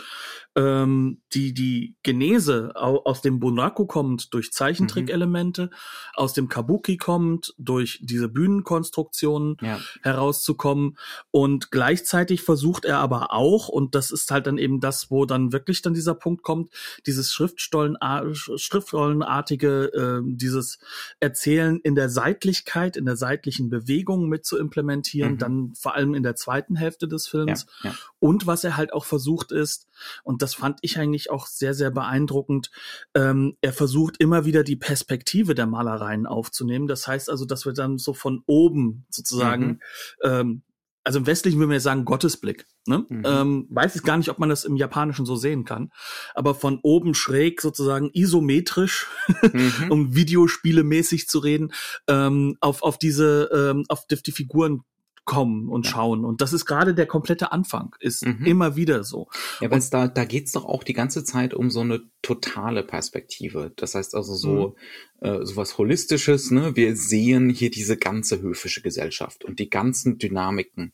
ähm, 0.56 1.20
die, 1.34 1.52
die 1.52 1.96
Genese 2.02 2.72
au 2.74 3.02
aus 3.04 3.20
dem 3.20 3.38
Bunraku 3.40 3.86
kommt 3.86 4.32
durch 4.32 4.52
Zeichentrickelemente, 4.52 5.70
aus 6.14 6.32
dem 6.32 6.48
Kabuki 6.48 6.96
kommt 6.96 7.54
durch 7.58 8.00
diese 8.02 8.28
Bühnenkonstruktionen 8.28 9.58
ja, 9.60 9.78
herauszukommen. 10.02 10.96
Und 11.30 11.70
gleichzeitig 11.70 12.42
versucht 12.42 12.84
er 12.86 12.98
aber 12.98 13.32
auch, 13.32 13.68
und 13.68 13.94
das 13.94 14.10
ist 14.10 14.30
halt 14.30 14.46
dann 14.46 14.58
eben 14.58 14.80
das, 14.80 15.10
wo 15.10 15.26
dann 15.26 15.52
wirklich 15.52 15.82
dann 15.82 15.94
dieser 15.94 16.14
Punkt 16.14 16.42
kommt, 16.42 16.72
dieses 17.06 17.32
Schriftstollen, 17.32 17.96
Schriftrollenartige, 18.32 19.92
äh, 19.92 20.22
dieses 20.24 20.78
Erzählen 21.20 21.78
in 21.82 21.94
der 21.94 22.08
Seitlichkeit, 22.08 22.96
in 22.96 23.04
der 23.04 23.16
seitlichen 23.16 23.68
Bewegung 23.68 24.15
mit 24.24 24.46
zu 24.46 24.58
implementieren, 24.58 25.32
Mhm. 25.34 25.38
dann 25.38 25.74
vor 25.74 25.94
allem 25.94 26.14
in 26.14 26.22
der 26.22 26.34
zweiten 26.36 26.76
Hälfte 26.76 27.06
des 27.08 27.26
ja, 27.26 27.30
Films. 27.30 27.66
ja. 27.82 27.94
Und 28.18 28.46
was 28.46 28.64
er 28.64 28.76
halt 28.76 28.92
auch 28.92 29.04
versucht 29.04 29.52
ist, 29.52 29.86
und 30.24 30.42
das 30.42 30.54
fand 30.54 30.78
ich 30.82 30.98
eigentlich 30.98 31.30
auch 31.30 31.46
sehr, 31.46 31.74
sehr 31.74 31.90
beeindruckend, 31.90 32.70
ähm, 33.14 33.56
er 33.60 33.72
versucht 33.72 34.16
immer 34.18 34.44
wieder 34.44 34.64
die 34.64 34.76
Perspektive 34.76 35.54
der 35.54 35.66
Malereien 35.66 36.26
aufzunehmen. 36.26 36.86
Das 36.86 37.06
heißt 37.06 37.28
also, 37.30 37.44
dass 37.44 37.66
wir 37.66 37.72
dann 37.72 37.98
so 37.98 38.14
von 38.14 38.42
oben 38.46 39.04
sozusagen, 39.10 39.66
Mhm. 39.66 39.80
ähm, 40.22 40.62
also 41.06 41.20
im 41.20 41.26
Westlichen 41.28 41.58
würde 41.58 41.68
man 41.68 41.74
ja 41.76 41.80
sagen 41.80 42.04
Gottesblick. 42.04 42.66
Ne? 42.84 43.06
Mhm. 43.08 43.22
Ähm, 43.24 43.66
weiß 43.70 43.94
ich 43.94 44.02
gar 44.02 44.16
nicht, 44.16 44.28
ob 44.28 44.40
man 44.40 44.48
das 44.48 44.64
im 44.64 44.74
Japanischen 44.76 45.24
so 45.24 45.36
sehen 45.36 45.64
kann. 45.64 45.92
Aber 46.34 46.52
von 46.52 46.80
oben 46.82 47.14
schräg 47.14 47.60
sozusagen 47.60 48.10
isometrisch, 48.12 49.06
Mhm. 49.52 49.72
um 49.90 50.14
Videospiele-mäßig 50.16 51.28
zu 51.28 51.38
reden, 51.38 51.72
ähm, 52.08 52.56
auf, 52.60 52.82
auf 52.82 52.98
diese, 52.98 53.48
ähm, 53.52 53.84
auf 53.88 54.06
die 54.06 54.32
Figuren 54.32 54.80
kommen 55.26 55.68
und 55.68 55.84
Ja. 55.84 55.92
schauen. 55.92 56.24
Und 56.24 56.40
das 56.40 56.54
ist 56.54 56.64
gerade 56.64 56.94
der 56.94 57.04
komplette 57.06 57.52
Anfang, 57.52 57.94
ist 58.00 58.24
Mhm. 58.24 58.46
immer 58.46 58.76
wieder 58.76 59.04
so. 59.04 59.28
Ja, 59.60 59.70
weil 59.70 59.82
da, 59.90 60.08
da 60.08 60.24
geht's 60.24 60.52
doch 60.52 60.64
auch 60.64 60.82
die 60.84 60.94
ganze 60.94 61.24
Zeit 61.24 61.52
um 61.52 61.68
so 61.70 61.80
eine 61.80 62.00
totale 62.22 62.82
Perspektive. 62.82 63.72
Das 63.76 63.94
heißt 63.94 64.14
also 64.14 64.34
so 64.34 64.76
äh, 65.20 65.44
sowas 65.44 65.76
Holistisches. 65.78 66.50
Ne? 66.50 66.76
Wir 66.76 66.96
sehen 66.96 67.50
hier 67.50 67.70
diese 67.70 67.96
ganze 67.96 68.40
höfische 68.40 68.80
Gesellschaft 68.82 69.44
und 69.44 69.58
die 69.58 69.68
ganzen 69.68 70.18
Dynamiken 70.18 70.92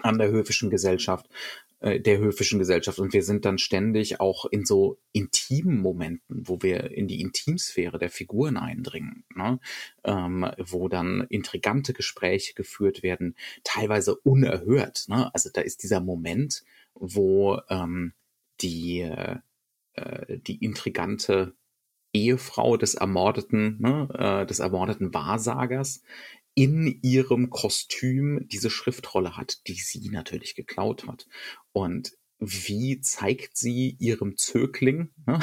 an 0.00 0.18
der 0.18 0.30
höfischen 0.30 0.70
Gesellschaft, 0.70 1.26
äh, 1.80 2.00
der 2.00 2.18
höfischen 2.18 2.58
Gesellschaft. 2.58 2.98
Und 2.98 3.12
wir 3.12 3.22
sind 3.22 3.44
dann 3.44 3.58
ständig 3.58 4.20
auch 4.20 4.46
in 4.46 4.64
so 4.64 4.98
intimen 5.12 5.78
Momenten, 5.80 6.48
wo 6.48 6.60
wir 6.60 6.90
in 6.90 7.06
die 7.06 7.20
Intimsphäre 7.20 7.98
der 7.98 8.10
Figuren 8.10 8.56
eindringen, 8.56 9.24
ne? 9.34 9.60
ähm, 10.04 10.44
wo 10.58 10.88
dann 10.88 11.26
intrigante 11.28 11.92
Gespräche 11.92 12.54
geführt 12.54 13.02
werden, 13.02 13.36
teilweise 13.62 14.16
unerhört. 14.16 15.04
Ne? 15.08 15.32
Also 15.32 15.50
da 15.52 15.60
ist 15.60 15.82
dieser 15.82 16.00
Moment, 16.00 16.64
wo 16.94 17.60
ähm, 17.68 18.12
die, 18.60 19.00
äh, 19.00 19.36
die 20.28 20.56
intrigante 20.64 21.54
Ehefrau 22.12 22.76
des 22.76 22.94
ermordeten, 22.94 23.76
ne, 23.80 24.08
äh, 24.14 24.46
des 24.46 24.58
ermordeten 24.58 25.12
Wahrsagers 25.12 26.02
in 26.58 26.98
ihrem 27.02 27.50
Kostüm 27.50 28.48
diese 28.48 28.68
Schriftrolle 28.68 29.36
hat, 29.36 29.68
die 29.68 29.74
sie 29.74 30.08
natürlich 30.10 30.56
geklaut 30.56 31.06
hat. 31.06 31.28
Und 31.70 32.18
wie 32.40 33.00
zeigt 33.00 33.56
sie 33.56 33.96
ihrem 34.00 34.36
Zögling, 34.36 35.10
ne, 35.24 35.38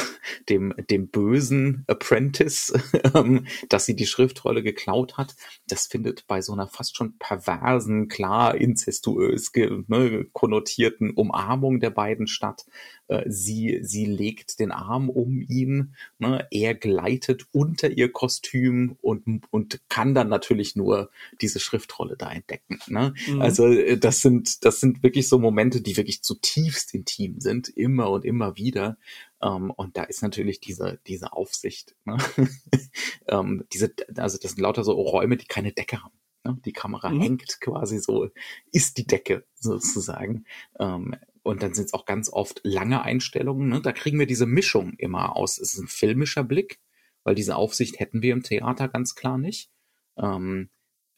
dem, 0.49 0.73
dem 0.89 1.08
bösen 1.08 1.86
Apprentice, 1.88 2.73
ähm, 3.13 3.47
dass 3.69 3.86
sie 3.86 3.95
die 3.95 4.06
Schriftrolle 4.06 4.62
geklaut 4.62 5.15
hat? 5.15 5.38
Das 5.69 5.88
findet 5.88 6.28
bei 6.28 6.41
so 6.41 6.51
einer 6.51 6.67
fast 6.67 6.97
schon 6.97 7.17
perversen, 7.17 8.10
klar 8.10 8.56
inzestuös 8.56 9.54
ne, 9.88 10.25
konnotierten 10.34 11.12
Umarmung 11.12 11.80
der 11.80 11.91
beiden 11.91 12.28
statt. 12.28 12.65
Äh, 13.07 13.23
sie, 13.29 13.79
sie 13.81 14.05
legt 14.05 14.59
den 14.59 14.71
Arm 14.71 15.09
um 15.09 15.41
ihn, 15.41 15.95
ne, 16.17 16.47
er 16.51 16.73
gleitet 16.73 17.45
unter 17.51 17.89
ihr 17.89 18.11
Kostüm 18.11 18.97
und, 19.01 19.43
und 19.51 19.81
kann 19.89 20.15
dann 20.15 20.29
natürlich 20.29 20.75
nur 20.75 21.11
diese 21.41 21.59
Schriftrolle 21.59 22.17
da 22.17 22.31
entdecken. 22.31 22.79
Ne? 22.87 23.13
Mhm. 23.27 23.41
Also 23.41 23.67
äh, 23.67 23.97
das 23.97 24.21
sind, 24.21 24.65
das 24.65 24.79
sind 24.79 25.03
wirklich 25.03 25.27
so 25.27 25.37
Momente, 25.39 25.81
die 25.81 25.97
wirklich 25.97 26.23
zutiefst 26.23 26.93
intim 26.93 27.39
sind, 27.39 27.69
immer 27.69 28.09
und 28.09 28.25
immer 28.25 28.55
wieder. 28.57 28.97
Ähm, 29.41 29.71
und 29.71 29.97
da 29.97 30.03
ist 30.03 30.23
natürlich 30.23 30.59
diese, 30.59 30.99
diese 31.07 31.33
Aufsicht, 31.33 31.95
ne? 32.05 32.17
ähm, 33.27 33.65
diese, 33.73 33.93
also 34.17 34.37
das 34.41 34.51
sind 34.51 34.61
lauter 34.61 34.83
so 34.83 34.93
Räume, 34.93 35.37
die 35.37 35.45
keine 35.45 35.73
Decke 35.73 36.01
haben. 36.03 36.15
Ne? 36.43 36.57
Die 36.65 36.73
Kamera 36.73 37.09
Mhm. 37.09 37.21
hängt 37.21 37.59
quasi 37.61 37.99
so, 37.99 38.29
ist 38.71 38.97
die 38.97 39.05
Decke 39.05 39.45
sozusagen. 39.55 40.45
Ähm, 40.79 41.15
und 41.45 41.62
dann 41.62 41.75
sind 41.75 41.86
es 41.86 41.93
auch 41.93 42.05
ganz 42.05 42.34
oft 42.34 42.62
lange 42.63 43.03
Einstellungen. 43.03 43.69
Ne? 43.69 43.79
Da 43.79 43.91
kriegen 43.91 44.17
wir 44.17 44.25
diese 44.25 44.47
Mischung 44.47 44.93
immer 44.97 45.36
aus. 45.36 45.60
Es 45.60 45.75
ist 45.75 45.79
ein 45.79 45.88
filmischer 45.88 46.43
Blick, 46.43 46.79
weil 47.23 47.36
diese 47.36 47.55
Aufsicht 47.55 47.99
hätten 47.99 48.23
wir 48.23 48.34
im 48.34 48.41
Theater 48.41 48.88
ganz 48.88 49.13
klar 49.13 49.38
nicht. 49.38 49.69
Ähm, 50.17 50.69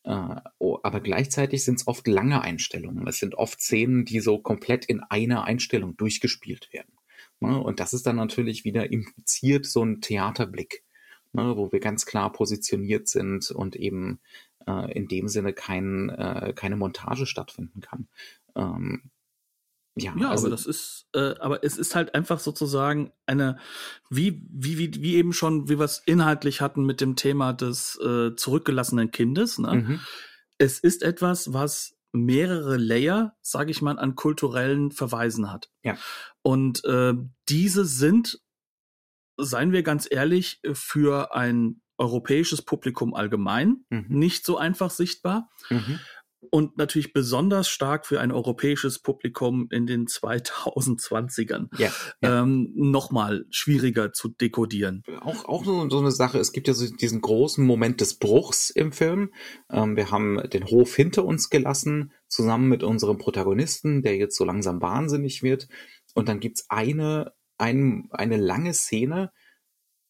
äh, 0.04 0.36
oh, 0.58 0.80
aber 0.84 1.00
gleichzeitig 1.00 1.63
sind 1.63 1.80
es 1.80 1.88
oft 1.88 2.10
lange 2.10 2.42
Einstellungen. 2.42 3.08
Es 3.08 3.20
sind 3.20 3.36
oft 3.36 3.62
Szenen, 3.62 4.04
die 4.04 4.20
so 4.20 4.38
komplett 4.38 4.84
in 4.84 5.00
einer 5.00 5.46
Einstellung 5.46 5.96
durchgespielt 5.96 6.74
werden. 6.74 6.94
Ne? 7.40 7.58
Und 7.58 7.80
das 7.80 7.94
ist 7.94 8.06
dann 8.06 8.18
natürlich 8.18 8.66
wieder 8.66 8.92
impliziert 8.92 9.66
so 9.66 9.82
ein 9.82 10.02
Theaterblick, 10.02 10.84
ne? 11.32 11.56
wo 11.56 11.72
wir 11.72 11.80
ganz 11.80 12.06
klar 12.06 12.34
positioniert 12.34 13.08
sind 13.08 13.50
und 13.50 13.78
eben 13.78 14.20
äh, 14.68 14.92
in 14.92 15.08
dem 15.08 15.30
Sinne 15.30 15.54
kein, 15.54 16.10
äh, 16.10 16.52
keine 16.54 16.76
Montage 16.76 17.26
stattfinden 17.26 17.80
kann. 17.80 18.10
Ähm, 18.58 19.10
ja, 19.98 20.14
Ja, 20.18 20.30
also 20.30 20.48
aber 20.48 20.52
das 20.52 20.66
ist, 20.66 21.08
äh, 21.14 21.36
aber 21.40 21.64
es 21.64 21.78
ist 21.78 21.96
halt 21.96 22.16
einfach 22.16 22.40
sozusagen 22.40 23.12
eine, 23.26 23.58
wie, 24.10 24.46
wie, 24.50 24.78
wie, 24.78 25.02
wie 25.02 25.16
eben 25.16 25.34
schon, 25.34 25.70
wie 25.70 25.80
wir 25.80 25.86
es 25.86 26.02
inhaltlich 26.06 26.62
hatten 26.62 26.86
mit 26.86 27.02
dem 27.02 27.16
Thema 27.16 27.54
des 27.54 28.00
äh, 28.00 28.36
zurückgelassenen 28.36 29.12
Kindes. 29.12 29.58
Ne? 29.58 29.74
mhm, 29.76 30.00
Es 30.58 30.80
ist 30.80 31.04
etwas, 31.04 31.54
was 31.54 31.98
mehrere 32.12 32.78
Layer, 32.78 33.36
sage 33.42 33.72
ich 33.72 33.82
mal, 33.82 34.00
an 34.00 34.16
kulturellen 34.16 34.92
Verweisen 34.92 35.52
hat. 35.52 35.70
Ja. 35.84 35.98
Und 36.42 36.84
äh, 36.86 37.14
diese 37.50 37.86
sind, 37.86 38.40
seien 39.38 39.72
wir 39.72 39.84
ganz 39.84 40.08
ehrlich, 40.10 40.62
für 40.74 41.36
ein 41.36 41.82
europäisches 41.98 42.62
Publikum 42.62 43.14
allgemein 43.14 43.86
mhm, 43.90 44.06
nicht 44.10 44.46
so 44.46 44.58
einfach 44.58 44.91
sichtbar 44.91 45.50
mhm. 45.70 46.00
Und 46.52 46.78
natürlich 46.78 47.14
besonders 47.14 47.70
stark 47.70 48.06
für 48.06 48.20
ein 48.20 48.32
europäisches 48.32 49.00
Publikum 49.00 49.68
in 49.72 49.88
den 49.88 50.08
2020ern 50.08 51.68
Ja, 51.78 51.91
ja. 52.22 52.43
ähm, 52.43 52.72
nochmal 52.76 53.45
schwieriger 53.50 54.14
zu 54.14 54.30
dekodieren. 54.30 55.04
auch, 55.22 55.45
auch 55.45 55.66
so, 55.66 55.89
so 55.89 56.00
eine 56.00 56.12
Sache. 56.12 56.39
Es 56.39 56.52
gibt 56.52 56.68
ja 56.68 56.74
so 56.74 56.88
diesen 56.88 57.22
großen 57.22 57.66
Moment 57.66 58.02
des 58.02 58.16
Bruchs 58.16 58.70
im 58.70 58.91
Film. 58.91 59.32
Ähm, 59.72 59.95
wir 59.95 60.12
haben 60.12 60.41
den 60.50 60.66
Hof 60.66 60.95
hinter 60.95 61.26
uns 61.26 61.50
gelassen, 61.50 62.12
zusammen 62.28 62.70
mit 62.70 62.84
unserem 62.84 63.18
Protagonisten, 63.18 64.02
der 64.02 64.18
jetzt 64.18 64.38
so 64.38 64.45
langsam 64.45 64.82
wahnsinnig 64.82 65.43
wird. 65.43 65.68
und 66.14 66.28
dann 66.28 66.39
gibt's 66.39 66.66
eine, 66.70 67.34
ein, 67.58 68.08
eine 68.12 68.38
lange 68.38 68.74
Szene, 68.74 69.32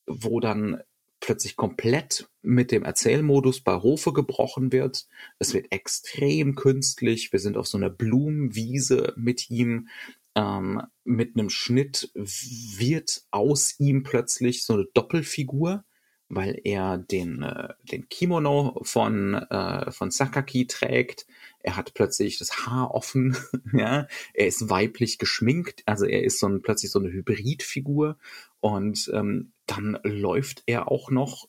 wo 0.06 0.40
dann 0.40 0.82
plötzlich 1.20 1.55
komplett 1.55 2.30
mit 2.41 2.72
dem 2.72 2.84
Erzählmodus 2.84 3.61
bei 3.61 3.76
Hofe 3.76 4.13
gebrochen 4.13 4.72
wird. 4.72 5.07
Es 5.39 5.53
wird 5.53 5.72
extrem 5.72 6.55
künstlich. 6.55 7.32
Wir 7.32 7.39
sind 7.39 7.57
auf 7.57 7.68
so 7.68 7.78
einer 7.78 7.89
Blumenwiese 7.89 9.13
mit 9.18 9.49
ihm. 9.49 9.89
Ähm, 10.36 10.82
mit 11.03 11.36
einem 11.36 11.49
Schnitt 11.49 12.11
wird 12.13 13.24
aus 13.32 13.80
ihm 13.80 14.03
plötzlich 14.03 14.63
so 14.63 14.74
eine 14.74 14.86
Doppelfigur, 14.93 15.84
weil 16.30 16.59
er 16.63 16.97
den, 16.97 17.41
äh, 17.41 17.74
den 17.91 18.07
Kimono 18.09 18.80
von, 18.84 19.34
äh, 19.34 19.91
von 19.91 20.11
Sakaki 20.11 20.68
trägt. 20.68 21.26
Er 21.59 21.76
hat 21.76 21.93
plötzlich 21.93 22.38
das 22.38 22.65
Haar 22.65 22.93
offen, 22.93 23.36
ja. 23.74 24.07
Er 24.34 24.47
ist 24.47 24.70
weiblich 24.70 25.18
geschminkt, 25.18 25.84
also 25.86 26.05
er 26.05 26.24
ist 26.24 26.39
so 26.39 26.47
ein, 26.47 26.61
plötzlich 26.61 26.91
so 26.91 26.99
eine 26.99 27.09
Hybridfigur 27.09 28.18
und 28.59 29.09
ähm, 29.13 29.53
dann 29.68 29.99
läuft 30.03 30.63
er 30.65 30.91
auch 30.91 31.11
noch 31.11 31.47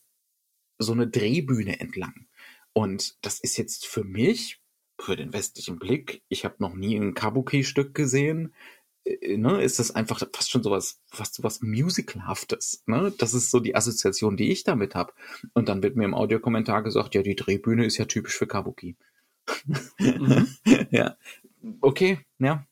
so 0.79 0.93
eine 0.93 1.09
Drehbühne 1.09 1.81
entlang. 1.81 2.27
Und 2.73 3.17
das 3.25 3.41
ist 3.41 3.57
jetzt 3.57 3.87
für 3.87 4.05
mich, 4.05 4.61
für 5.01 5.17
den 5.17 5.33
westlichen 5.33 5.79
Blick, 5.79 6.23
ich 6.29 6.45
habe 6.45 6.57
noch 6.59 6.75
nie 6.75 6.97
ein 6.97 7.15
Kabuki-Stück 7.15 7.95
gesehen, 7.95 8.55
äh, 9.05 9.37
ne, 9.37 9.63
ist 9.63 9.79
das 9.79 9.91
einfach 9.91 10.23
fast 10.33 10.51
schon 10.51 10.63
sowas, 10.63 11.01
fast 11.07 11.35
sowas 11.35 11.61
Musicalhaftes. 11.61 12.83
Ne? 12.87 13.13
Das 13.19 13.35
ist 13.35 13.51
so 13.51 13.61
die 13.61 13.75
Assoziation, 13.75 14.37
die 14.37 14.51
ich 14.51 14.65
damit 14.65 14.95
habe. 14.95 15.13
Und 15.55 15.69
dann 15.69 15.83
wird 15.83 15.97
mir 15.97 16.05
im 16.05 16.15
Audiokommentar 16.15 16.83
gesagt, 16.83 17.15
ja, 17.15 17.23
die 17.23 17.37
Drehbühne 17.37 17.87
ist 17.87 17.99
ja 17.99 18.05
typisch 18.05 18.37
für 18.37 18.47
Kabuki. 18.47 18.97
Mhm. 19.99 20.49
ja, 20.91 21.17
okay, 21.81 22.21
ja, 22.39 22.65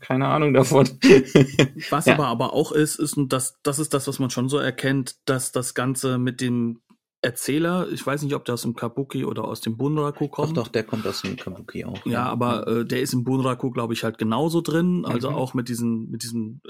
keine 0.00 0.28
Ahnung 0.28 0.54
davon. 0.54 0.86
was 1.90 2.06
ja. 2.06 2.14
aber 2.14 2.26
aber 2.26 2.52
auch 2.52 2.72
ist, 2.72 2.98
ist, 2.98 3.16
und 3.16 3.32
das, 3.32 3.58
das 3.62 3.78
ist 3.78 3.94
das, 3.94 4.08
was 4.08 4.18
man 4.18 4.30
schon 4.30 4.48
so 4.48 4.58
erkennt, 4.58 5.16
dass 5.24 5.52
das 5.52 5.74
Ganze 5.74 6.18
mit 6.18 6.40
dem 6.40 6.80
Erzähler, 7.22 7.88
ich 7.90 8.06
weiß 8.06 8.22
nicht, 8.22 8.34
ob 8.34 8.44
der 8.44 8.54
aus 8.54 8.62
dem 8.62 8.76
Kabuki 8.76 9.24
oder 9.24 9.44
aus 9.44 9.60
dem 9.60 9.76
Bunraku 9.76 10.28
kommt. 10.28 10.56
Doch, 10.56 10.64
doch, 10.64 10.68
der 10.68 10.84
kommt 10.84 11.06
aus 11.06 11.22
dem 11.22 11.36
Kabuki 11.36 11.84
auch. 11.84 12.04
Ja, 12.04 12.12
ja. 12.12 12.22
aber 12.24 12.66
äh, 12.68 12.84
der 12.84 13.00
ist 13.00 13.14
im 13.14 13.24
Bunraku, 13.24 13.70
glaube 13.70 13.94
ich, 13.94 14.04
halt 14.04 14.18
genauso 14.18 14.60
drin, 14.60 15.04
also 15.04 15.30
mhm. 15.30 15.36
auch 15.36 15.54
mit 15.54 15.68
diesen, 15.68 16.10
mit 16.10 16.22
diesem 16.22 16.60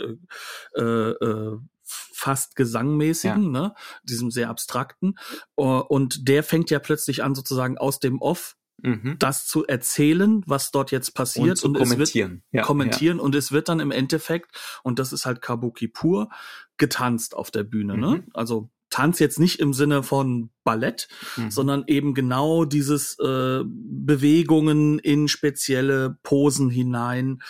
äh, 0.76 0.82
äh, 0.82 1.58
fast 1.82 2.56
gesangmäßigen, 2.56 3.54
ja. 3.54 3.60
ne, 3.60 3.74
diesem 4.02 4.30
sehr 4.30 4.48
abstrakten. 4.48 5.18
Und 5.54 6.28
der 6.28 6.42
fängt 6.42 6.70
ja 6.70 6.78
plötzlich 6.78 7.22
an, 7.22 7.34
sozusagen 7.34 7.78
aus 7.78 8.00
dem 8.00 8.20
Off 8.20 8.56
mhm. 8.82 9.16
das 9.18 9.46
zu 9.46 9.66
erzählen, 9.66 10.42
was 10.46 10.70
dort 10.70 10.90
jetzt 10.90 11.14
passiert 11.14 11.62
und, 11.64 11.76
und 11.76 11.88
kommentieren. 11.88 12.42
es 12.46 12.52
wird 12.52 12.60
ja, 12.60 12.62
kommentieren 12.62 13.18
ja. 13.18 13.22
und 13.22 13.34
es 13.34 13.52
wird 13.52 13.68
dann 13.68 13.80
im 13.80 13.90
Endeffekt 13.90 14.56
und 14.82 14.98
das 14.98 15.12
ist 15.12 15.26
halt 15.26 15.40
Kabuki 15.40 15.88
pur 15.88 16.28
getanzt 16.76 17.34
auf 17.34 17.50
der 17.50 17.64
Bühne, 17.64 17.96
ne? 17.96 18.06
mhm. 18.06 18.12
ne? 18.14 18.24
Also 18.34 18.70
Tanz 18.96 19.18
jetzt 19.18 19.38
nicht 19.38 19.60
im 19.60 19.74
Sinne 19.74 20.02
von 20.02 20.48
Ballett, 20.64 21.08
mhm. 21.36 21.50
sondern 21.50 21.84
eben 21.86 22.14
genau 22.14 22.64
dieses 22.64 23.18
äh, 23.18 23.60
Bewegungen 23.62 24.98
in 24.98 25.28
spezielle 25.28 26.16
Posen 26.22 26.70
hinein, 26.70 27.42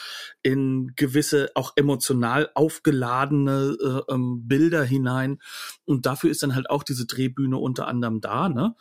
in 0.42 0.94
gewisse 0.96 1.52
auch 1.54 1.74
emotional 1.76 2.50
aufgeladene 2.54 3.76
äh, 3.80 4.12
ähm, 4.12 4.48
Bilder 4.48 4.82
hinein. 4.82 5.38
Und 5.84 6.04
dafür 6.04 6.30
ist 6.30 6.42
dann 6.42 6.56
halt 6.56 6.68
auch 6.68 6.82
diese 6.82 7.06
Drehbühne 7.06 7.58
unter 7.58 7.86
anderem 7.86 8.20
da. 8.20 8.48
Ne? 8.48 8.74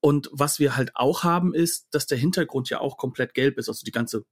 Und 0.00 0.28
was 0.30 0.58
wir 0.58 0.76
halt 0.76 0.90
auch 0.96 1.24
haben, 1.24 1.54
ist, 1.54 1.86
dass 1.92 2.06
der 2.06 2.18
Hintergrund 2.18 2.68
ja 2.68 2.80
auch 2.80 2.98
komplett 2.98 3.32
gelb 3.32 3.56
ist, 3.56 3.70
also 3.70 3.82
die 3.82 3.92
ganze 3.92 4.26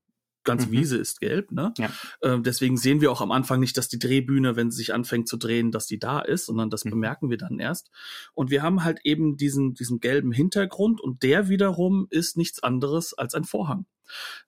ganze 0.44 0.68
mhm. 0.68 0.72
Wiese 0.72 0.96
ist 0.96 1.20
gelb. 1.20 1.52
Ne? 1.52 1.72
Ja. 1.78 1.90
Äh, 2.20 2.40
deswegen 2.40 2.76
sehen 2.76 3.00
wir 3.00 3.12
auch 3.12 3.20
am 3.20 3.32
Anfang 3.32 3.60
nicht, 3.60 3.76
dass 3.76 3.88
die 3.88 3.98
Drehbühne, 3.98 4.56
wenn 4.56 4.70
sie 4.70 4.78
sich 4.78 4.94
anfängt 4.94 5.28
zu 5.28 5.36
drehen, 5.36 5.70
dass 5.70 5.86
die 5.86 5.98
da 5.98 6.20
ist, 6.20 6.46
sondern 6.46 6.70
das 6.70 6.84
mhm. 6.84 6.90
bemerken 6.90 7.30
wir 7.30 7.36
dann 7.36 7.58
erst. 7.58 7.90
Und 8.34 8.50
wir 8.50 8.62
haben 8.62 8.84
halt 8.84 9.00
eben 9.04 9.36
diesen, 9.36 9.74
diesen 9.74 10.00
gelben 10.00 10.32
Hintergrund 10.32 11.00
und 11.00 11.22
der 11.22 11.48
wiederum 11.48 12.06
ist 12.10 12.36
nichts 12.36 12.62
anderes 12.62 13.14
als 13.14 13.34
ein 13.34 13.44
Vorhang. 13.44 13.86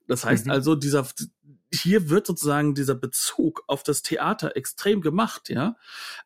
Das 0.07 0.25
heißt 0.25 0.47
mhm. 0.47 0.53
also, 0.53 0.75
dieser, 0.75 1.07
hier 1.73 2.09
wird 2.09 2.27
sozusagen 2.27 2.75
dieser 2.75 2.95
Bezug 2.95 3.63
auf 3.67 3.83
das 3.83 4.03
Theater 4.03 4.57
extrem 4.57 5.01
gemacht, 5.01 5.49
ja. 5.49 5.77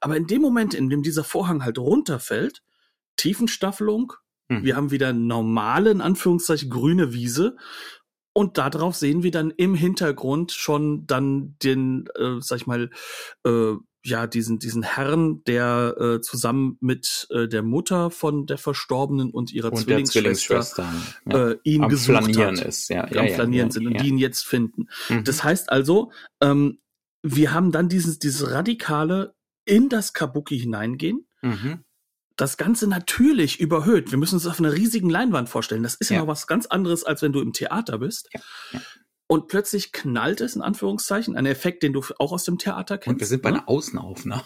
Aber 0.01 0.17
in 0.17 0.27
dem 0.27 0.41
Moment, 0.41 0.75
in 0.75 0.89
dem 0.89 1.03
dieser 1.03 1.25
Vorhang 1.25 1.65
halt 1.65 1.79
runterfällt, 1.79 2.62
Tiefenstaffelung, 3.17 4.12
mhm. 4.49 4.65
wir 4.65 4.77
haben 4.77 4.91
wieder 4.91 5.12
normale, 5.12 5.91
in 5.91 6.01
Anführungszeichen, 6.01 6.71
grüne 6.71 7.12
Wiese 7.12 7.57
und 8.35 8.59
darauf 8.59 8.97
sehen 8.97 9.22
wir 9.22 9.30
dann 9.30 9.51
im 9.51 9.74
Hintergrund 9.74 10.53
schon 10.53 11.07
dann 11.07 11.57
den, 11.62 12.07
äh, 12.16 12.41
sag 12.41 12.57
ich 12.59 12.66
mal, 12.66 12.91
äh, 13.47 13.74
ja, 14.05 14.26
diesen, 14.26 14.59
diesen 14.59 14.82
Herrn, 14.82 15.43
der 15.45 15.97
äh, 15.99 16.20
zusammen 16.20 16.76
mit 16.80 17.26
äh, 17.30 17.49
der 17.49 17.62
Mutter 17.62 18.11
von 18.11 18.45
der 18.45 18.59
Verstorbenen 18.59 19.30
und 19.30 19.51
ihrer 19.53 19.72
und 19.72 19.78
Zwillingsschwester, 19.78 20.93
ja. 21.30 21.51
äh, 21.51 21.59
ihn 21.62 21.85
am 21.85 21.89
gesucht 21.89 22.18
Flanieren 22.18 22.59
hat. 22.59 22.66
Ist, 22.66 22.91
ja. 22.91 23.09
Ja, 23.11 23.20
am 23.20 23.28
ja, 23.28 23.35
Flanieren 23.35 23.70
sind 23.70 23.87
und 23.87 24.01
die 24.01 24.09
ihn 24.09 24.18
jetzt 24.18 24.45
finden. 24.45 24.89
Mhm. 25.09 25.24
Das 25.24 25.43
heißt 25.43 25.70
also, 25.70 26.11
ähm, 26.43 26.80
wir 27.22 27.55
haben 27.55 27.72
dann 27.72 27.89
dieses, 27.89 28.18
dieses 28.18 28.51
radikale 28.51 29.35
in 29.64 29.89
das 29.89 30.12
Kabuki 30.12 30.59
hineingehen. 30.59 31.26
Mhm 31.41 31.85
das 32.37 32.57
Ganze 32.57 32.87
natürlich 32.87 33.61
überhöht. 33.61 34.11
Wir 34.11 34.18
müssen 34.18 34.37
uns 34.37 34.45
das 34.45 34.53
auf 34.53 34.59
einer 34.59 34.72
riesigen 34.72 35.11
Leinwand 35.11 35.49
vorstellen. 35.49 35.82
Das 35.82 35.95
ist 35.95 36.11
ja, 36.11 36.16
ja 36.16 36.22
noch 36.22 36.28
was 36.28 36.47
ganz 36.47 36.66
anderes, 36.66 37.05
als 37.05 37.22
wenn 37.22 37.32
du 37.32 37.41
im 37.41 37.53
Theater 37.53 37.99
bist. 37.99 38.28
Ja. 38.32 38.41
Ja. 38.72 38.80
Und 39.26 39.49
plötzlich 39.49 39.93
knallt 39.93 40.43
es, 40.43 40.55
in 40.55 40.61
Anführungszeichen, 40.61 41.35
ein 41.35 41.47
Effekt, 41.47 41.82
den 41.82 41.95
du 41.95 42.03
auch 42.18 42.32
aus 42.32 42.45
dem 42.45 42.59
Theater 42.59 42.99
kennst. 42.99 43.14
Und 43.14 43.20
wir 43.20 43.26
sind 43.26 43.41
bei 43.43 43.51
ne? 43.51 43.59
einer 43.59 43.68
Außenaufnahme. 43.68 44.45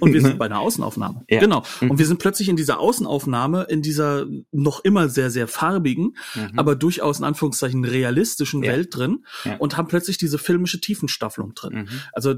Und 0.00 0.12
wir 0.12 0.20
sind 0.20 0.36
bei 0.38 0.46
einer 0.46 0.58
Außenaufnahme. 0.58 1.24
Ja. 1.30 1.38
Genau. 1.38 1.62
Und 1.80 1.98
wir 1.98 2.06
sind 2.06 2.18
plötzlich 2.18 2.48
in 2.48 2.56
dieser 2.56 2.80
Außenaufnahme, 2.80 3.66
in 3.68 3.82
dieser 3.82 4.26
noch 4.50 4.82
immer 4.84 5.08
sehr, 5.08 5.30
sehr 5.30 5.46
farbigen, 5.46 6.16
mhm. 6.34 6.58
aber 6.58 6.74
durchaus 6.74 7.20
in 7.20 7.24
Anführungszeichen 7.24 7.84
realistischen 7.84 8.64
ja. 8.64 8.72
Welt 8.72 8.96
drin 8.96 9.24
ja. 9.44 9.56
und 9.58 9.76
haben 9.76 9.86
plötzlich 9.86 10.18
diese 10.18 10.38
filmische 10.38 10.80
Tiefenstaffelung 10.80 11.54
drin. 11.54 11.82
Mhm. 11.82 11.88
Also 12.12 12.34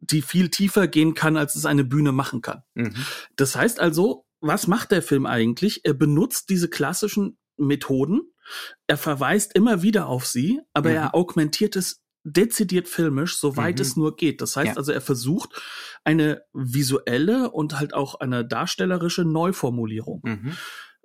die 0.00 0.22
viel 0.22 0.48
tiefer 0.48 0.88
gehen 0.88 1.14
kann, 1.14 1.36
als 1.36 1.54
es 1.54 1.66
eine 1.66 1.84
Bühne 1.84 2.12
machen 2.12 2.40
kann. 2.40 2.62
Mhm. 2.74 2.94
Das 3.36 3.56
heißt 3.56 3.80
also, 3.80 4.24
was 4.40 4.66
macht 4.66 4.92
der 4.92 5.02
Film 5.02 5.26
eigentlich? 5.26 5.84
Er 5.84 5.94
benutzt 5.94 6.50
diese 6.50 6.68
klassischen 6.68 7.38
Methoden, 7.56 8.20
er 8.86 8.96
verweist 8.96 9.54
immer 9.54 9.82
wieder 9.82 10.06
auf 10.06 10.26
sie, 10.26 10.60
aber 10.72 10.90
mhm. 10.90 10.96
er 10.96 11.14
augmentiert 11.14 11.76
es 11.76 12.02
dezidiert 12.24 12.88
filmisch, 12.88 13.38
soweit 13.38 13.76
mhm. 13.76 13.82
es 13.82 13.96
nur 13.96 14.16
geht. 14.16 14.40
Das 14.40 14.56
heißt 14.56 14.68
ja. 14.68 14.76
also, 14.76 14.92
er 14.92 15.00
versucht 15.00 15.60
eine 16.04 16.42
visuelle 16.52 17.50
und 17.50 17.78
halt 17.78 17.94
auch 17.94 18.16
eine 18.16 18.46
darstellerische 18.46 19.24
Neuformulierung. 19.24 20.20
Mhm 20.24 20.56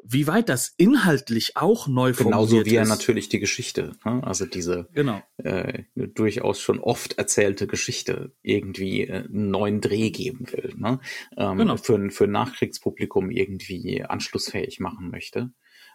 wie 0.05 0.27
weit 0.27 0.49
das 0.49 0.73
inhaltlich 0.77 1.55
auch 1.55 1.87
neu 1.87 2.13
formuliert 2.13 2.49
Genauso 2.49 2.65
wie 2.65 2.75
er 2.75 2.85
natürlich 2.85 3.29
die 3.29 3.39
Geschichte, 3.39 3.93
ne? 4.05 4.21
also 4.23 4.45
diese 4.45 4.87
genau. 4.93 5.21
äh, 5.37 5.83
durchaus 5.95 6.59
schon 6.59 6.79
oft 6.79 7.17
erzählte 7.17 7.67
Geschichte 7.67 8.33
irgendwie 8.41 9.07
äh, 9.07 9.23
einen 9.25 9.49
neuen 9.49 9.81
Dreh 9.81 10.11
geben 10.11 10.45
will, 10.51 10.73
ne? 10.77 10.99
ähm, 11.37 11.57
genau. 11.57 11.77
für, 11.77 12.09
für 12.11 12.25
ein 12.25 12.31
Nachkriegspublikum 12.31 13.31
irgendwie 13.31 14.03
anschlussfähig 14.03 14.79
machen 14.79 15.09
möchte. 15.09 15.51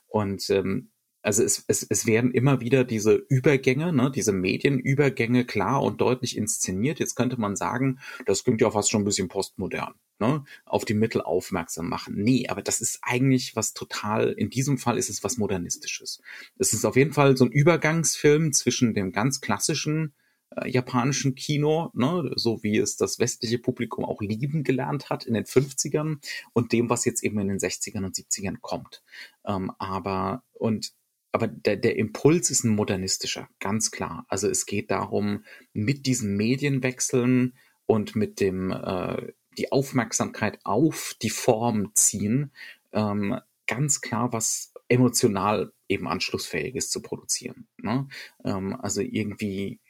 Und 0.06 0.48
ähm, 0.50 0.90
also 1.28 1.42
es, 1.42 1.62
es, 1.66 1.82
es 1.82 2.06
werden 2.06 2.30
immer 2.30 2.62
wieder 2.62 2.84
diese 2.84 3.12
Übergänge, 3.12 3.92
ne, 3.92 4.10
diese 4.10 4.32
Medienübergänge 4.32 5.44
klar 5.44 5.82
und 5.82 6.00
deutlich 6.00 6.38
inszeniert. 6.38 7.00
Jetzt 7.00 7.16
könnte 7.16 7.38
man 7.38 7.54
sagen, 7.54 7.98
das 8.24 8.44
klingt 8.44 8.62
ja 8.62 8.70
fast 8.70 8.90
schon 8.90 9.02
ein 9.02 9.04
bisschen 9.04 9.28
postmodern, 9.28 9.92
ne, 10.18 10.46
auf 10.64 10.86
die 10.86 10.94
Mittel 10.94 11.20
aufmerksam 11.20 11.90
machen. 11.90 12.14
Nee, 12.16 12.48
aber 12.48 12.62
das 12.62 12.80
ist 12.80 13.00
eigentlich 13.02 13.54
was 13.54 13.74
total, 13.74 14.32
in 14.32 14.48
diesem 14.48 14.78
Fall 14.78 14.96
ist 14.96 15.10
es 15.10 15.22
was 15.22 15.36
Modernistisches. 15.36 16.22
Es 16.58 16.72
ist 16.72 16.86
auf 16.86 16.96
jeden 16.96 17.12
Fall 17.12 17.36
so 17.36 17.44
ein 17.44 17.52
Übergangsfilm 17.52 18.54
zwischen 18.54 18.94
dem 18.94 19.12
ganz 19.12 19.42
klassischen 19.42 20.14
äh, 20.56 20.70
japanischen 20.70 21.34
Kino, 21.34 21.90
ne, 21.92 22.32
so 22.36 22.62
wie 22.62 22.78
es 22.78 22.96
das 22.96 23.18
westliche 23.18 23.58
Publikum 23.58 24.06
auch 24.06 24.22
lieben 24.22 24.64
gelernt 24.64 25.10
hat 25.10 25.26
in 25.26 25.34
den 25.34 25.44
50ern 25.44 26.20
und 26.54 26.72
dem, 26.72 26.88
was 26.88 27.04
jetzt 27.04 27.22
eben 27.22 27.38
in 27.38 27.48
den 27.48 27.58
60ern 27.58 28.06
und 28.06 28.16
70ern 28.16 28.56
kommt. 28.62 29.02
Ähm, 29.44 29.70
aber, 29.78 30.42
und 30.54 30.94
aber 31.32 31.48
der, 31.48 31.76
der 31.76 31.96
Impuls 31.96 32.50
ist 32.50 32.64
ein 32.64 32.74
modernistischer, 32.74 33.48
ganz 33.60 33.90
klar. 33.90 34.24
Also 34.28 34.48
es 34.48 34.66
geht 34.66 34.90
darum, 34.90 35.44
mit 35.72 36.06
diesen 36.06 36.36
Medienwechseln 36.36 37.54
und 37.86 38.16
mit 38.16 38.40
dem 38.40 38.70
äh, 38.70 39.32
die 39.56 39.72
Aufmerksamkeit 39.72 40.58
auf 40.64 41.14
die 41.20 41.30
Form 41.30 41.94
ziehen, 41.94 42.52
ähm, 42.92 43.38
ganz 43.66 44.00
klar 44.00 44.32
was 44.32 44.72
emotional 44.88 45.72
eben 45.88 46.08
anschlussfähiges 46.08 46.90
zu 46.90 47.02
produzieren. 47.02 47.66
Ne? 47.76 48.08
Ähm, 48.44 48.74
also 48.80 49.02
irgendwie 49.02 49.80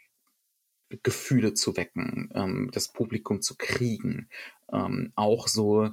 Gefühle 1.02 1.54
zu 1.54 1.76
wecken, 1.76 2.30
ähm, 2.34 2.70
das 2.72 2.92
Publikum 2.92 3.42
zu 3.42 3.56
kriegen, 3.56 4.28
ähm, 4.72 5.12
auch 5.14 5.48
so 5.48 5.90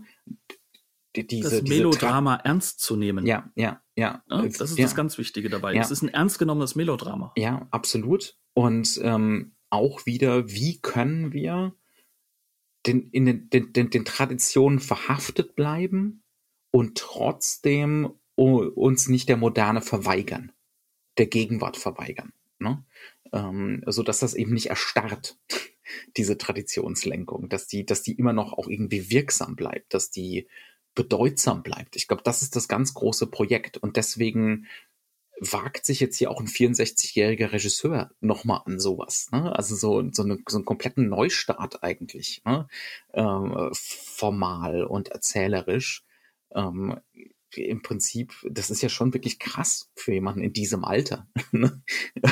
diese, 1.16 1.62
das 1.62 1.70
Melodrama 1.70 2.38
diese 2.38 2.46
ernst 2.46 2.80
zu 2.80 2.96
nehmen. 2.96 3.26
Ja, 3.26 3.52
ja, 3.56 3.82
ja. 3.96 4.24
ja 4.30 4.42
das 4.44 4.72
ist 4.72 4.78
ja. 4.78 4.86
das 4.86 4.96
ganz 4.96 5.18
Wichtige 5.18 5.50
dabei. 5.50 5.76
Es 5.76 5.92
ist 5.92 6.02
ein 6.02 6.10
ernst 6.10 6.40
genommenes 6.40 6.76
Melodrama. 6.76 7.32
Ja, 7.38 7.68
absolut. 7.72 8.38
Und 8.54 9.00
ähm, 9.04 9.56
auch 9.70 10.06
wieder, 10.06 10.50
wie 10.50 10.80
können 10.80 11.34
wir 11.34 11.76
den, 12.86 13.10
in 13.10 13.26
den, 13.26 13.50
den, 13.50 13.74
den, 13.74 13.90
den 13.90 14.06
Traditionen 14.06 14.80
verhaftet 14.80 15.56
bleiben 15.56 16.24
und 16.72 16.98
trotzdem 16.98 18.12
uns 18.36 19.08
nicht 19.08 19.30
der 19.30 19.38
Moderne 19.38 19.82
verweigern, 19.82 20.52
der 21.18 21.28
Gegenwart 21.28 21.78
verweigern. 21.78 22.34
Ne? 22.60 22.84
Ähm, 23.32 23.84
so 23.88 24.04
dass 24.04 24.20
das 24.20 24.34
eben 24.34 24.54
nicht 24.54 24.70
erstarrt, 24.70 25.38
diese 26.18 26.38
Traditionslenkung, 26.38 27.50
dass 27.50 27.68
die, 27.68 27.86
dass 27.86 28.04
die 28.04 28.14
immer 28.14 28.34
noch 28.34 28.54
auch 28.54 28.68
irgendwie 28.68 29.10
wirksam 29.10 29.56
bleibt, 29.56 29.94
dass 29.94 30.12
die 30.12 30.48
bedeutsam 30.96 31.62
bleibt. 31.64 31.96
Ich 31.96 32.08
glaube, 32.08 32.24
das 32.24 32.42
ist 32.42 32.56
das 32.56 32.68
ganz 32.68 32.94
große 32.94 33.28
Projekt 33.28 33.78
und 33.78 33.98
deswegen 33.98 34.68
wagt 35.40 35.86
sich 35.86 36.00
jetzt 36.00 36.18
hier 36.18 36.32
auch 36.32 36.40
ein 36.40 36.48
64-jähriger 36.48 37.52
Regisseur 37.52 38.12
nochmal 38.22 38.62
an 38.66 38.80
sowas. 38.80 39.30
Ne? 39.32 39.54
Also 39.54 39.76
so, 39.76 40.10
so, 40.12 40.24
eine, 40.24 40.40
so 40.48 40.58
einen 40.58 40.66
kompletten 40.66 41.10
Neustart 41.10 41.84
eigentlich, 41.84 42.42
ne? 42.46 42.68
ähm, 43.14 43.70
formal 43.74 44.86
und 44.86 45.10
erzählerisch. 45.10 46.06
Ähm, 46.54 47.00
im 47.58 47.82
Prinzip, 47.82 48.34
das 48.50 48.70
ist 48.70 48.82
ja 48.82 48.90
schon 48.90 49.14
wirklich 49.14 49.40
krass 49.40 49.90
für 49.96 50.14
jemanden 50.14 50.42
in 50.42 50.54
diesem 50.54 50.84
Alter, 50.84 51.28
ne? 51.52 51.82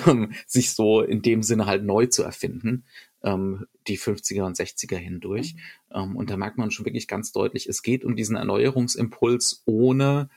ähm, 0.07 0.33
sich 0.47 0.71
so 0.71 1.01
in 1.01 1.21
dem 1.21 1.43
Sinne 1.43 1.65
halt 1.65 1.83
neu 1.83 2.07
zu 2.07 2.23
erfinden, 2.23 2.85
ähm, 3.23 3.67
die 3.87 3.97
50er 3.97 4.43
und 4.43 4.57
60er 4.57 4.97
hindurch. 4.97 5.55
Ähm, 5.91 6.15
und 6.15 6.29
da 6.29 6.37
merkt 6.37 6.57
man 6.57 6.71
schon 6.71 6.85
wirklich 6.85 7.07
ganz 7.07 7.31
deutlich, 7.31 7.67
es 7.67 7.81
geht 7.81 8.05
um 8.05 8.15
diesen 8.15 8.35
Erneuerungsimpuls, 8.35 9.63
ohne 9.65 10.29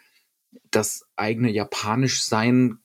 das 0.71 1.07
eigene 1.17 1.51
Japanisch-Sein 1.51 2.79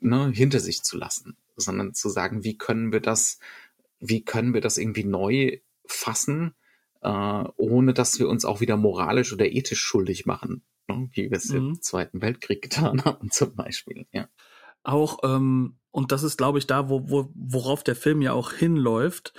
ne, 0.00 0.30
hinter 0.32 0.60
sich 0.60 0.82
zu 0.82 0.96
lassen, 0.96 1.36
sondern 1.56 1.94
zu 1.94 2.08
sagen, 2.08 2.44
wie 2.44 2.56
können 2.56 2.92
wir 2.92 3.00
das, 3.00 3.38
wie 4.00 4.24
können 4.24 4.54
wir 4.54 4.60
das 4.60 4.78
irgendwie 4.78 5.04
neu 5.04 5.58
fassen, 5.86 6.54
äh, 7.02 7.08
ohne 7.56 7.94
dass 7.94 8.18
wir 8.18 8.28
uns 8.28 8.44
auch 8.44 8.60
wieder 8.60 8.76
moralisch 8.76 9.32
oder 9.32 9.50
ethisch 9.50 9.80
schuldig 9.80 10.26
machen, 10.26 10.62
ne, 10.88 11.08
wie 11.12 11.30
wir 11.30 11.36
es 11.36 11.48
mhm. 11.50 11.56
im 11.56 11.82
Zweiten 11.82 12.20
Weltkrieg 12.20 12.62
getan 12.62 13.02
haben 13.04 13.30
zum 13.30 13.54
Beispiel. 13.54 14.06
Ja. 14.12 14.28
Auch 14.82 15.18
ähm, 15.24 15.78
und 15.92 16.10
das 16.10 16.22
ist, 16.22 16.38
glaube 16.38 16.58
ich, 16.58 16.66
da, 16.66 16.88
wo, 16.88 17.08
wo, 17.08 17.30
worauf 17.34 17.84
der 17.84 17.94
Film 17.94 18.22
ja 18.22 18.32
auch 18.32 18.52
hinläuft. 18.52 19.34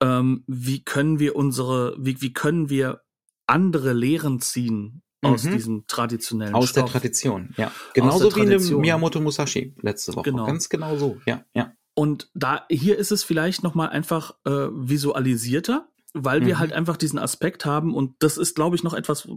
Ähm, 0.00 0.42
wie 0.46 0.82
können 0.82 1.20
wir 1.20 1.36
unsere, 1.36 1.96
wie, 1.98 2.20
wie 2.20 2.32
können 2.32 2.68
wir 2.68 3.02
andere 3.46 3.92
Lehren 3.92 4.40
ziehen 4.40 5.02
aus 5.22 5.44
mhm. 5.44 5.52
diesem 5.52 5.86
traditionellen 5.86 6.54
Aus 6.54 6.70
Stoff. 6.70 6.84
der 6.84 6.92
Tradition, 6.92 7.54
ja. 7.56 7.70
Genauso 7.94 8.34
wie 8.34 8.40
in 8.40 8.50
dem 8.50 8.80
Miyamoto 8.80 9.20
Musashi 9.20 9.74
letzte 9.80 10.14
Woche. 10.16 10.30
Genau. 10.30 10.46
Ganz 10.46 10.68
genau 10.68 10.96
so, 10.96 11.20
ja, 11.24 11.44
ja. 11.54 11.72
Und 11.94 12.30
da, 12.34 12.64
hier 12.68 12.98
ist 12.98 13.12
es 13.12 13.22
vielleicht 13.22 13.62
nochmal 13.62 13.90
einfach 13.90 14.34
äh, 14.44 14.50
visualisierter, 14.50 15.88
weil 16.14 16.40
mhm. 16.40 16.46
wir 16.46 16.58
halt 16.58 16.72
einfach 16.72 16.96
diesen 16.96 17.18
Aspekt 17.18 17.64
haben 17.64 17.94
und 17.94 18.14
das 18.20 18.36
ist, 18.36 18.54
glaube 18.54 18.76
ich, 18.76 18.82
noch 18.82 18.94
etwas, 18.94 19.28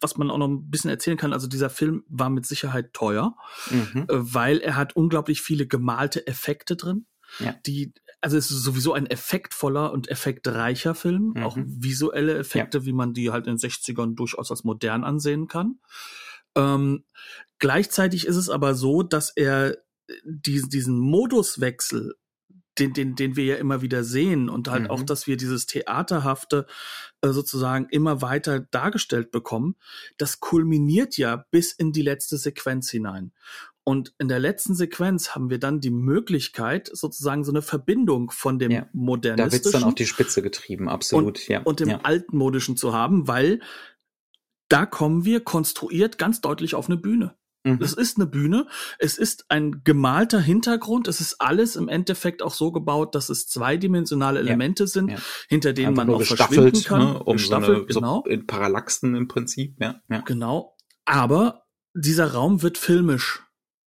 was 0.00 0.16
man 0.16 0.30
auch 0.30 0.38
noch 0.38 0.48
ein 0.48 0.70
bisschen 0.70 0.90
erzählen 0.90 1.16
kann. 1.16 1.32
Also 1.32 1.46
dieser 1.46 1.70
Film 1.70 2.04
war 2.08 2.30
mit 2.30 2.46
Sicherheit 2.46 2.92
teuer, 2.92 3.36
mhm. 3.70 4.02
äh, 4.02 4.06
weil 4.08 4.58
er 4.58 4.76
hat 4.76 4.96
unglaublich 4.96 5.42
viele 5.42 5.66
gemalte 5.66 6.26
Effekte 6.26 6.76
drin. 6.76 7.06
Ja. 7.38 7.54
Die 7.66 7.94
also 8.20 8.38
es 8.38 8.50
ist 8.50 8.62
sowieso 8.62 8.94
ein 8.94 9.06
effektvoller 9.06 9.92
und 9.92 10.08
effektreicher 10.08 10.94
Film, 10.94 11.34
mhm. 11.36 11.42
auch 11.42 11.58
visuelle 11.58 12.38
Effekte, 12.38 12.78
ja. 12.78 12.84
wie 12.86 12.94
man 12.94 13.12
die 13.12 13.30
halt 13.30 13.46
in 13.46 13.56
den 13.56 13.58
60ern 13.58 14.14
durchaus 14.14 14.50
als 14.50 14.64
modern 14.64 15.04
ansehen 15.04 15.46
kann. 15.46 15.78
Ähm, 16.54 17.04
gleichzeitig 17.58 18.26
ist 18.26 18.36
es 18.36 18.48
aber 18.48 18.74
so, 18.74 19.02
dass 19.02 19.30
er 19.30 19.76
die, 20.24 20.62
diesen 20.62 20.98
Moduswechsel, 20.98 22.14
den, 22.78 22.92
den, 22.92 23.14
den 23.14 23.36
wir 23.36 23.44
ja 23.44 23.56
immer 23.56 23.82
wieder 23.82 24.04
sehen 24.04 24.48
und 24.48 24.68
halt 24.68 24.84
mhm. 24.84 24.90
auch, 24.90 25.02
dass 25.02 25.26
wir 25.26 25.36
dieses 25.36 25.66
Theaterhafte 25.66 26.66
äh, 27.20 27.30
sozusagen 27.30 27.86
immer 27.90 28.22
weiter 28.22 28.60
dargestellt 28.60 29.30
bekommen, 29.30 29.76
das 30.16 30.40
kulminiert 30.40 31.16
ja 31.16 31.46
bis 31.50 31.72
in 31.72 31.92
die 31.92 32.02
letzte 32.02 32.36
Sequenz 32.36 32.90
hinein. 32.90 33.32
Und 33.86 34.14
in 34.18 34.28
der 34.28 34.38
letzten 34.38 34.74
Sequenz 34.74 35.34
haben 35.34 35.50
wir 35.50 35.58
dann 35.58 35.80
die 35.80 35.90
Möglichkeit, 35.90 36.90
sozusagen 36.90 37.44
so 37.44 37.52
eine 37.52 37.60
Verbindung 37.60 38.30
von 38.30 38.58
dem 38.58 38.70
ja, 38.70 38.88
modernistischen. 38.94 39.50
Da 39.50 39.52
wird's 39.52 39.70
dann 39.72 39.84
auf 39.84 39.94
die 39.94 40.06
Spitze 40.06 40.40
getrieben, 40.40 40.88
absolut. 40.88 41.26
Und, 41.26 41.48
ja, 41.48 41.62
und 41.62 41.80
dem 41.80 41.90
ja. 41.90 42.00
altmodischen 42.02 42.78
zu 42.78 42.94
haben, 42.94 43.28
weil 43.28 43.60
da 44.68 44.86
kommen 44.86 45.26
wir 45.26 45.40
konstruiert 45.40 46.16
ganz 46.16 46.40
deutlich 46.40 46.74
auf 46.74 46.86
eine 46.86 46.96
Bühne. 46.96 47.36
Mhm. 47.64 47.78
Es 47.80 47.94
ist 47.94 48.18
eine 48.18 48.26
Bühne, 48.26 48.66
es 48.98 49.16
ist 49.16 49.46
ein 49.48 49.82
gemalter 49.84 50.38
Hintergrund, 50.38 51.08
es 51.08 51.20
ist 51.20 51.40
alles 51.40 51.76
im 51.76 51.88
Endeffekt 51.88 52.42
auch 52.42 52.52
so 52.52 52.70
gebaut, 52.72 53.14
dass 53.14 53.30
es 53.30 53.48
zweidimensionale 53.48 54.38
Elemente 54.38 54.84
ja, 54.84 54.88
sind, 54.88 55.10
ja. 55.10 55.16
hinter 55.48 55.72
denen 55.72 55.88
Einfach 55.88 56.04
man 56.04 56.14
auch 56.14 56.22
verschwinden 56.22 56.84
kann. 56.84 57.00
Ne, 57.00 57.22
um 57.22 57.36
gestaffelt, 57.36 57.92
so 57.92 58.00
eine, 58.00 58.06
genau. 58.06 58.22
So 58.24 58.30
in 58.30 58.46
Parallaxen 58.46 59.14
im 59.14 59.28
Prinzip, 59.28 59.76
ja, 59.80 60.00
ja. 60.10 60.20
Genau. 60.20 60.76
Aber 61.06 61.64
dieser 61.94 62.32
Raum 62.32 62.62
wird 62.62 62.76
filmisch 62.76 63.42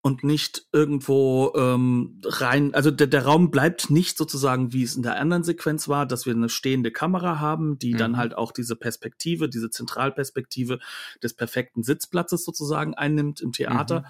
und 0.08 0.24
nicht 0.24 0.68
irgendwo 0.72 1.52
ähm, 1.58 2.22
rein, 2.24 2.74
also 2.74 2.92
der, 2.92 3.08
der 3.08 3.26
Raum 3.26 3.52
bleibt 3.52 3.90
nicht 3.90 4.18
sozusagen, 4.18 4.72
wie 4.72 4.84
es 4.84 4.96
in 4.96 5.04
der 5.04 5.20
anderen 5.20 5.44
Sequenz 5.44 5.90
war, 5.90 6.06
dass 6.06 6.26
wir 6.26 6.34
eine 6.34 6.48
stehende 6.48 6.92
Kamera 6.92 7.42
haben, 7.42 7.78
die 7.78 7.94
mhm. 7.94 7.98
dann 7.98 8.18
halt 8.18 8.34
auch 8.34 8.54
diese 8.54 8.78
Perspektive, 8.78 9.50
diese 9.50 9.70
Zentralperspektive 9.70 10.80
des 11.22 11.34
perfekten 11.34 11.84
Sitzplatzes 11.84 12.46
sozusagen 12.46 12.94
einnimmt 12.94 13.42
im 13.42 13.52
Theater, 13.52 14.00
mhm. 14.00 14.06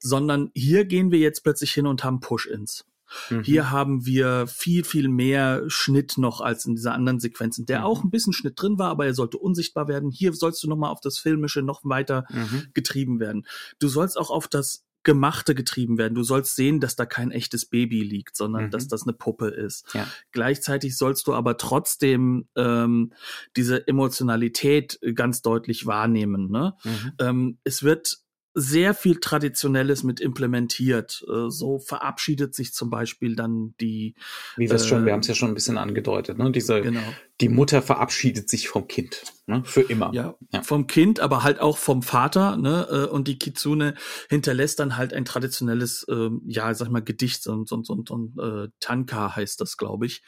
sondern 0.00 0.50
hier 0.52 0.84
gehen 0.84 1.12
wir 1.12 1.20
jetzt 1.20 1.44
plötzlich 1.44 1.70
hin 1.70 1.86
und 1.86 2.02
haben 2.02 2.18
Push-ins. 2.18 2.86
Mhm. 3.30 3.44
Hier 3.44 3.70
haben 3.70 4.04
wir 4.04 4.48
viel, 4.48 4.82
viel 4.82 5.08
mehr 5.08 5.62
Schnitt 5.68 6.18
noch 6.18 6.40
als 6.40 6.66
in 6.66 6.74
dieser 6.74 6.92
anderen 6.92 7.20
Sequenz, 7.20 7.56
in 7.56 7.66
der 7.66 7.80
mhm. 7.80 7.84
auch 7.84 8.02
ein 8.02 8.10
bisschen 8.10 8.32
Schnitt 8.32 8.60
drin 8.60 8.80
war, 8.80 8.90
aber 8.90 9.06
er 9.06 9.14
sollte 9.14 9.38
unsichtbar 9.38 9.86
werden. 9.86 10.10
Hier 10.10 10.32
sollst 10.32 10.60
du 10.64 10.68
nochmal 10.68 10.90
auf 10.90 11.00
das 11.00 11.20
Filmische 11.20 11.62
noch 11.62 11.82
weiter 11.84 12.24
mhm. 12.30 12.66
getrieben 12.74 13.20
werden. 13.20 13.46
Du 13.78 13.86
sollst 13.86 14.18
auch 14.18 14.30
auf 14.30 14.48
das 14.48 14.84
Gemachte 15.02 15.54
getrieben 15.54 15.98
werden. 15.98 16.14
Du 16.14 16.22
sollst 16.22 16.56
sehen, 16.56 16.80
dass 16.80 16.96
da 16.96 17.06
kein 17.06 17.30
echtes 17.30 17.66
Baby 17.66 18.02
liegt, 18.02 18.36
sondern 18.36 18.66
mhm. 18.66 18.70
dass 18.70 18.88
das 18.88 19.04
eine 19.04 19.12
Puppe 19.12 19.48
ist. 19.48 19.86
Ja. 19.94 20.06
Gleichzeitig 20.32 20.96
sollst 20.96 21.26
du 21.26 21.34
aber 21.34 21.56
trotzdem 21.56 22.48
ähm, 22.56 23.12
diese 23.56 23.86
Emotionalität 23.88 24.98
ganz 25.14 25.42
deutlich 25.42 25.86
wahrnehmen. 25.86 26.50
Ne? 26.50 26.74
Mhm. 26.84 27.12
Ähm, 27.18 27.58
es 27.64 27.82
wird 27.82 28.18
sehr 28.54 28.94
viel 28.94 29.20
Traditionelles 29.20 30.02
mit 30.02 30.20
implementiert. 30.20 31.24
Äh, 31.28 31.50
so 31.50 31.78
verabschiedet 31.78 32.54
sich 32.54 32.72
zum 32.72 32.90
Beispiel 32.90 33.36
dann 33.36 33.74
die. 33.80 34.14
Wie 34.56 34.68
wir 34.68 34.74
es 34.74 34.84
äh, 34.84 34.88
schon, 34.88 35.06
wir 35.06 35.12
haben 35.12 35.20
es 35.20 35.28
ja 35.28 35.34
schon 35.34 35.50
ein 35.50 35.54
bisschen 35.54 35.78
angedeutet, 35.78 36.38
ne? 36.38 36.50
Diese, 36.50 36.80
genau. 36.80 37.00
die 37.40 37.48
Mutter 37.48 37.80
verabschiedet 37.80 38.48
sich 38.48 38.68
vom 38.68 38.88
Kind, 38.88 39.22
ne? 39.46 39.62
Für 39.64 39.82
immer. 39.82 40.10
Ja, 40.12 40.34
ja, 40.52 40.62
vom 40.62 40.86
Kind, 40.86 41.20
aber 41.20 41.42
halt 41.42 41.60
auch 41.60 41.78
vom 41.78 42.02
Vater, 42.02 42.56
ne? 42.56 42.88
Äh, 42.90 43.06
und 43.06 43.28
die 43.28 43.38
Kitsune 43.38 43.94
hinterlässt 44.28 44.80
dann 44.80 44.96
halt 44.96 45.12
ein 45.12 45.24
traditionelles, 45.24 46.04
äh, 46.08 46.30
ja, 46.46 46.74
sag 46.74 46.86
ich 46.86 46.92
mal, 46.92 47.02
Gedicht 47.02 47.46
und, 47.46 47.70
und, 47.70 47.88
und, 47.88 48.10
und 48.10 48.38
äh, 48.38 48.68
Tanka 48.80 49.36
heißt 49.36 49.60
das, 49.60 49.76
glaube 49.76 50.06
ich. 50.06 50.22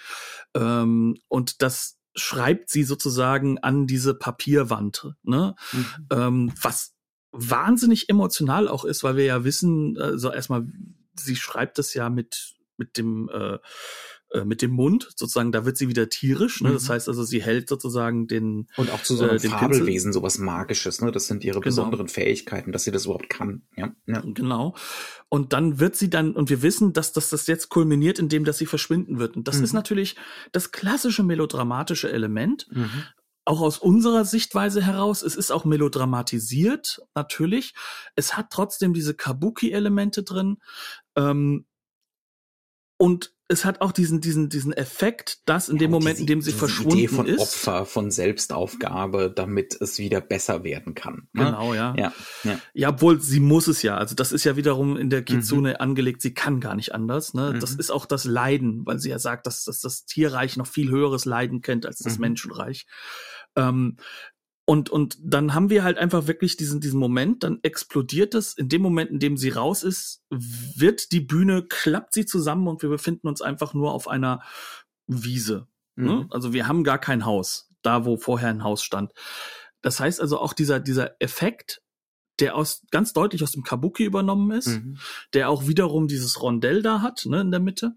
Ähm, 0.54 1.16
und 1.28 1.62
das 1.62 1.98
schreibt 2.14 2.70
sie 2.70 2.84
sozusagen 2.84 3.58
an 3.58 3.86
diese 3.86 4.14
Papierwand, 4.14 5.14
ne? 5.22 5.54
Mhm. 5.72 5.86
Ähm, 6.12 6.52
was 6.60 6.94
wahnsinnig 7.32 8.08
emotional 8.08 8.68
auch 8.68 8.84
ist, 8.84 9.02
weil 9.02 9.16
wir 9.16 9.24
ja 9.24 9.44
wissen, 9.44 9.98
also 9.98 10.30
erstmal, 10.30 10.66
sie 11.16 11.36
schreibt 11.36 11.78
das 11.78 11.94
ja 11.94 12.10
mit, 12.10 12.54
mit 12.76 12.98
dem, 12.98 13.28
äh, 13.32 13.58
äh, 14.32 14.44
mit 14.44 14.62
dem 14.62 14.70
Mund, 14.70 15.10
sozusagen, 15.16 15.52
da 15.52 15.66
wird 15.66 15.76
sie 15.76 15.88
wieder 15.88 16.08
tierisch, 16.08 16.62
ne? 16.62 16.70
Mhm. 16.70 16.74
Das 16.74 16.88
heißt 16.88 17.08
also, 17.08 17.22
sie 17.22 17.42
hält 17.42 17.68
sozusagen 17.68 18.26
den. 18.26 18.66
Und 18.76 18.90
auch 18.90 19.02
zu 19.02 19.14
so 19.14 19.24
einem 19.24 19.36
äh, 19.36 19.40
Fabelwesen, 19.40 19.86
Pinsel. 19.86 20.12
sowas 20.12 20.38
Magisches, 20.38 21.02
ne? 21.02 21.12
Das 21.12 21.26
sind 21.26 21.44
ihre 21.44 21.60
genau. 21.60 21.64
besonderen 21.64 22.08
Fähigkeiten, 22.08 22.72
dass 22.72 22.84
sie 22.84 22.90
das 22.90 23.04
überhaupt 23.04 23.28
kann. 23.28 23.62
Ja? 23.76 23.94
ja. 24.06 24.22
Genau. 24.24 24.74
Und 25.28 25.52
dann 25.52 25.80
wird 25.80 25.96
sie 25.96 26.08
dann, 26.08 26.32
und 26.32 26.48
wir 26.48 26.62
wissen, 26.62 26.92
dass, 26.92 27.12
dass 27.12 27.28
das 27.28 27.46
jetzt 27.46 27.68
kulminiert, 27.68 28.18
indem 28.18 28.44
dass 28.44 28.58
sie 28.58 28.66
verschwinden 28.66 29.18
wird. 29.18 29.36
Und 29.36 29.48
das 29.48 29.58
mhm. 29.58 29.64
ist 29.64 29.72
natürlich 29.74 30.16
das 30.52 30.72
klassische 30.72 31.22
melodramatische 31.22 32.10
Element. 32.10 32.68
Mhm 32.70 33.04
auch 33.44 33.60
aus 33.60 33.78
unserer 33.78 34.24
Sichtweise 34.24 34.82
heraus, 34.82 35.22
es 35.22 35.34
ist 35.34 35.50
auch 35.50 35.64
melodramatisiert, 35.64 37.02
natürlich. 37.14 37.74
Es 38.14 38.36
hat 38.36 38.50
trotzdem 38.50 38.94
diese 38.94 39.14
Kabuki-Elemente 39.14 40.22
drin. 40.22 40.58
Ähm, 41.16 41.66
und 42.98 43.34
es 43.52 43.64
hat 43.64 43.80
auch 43.80 43.92
diesen, 43.92 44.20
diesen, 44.20 44.48
diesen 44.48 44.72
Effekt, 44.72 45.48
dass 45.48 45.68
in 45.68 45.76
ja, 45.76 45.80
dem 45.80 45.90
Moment, 45.90 46.14
diese, 46.14 46.22
in 46.22 46.26
dem 46.26 46.42
sie 46.42 46.52
verschwunden 46.52 46.98
Idee 46.98 47.08
von 47.08 47.26
ist. 47.26 47.40
Opfer, 47.40 47.86
von 47.86 48.10
Selbstaufgabe, 48.10 49.32
damit 49.34 49.80
es 49.80 49.98
wieder 49.98 50.20
besser 50.20 50.64
werden 50.64 50.94
kann. 50.94 51.28
Ne? 51.32 51.44
Genau, 51.44 51.74
ja. 51.74 51.94
ja. 51.96 52.12
Ja, 52.42 52.58
ja. 52.72 52.88
obwohl 52.88 53.20
sie 53.20 53.40
muss 53.40 53.68
es 53.68 53.82
ja. 53.82 53.96
Also 53.96 54.14
das 54.14 54.32
ist 54.32 54.44
ja 54.44 54.56
wiederum 54.56 54.96
in 54.96 55.10
der 55.10 55.22
Kitsune 55.22 55.70
mhm. 55.70 55.76
angelegt, 55.78 56.22
sie 56.22 56.34
kann 56.34 56.60
gar 56.60 56.74
nicht 56.74 56.94
anders. 56.94 57.34
Ne? 57.34 57.52
Mhm. 57.52 57.60
Das 57.60 57.74
ist 57.74 57.90
auch 57.90 58.06
das 58.06 58.24
Leiden, 58.24 58.82
weil 58.86 58.98
sie 58.98 59.10
ja 59.10 59.18
sagt, 59.18 59.46
dass, 59.46 59.64
dass 59.64 59.80
das 59.80 60.06
Tierreich 60.06 60.56
noch 60.56 60.66
viel 60.66 60.90
höheres 60.90 61.24
Leiden 61.24 61.60
kennt 61.60 61.86
als 61.86 61.98
das 61.98 62.16
mhm. 62.16 62.22
Menschenreich. 62.22 62.86
Ähm, 63.54 63.98
und, 64.64 64.90
und 64.90 65.18
dann 65.20 65.54
haben 65.54 65.70
wir 65.70 65.82
halt 65.82 65.98
einfach 65.98 66.28
wirklich 66.28 66.56
diesen, 66.56 66.80
diesen 66.80 67.00
Moment, 67.00 67.42
dann 67.42 67.58
explodiert 67.62 68.34
es. 68.34 68.54
In 68.54 68.68
dem 68.68 68.80
Moment, 68.82 69.10
in 69.10 69.18
dem 69.18 69.36
sie 69.36 69.50
raus 69.50 69.82
ist, 69.82 70.22
wird 70.30 71.10
die 71.12 71.20
Bühne, 71.20 71.64
klappt 71.64 72.14
sie 72.14 72.26
zusammen 72.26 72.68
und 72.68 72.82
wir 72.82 72.88
befinden 72.88 73.26
uns 73.26 73.42
einfach 73.42 73.74
nur 73.74 73.92
auf 73.92 74.06
einer 74.06 74.40
Wiese. 75.08 75.66
Ne? 75.96 76.12
Mhm. 76.12 76.26
Also 76.30 76.52
wir 76.52 76.68
haben 76.68 76.84
gar 76.84 76.98
kein 76.98 77.24
Haus, 77.24 77.68
da 77.82 78.04
wo 78.04 78.16
vorher 78.16 78.50
ein 78.50 78.62
Haus 78.62 78.82
stand. 78.84 79.12
Das 79.80 79.98
heißt 79.98 80.20
also 80.20 80.38
auch 80.38 80.52
dieser, 80.52 80.78
dieser 80.78 81.20
Effekt, 81.20 81.82
der 82.38 82.54
aus, 82.54 82.82
ganz 82.90 83.12
deutlich 83.12 83.42
aus 83.42 83.52
dem 83.52 83.64
Kabuki 83.64 84.04
übernommen 84.04 84.52
ist, 84.52 84.68
Mhm. 84.68 84.98
der 85.34 85.50
auch 85.50 85.66
wiederum 85.66 86.06
dieses 86.06 86.40
Rondell 86.40 86.82
da 86.82 87.02
hat, 87.02 87.26
ne, 87.26 87.40
in 87.40 87.50
der 87.50 87.60
Mitte, 87.60 87.96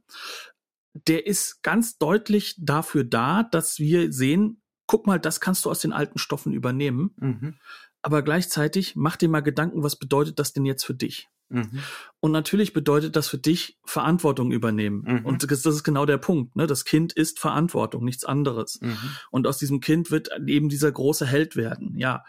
der 1.07 1.27
ist 1.27 1.61
ganz 1.61 1.97
deutlich 1.97 2.55
dafür 2.57 3.03
da, 3.03 3.43
dass 3.43 3.79
wir 3.79 4.11
sehen, 4.11 4.61
guck 4.87 5.07
mal, 5.07 5.19
das 5.19 5.39
kannst 5.39 5.65
du 5.65 5.69
aus 5.71 5.79
den 5.79 5.93
alten 5.93 6.17
Stoffen 6.19 6.53
übernehmen, 6.53 7.11
Mhm. 7.17 7.55
aber 8.01 8.21
gleichzeitig 8.21 8.95
mach 8.95 9.15
dir 9.15 9.29
mal 9.29 9.41
Gedanken, 9.41 9.83
was 9.83 9.95
bedeutet 9.95 10.39
das 10.39 10.53
denn 10.53 10.65
jetzt 10.65 10.85
für 10.85 10.93
dich? 10.93 11.27
Mhm. 11.49 11.79
Und 12.19 12.31
natürlich 12.31 12.73
bedeutet 12.73 13.15
das 13.15 13.27
für 13.27 13.37
dich 13.37 13.77
Verantwortung 13.85 14.51
übernehmen. 14.51 15.03
Mhm. 15.05 15.25
Und 15.25 15.43
das 15.51 15.61
das 15.61 15.75
ist 15.75 15.83
genau 15.83 16.05
der 16.05 16.17
Punkt. 16.17 16.55
Ne? 16.55 16.65
Das 16.65 16.85
Kind 16.85 17.13
ist 17.13 17.39
Verantwortung, 17.39 18.03
nichts 18.03 18.25
anderes. 18.25 18.79
Mhm. 18.81 18.97
Und 19.29 19.45
aus 19.47 19.57
diesem 19.57 19.79
Kind 19.79 20.09
wird 20.09 20.29
eben 20.47 20.69
dieser 20.69 20.91
große 20.91 21.25
Held 21.25 21.55
werden, 21.55 21.97
ja. 21.97 22.23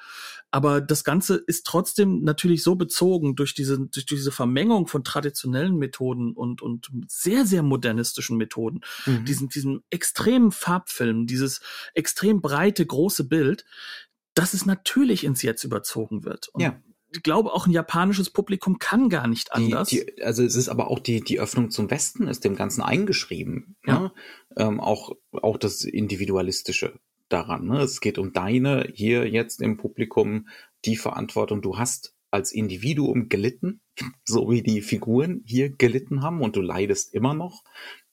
Aber 0.57 0.81
das 0.81 1.05
Ganze 1.05 1.35
ist 1.37 1.67
trotzdem 1.67 2.23
natürlich 2.23 2.63
so 2.63 2.77
bezogen 2.77 3.37
durch 3.37 3.53
diese, 3.53 3.79
durch 3.79 4.07
diese 4.07 4.33
Vermengung 4.33 4.87
von 4.87 5.05
traditionellen 5.05 5.77
Methoden 5.77 6.33
und, 6.33 6.63
und 6.63 6.89
sehr, 7.09 7.45
sehr 7.45 7.63
modernistischen 7.63 8.39
Methoden, 8.39 8.81
Mhm. 9.05 9.27
diesen, 9.27 9.49
diesen 9.51 9.83
extremen 9.91 10.53
Farbfilm, 10.53 11.27
dieses 11.27 11.61
extrem 11.93 12.41
breite, 12.41 12.87
große 12.87 13.25
Bild, 13.25 13.67
dass 14.33 14.55
es 14.55 14.65
natürlich 14.65 15.25
ins 15.25 15.43
Jetzt 15.43 15.63
überzogen 15.63 16.25
wird. 16.25 16.49
Und 16.55 16.63
Ja. 16.63 16.81
ich 17.13 17.23
glaube, 17.23 17.53
auch 17.53 17.67
ein 17.67 17.73
japanisches 17.73 18.31
Publikum 18.31 18.79
kann 18.79 19.11
gar 19.11 19.27
nicht 19.27 19.53
anders. 19.53 19.91
Die, 19.91 20.07
die, 20.07 20.23
also 20.23 20.43
es 20.43 20.57
ist 20.57 20.71
aber 20.71 20.91
auch 20.91 21.01
die, 21.01 21.21
die 21.21 21.39
Öffnung 21.39 21.71
zum 21.71 21.91
Westen 21.91 22.29
ist 22.29 22.45
dem 22.45 22.57
Ganzen 22.57 22.81
eingeschrieben. 22.81 23.77
Ja. 23.85 24.01
Ne? 24.01 24.13
Ähm, 24.57 24.81
auch, 24.81 25.13
auch 25.33 25.59
das 25.59 25.85
Individualistische 25.85 26.99
daran. 27.29 27.67
Ne? 27.67 27.81
Es 27.81 28.01
geht 28.01 28.19
um 28.19 28.33
deine 28.33 28.89
hier 28.95 29.29
jetzt 29.29 29.61
im 29.61 29.77
Publikum 29.77 30.49
die 30.85 30.97
Verantwortung. 30.97 31.63
Du 31.63 31.79
hast 31.79 32.15
als 32.31 32.53
Individuum 32.53 33.29
gelitten, 33.29 33.81
so 34.25 34.51
wie 34.51 34.63
die 34.63 34.83
Figuren 34.83 35.43
hier 35.47 35.71
gelitten 35.71 36.23
haben 36.23 36.43
und 36.43 36.57
du 36.57 36.61
leidest 36.61 37.15
immer 37.15 37.35
noch 37.35 37.65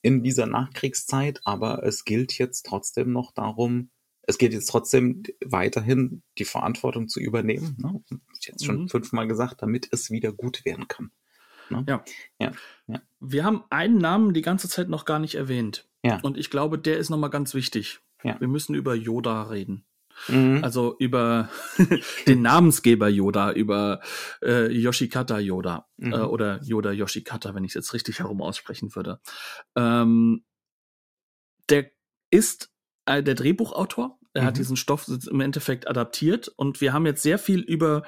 in 0.02 0.22
dieser 0.22 0.46
Nachkriegszeit, 0.46 1.40
aber 1.44 1.82
es 1.84 2.04
gilt 2.04 2.36
jetzt 2.38 2.66
trotzdem 2.66 3.12
noch 3.12 3.32
darum, 3.32 3.90
es 4.26 4.38
geht 4.38 4.52
jetzt 4.54 4.66
trotzdem 4.66 5.22
weiterhin 5.44 6.22
die 6.38 6.44
Verantwortung 6.46 7.08
zu 7.08 7.20
übernehmen. 7.20 7.76
Ne? 7.78 8.02
Ich 8.40 8.46
jetzt 8.46 8.64
schon 8.64 8.82
Mhm. 8.82 8.88
fünfmal 8.88 9.26
gesagt, 9.28 9.60
damit 9.62 9.88
es 9.92 10.10
wieder 10.10 10.32
gut 10.32 10.64
werden 10.64 10.88
kann. 10.88 11.10
Ne? 11.70 11.84
Ja. 11.88 12.04
Ja. 12.40 12.52
Ja. 12.86 13.02
Wir 13.20 13.44
haben 13.44 13.64
einen 13.70 13.98
Namen 13.98 14.32
die 14.34 14.42
ganze 14.42 14.68
Zeit 14.68 14.88
noch 14.88 15.04
gar 15.04 15.18
nicht 15.18 15.34
erwähnt. 15.34 15.86
Ja. 16.02 16.20
Und 16.22 16.38
ich 16.38 16.50
glaube, 16.50 16.78
der 16.78 16.98
ist 16.98 17.10
nochmal 17.10 17.30
ganz 17.30 17.54
wichtig. 17.54 18.00
Ja. 18.24 18.40
Wir 18.40 18.48
müssen 18.48 18.74
über 18.74 18.94
Yoda 18.94 19.44
reden. 19.44 19.84
Mhm. 20.28 20.60
Also 20.62 20.96
über 20.98 21.48
den 22.28 22.40
Namensgeber 22.42 23.08
Yoda, 23.08 23.52
über 23.52 24.00
äh, 24.42 24.68
Yoshikata 24.72 25.38
Yoda 25.40 25.86
Mhm. 25.96 26.12
äh, 26.12 26.16
oder 26.20 26.62
Yoda 26.62 26.92
Yoshikata, 26.92 27.54
wenn 27.54 27.64
ich 27.64 27.70
es 27.72 27.74
jetzt 27.74 27.94
richtig 27.94 28.20
herum 28.20 28.40
aussprechen 28.40 28.94
würde. 28.94 29.20
Ähm, 29.76 30.44
der 31.68 31.90
ist 32.30 32.70
äh, 33.06 33.22
der 33.22 33.34
Drehbuchautor. 33.34 34.18
Er 34.36 34.44
hat 34.44 34.54
Mhm. 34.54 34.58
diesen 34.58 34.76
Stoff 34.76 35.06
im 35.30 35.40
Endeffekt 35.40 35.86
adaptiert 35.88 36.48
und 36.48 36.80
wir 36.80 36.92
haben 36.92 37.06
jetzt 37.06 37.22
sehr 37.22 37.38
viel 37.38 37.60
über 37.60 38.02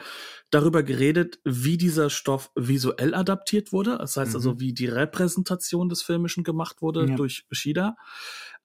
darüber 0.51 0.83
geredet, 0.83 1.39
wie 1.45 1.77
dieser 1.77 2.11
Stoff 2.11 2.51
visuell 2.57 3.15
adaptiert 3.15 3.73
wurde. 3.73 3.99
Das 3.99 4.17
heißt 4.17 4.31
Mhm. 4.33 4.37
also, 4.37 4.61
wie 4.61 4.73
die 4.75 4.87
Repräsentation 4.89 5.89
des 5.89 6.03
Filmischen 6.03 6.43
gemacht 6.45 6.83
wurde 6.83 7.07
Ja. 7.09 7.15
durch 7.17 7.47
Shida. 7.53 7.97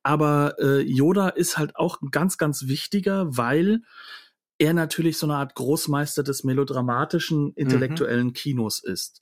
Aber 0.04 0.56
äh, 0.60 0.82
Yoda 0.82 1.30
ist 1.30 1.58
halt 1.58 1.76
auch 1.76 2.00
ganz, 2.12 2.38
ganz 2.38 2.68
wichtiger, 2.68 3.38
weil 3.38 3.82
er 4.58 4.74
natürlich 4.74 5.18
so 5.18 5.26
eine 5.26 5.36
Art 5.36 5.56
Großmeister 5.56 6.24
des 6.24 6.44
melodramatischen, 6.44 7.54
intellektuellen 7.54 8.34
Kinos 8.34 8.84
ist. 8.84 9.22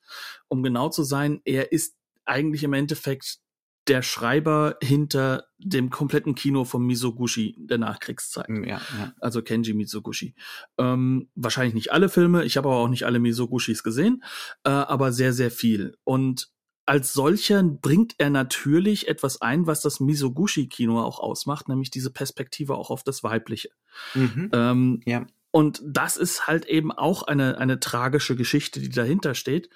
Um 0.49 0.63
genau 0.63 0.89
zu 0.89 1.03
sein, 1.03 1.41
er 1.45 1.71
ist 1.71 1.95
eigentlich 2.25 2.63
im 2.63 2.73
Endeffekt 2.73 3.39
der 3.87 4.01
Schreiber 4.03 4.77
hinter 4.83 5.45
dem 5.57 5.89
kompletten 5.89 6.35
Kino 6.35 6.63
von 6.63 6.85
Misoguchi 6.85 7.55
der 7.57 7.79
Nachkriegszeit. 7.79 8.47
ja, 8.49 8.81
ja. 8.99 9.13
Also 9.19 9.41
Kenji 9.41 9.73
Mizoguchi. 9.73 10.35
Ähm, 10.77 11.29
wahrscheinlich 11.35 11.73
nicht 11.73 11.91
alle 11.91 12.07
Filme, 12.09 12.43
ich 12.43 12.55
habe 12.57 12.67
aber 12.67 12.77
auch 12.77 12.89
nicht 12.89 13.05
alle 13.05 13.19
Mizoguchis 13.19 13.81
gesehen, 13.81 14.23
äh, 14.63 14.69
aber 14.69 15.11
sehr, 15.11 15.33
sehr 15.33 15.51
viel. 15.51 15.97
Und 16.03 16.51
als 16.89 17.13
solcher 17.13 17.61
bringt 17.61 18.15
er 18.17 18.31
natürlich 18.31 19.07
etwas 19.07 19.41
ein, 19.41 19.67
was 19.67 19.81
das 19.81 19.99
Mizoguchi-Kino 19.99 20.99
auch 20.99 21.19
ausmacht, 21.19 21.69
nämlich 21.69 21.91
diese 21.91 22.09
Perspektive 22.11 22.75
auch 22.75 22.89
auf 22.89 23.03
das 23.03 23.23
Weibliche. 23.23 23.69
Mhm. 24.15 24.49
Ähm, 24.53 25.01
Ja. 25.05 25.27
Und 25.51 25.81
das 25.85 26.17
ist 26.17 26.47
halt 26.47 26.65
eben 26.65 26.91
auch 26.91 27.23
eine, 27.23 27.57
eine 27.57 27.79
tragische 27.79 28.35
Geschichte, 28.35 28.79
die 28.79 28.89
dahinter 28.89 29.33
steht. 29.35 29.69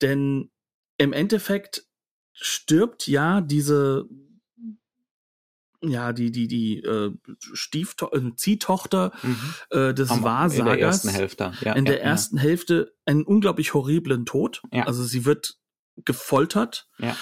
Denn 0.00 0.50
im 0.98 1.12
Endeffekt 1.12 1.84
stirbt 2.32 3.06
ja 3.06 3.40
diese, 3.40 4.08
ja, 5.80 6.12
die, 6.12 6.30
die, 6.30 6.46
die 6.46 6.78
äh, 6.78 7.12
Stiefto 7.54 8.10
äh, 8.12 8.34
Ziehtochter 8.36 9.12
Mhm. 9.22 9.54
äh, 9.70 9.94
des 9.94 10.10
Am- 10.10 10.18
In 10.18 10.24
Wahrsagers 10.24 10.64
der 10.76 10.80
ersten 10.80 11.08
Hälfte. 11.08 11.52
Ja, 11.60 11.72
in 11.74 11.84
der 11.84 11.98
ja, 11.98 12.02
ersten 12.02 12.36
Hälfte 12.38 12.94
einen 13.04 13.24
unglaublich 13.24 13.74
horriblen 13.74 14.26
Tod. 14.26 14.62
Ja. 14.72 14.86
Also 14.86 15.02
sie 15.04 15.24
wird 15.24 15.56
gefoltert 16.04 16.88
Ja. 16.98 17.16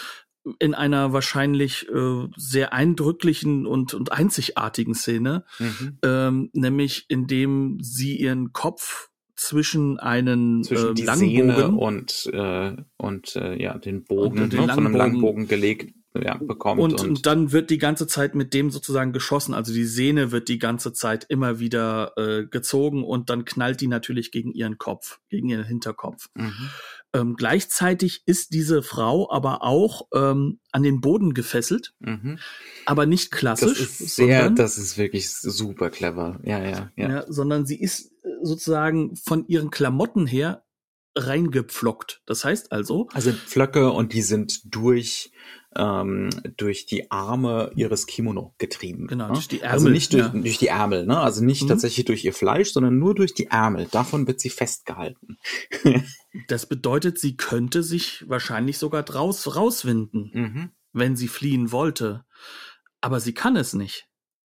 in 0.58 0.74
einer 0.74 1.12
wahrscheinlich 1.12 1.88
äh, 1.88 2.26
sehr 2.36 2.72
eindrücklichen 2.72 3.66
und, 3.66 3.94
und 3.94 4.12
einzigartigen 4.12 4.94
Szene. 4.94 5.44
Mhm. 5.58 5.98
ähm, 6.02 6.50
nämlich 6.52 7.04
indem 7.08 7.78
sie 7.80 8.16
ihren 8.16 8.52
Kopf 8.52 9.08
zwischen 9.36 9.98
einen 9.98 10.62
Zwischen 10.64 10.96
äh, 10.96 11.02
Langbogen 11.02 11.78
und, 11.78 12.30
äh, 12.32 12.76
und 12.98 13.36
äh, 13.36 13.60
ja, 13.60 13.78
den 13.78 14.04
Bogen, 14.04 14.42
Und 14.42 14.52
den 14.52 14.66
ne, 14.66 14.74
von 14.74 14.86
einem 14.86 14.94
Langbogen. 14.94 14.98
Langbogen 14.98 15.48
gelegt 15.48 15.94
ja, 16.14 16.36
bekommt. 16.38 16.80
und, 16.80 17.00
und 17.00 17.26
dann 17.26 17.52
wird 17.52 17.70
die 17.70 17.78
ganze 17.78 18.06
Zeit 18.06 18.34
mit 18.34 18.52
dem 18.52 18.70
sozusagen 18.70 19.12
geschossen. 19.12 19.54
Also 19.54 19.72
die 19.72 19.84
Sehne 19.84 20.32
wird 20.32 20.48
die 20.48 20.58
ganze 20.58 20.92
Zeit 20.92 21.24
immer 21.28 21.60
wieder 21.60 22.12
äh, 22.16 22.46
gezogen 22.46 23.04
und 23.04 23.30
dann 23.30 23.44
knallt 23.44 23.80
die 23.80 23.86
natürlich 23.86 24.32
gegen 24.32 24.52
ihren 24.52 24.78
Kopf, 24.78 25.20
gegen 25.28 25.48
ihren 25.48 25.64
Hinterkopf. 25.64 26.28
mhm. 26.34 26.70
Ähm, 27.12 27.34
gleichzeitig 27.34 28.22
ist 28.26 28.54
diese 28.54 28.84
Frau 28.84 29.28
aber 29.32 29.64
auch 29.64 30.06
ähm, 30.14 30.60
an 30.70 30.84
den 30.84 31.00
Boden 31.00 31.34
gefesselt, 31.34 31.92
Mhm. 31.98 32.38
aber 32.86 33.04
nicht 33.04 33.32
Das 33.32 33.38
klassisch, 33.40 33.80
ist 33.80 33.98
sehr, 34.14 34.26
sondern, 34.42 34.54
das 34.56 34.78
ist 34.78 34.96
wirklich 34.96 35.28
super 35.30 35.90
clever. 35.90 36.38
Ja, 36.44 36.62
ja, 36.62 36.92
ja. 36.96 37.08
ja. 37.10 37.24
sondern 37.26 37.66
sie 37.66 37.80
ist 37.80 38.12
äh, 38.22 38.28
sozusagen 38.42 39.16
von 39.16 39.44
ihren 39.48 39.70
Klamotten 39.70 40.24
her 40.26 40.62
reingepflockt. 41.16 42.22
Das 42.26 42.44
heißt 42.44 42.72
also, 42.72 43.08
Also 43.12 43.32
Pflöcke 43.32 43.90
und 43.90 44.12
die 44.12 44.22
sind 44.22 44.72
durch 44.74 45.32
ähm, 45.76 46.30
durch 46.56 46.86
die 46.86 47.10
Arme 47.10 47.70
ihres 47.76 48.06
Kimono 48.06 48.54
getrieben. 48.58 49.06
Genau, 49.06 49.28
ne? 49.28 49.32
durch 49.34 49.46
die 49.48 49.62
Also 49.62 49.86
Ärmel, 49.86 49.92
nicht 49.92 50.12
durch, 50.12 50.22
ja. 50.22 50.28
durch 50.30 50.58
die 50.58 50.66
Ärmel, 50.66 51.06
ne? 51.06 51.18
Also 51.20 51.44
nicht 51.44 51.62
Mhm. 51.62 51.68
tatsächlich 51.68 52.04
durch 52.06 52.24
ihr 52.24 52.32
Fleisch, 52.34 52.72
sondern 52.72 52.98
nur 52.98 53.14
durch 53.14 53.34
die 53.34 53.46
Ärmel. 53.46 53.86
Davon 53.90 54.26
wird 54.26 54.40
sie 54.40 54.50
festgehalten. 54.50 55.38
das 56.48 56.66
bedeutet, 56.66 57.18
sie 57.18 57.36
könnte 57.36 57.82
sich 57.82 58.24
wahrscheinlich 58.28 58.78
sogar 58.78 59.02
draus 59.04 59.54
rauswinden, 59.56 60.30
Mhm. 60.34 60.70
wenn 60.92 61.16
sie 61.16 61.28
fliehen 61.28 61.70
wollte. 61.72 62.24
Aber 63.00 63.20
sie 63.20 63.32
kann 63.34 63.56
es 63.56 63.72
nicht. 63.72 64.06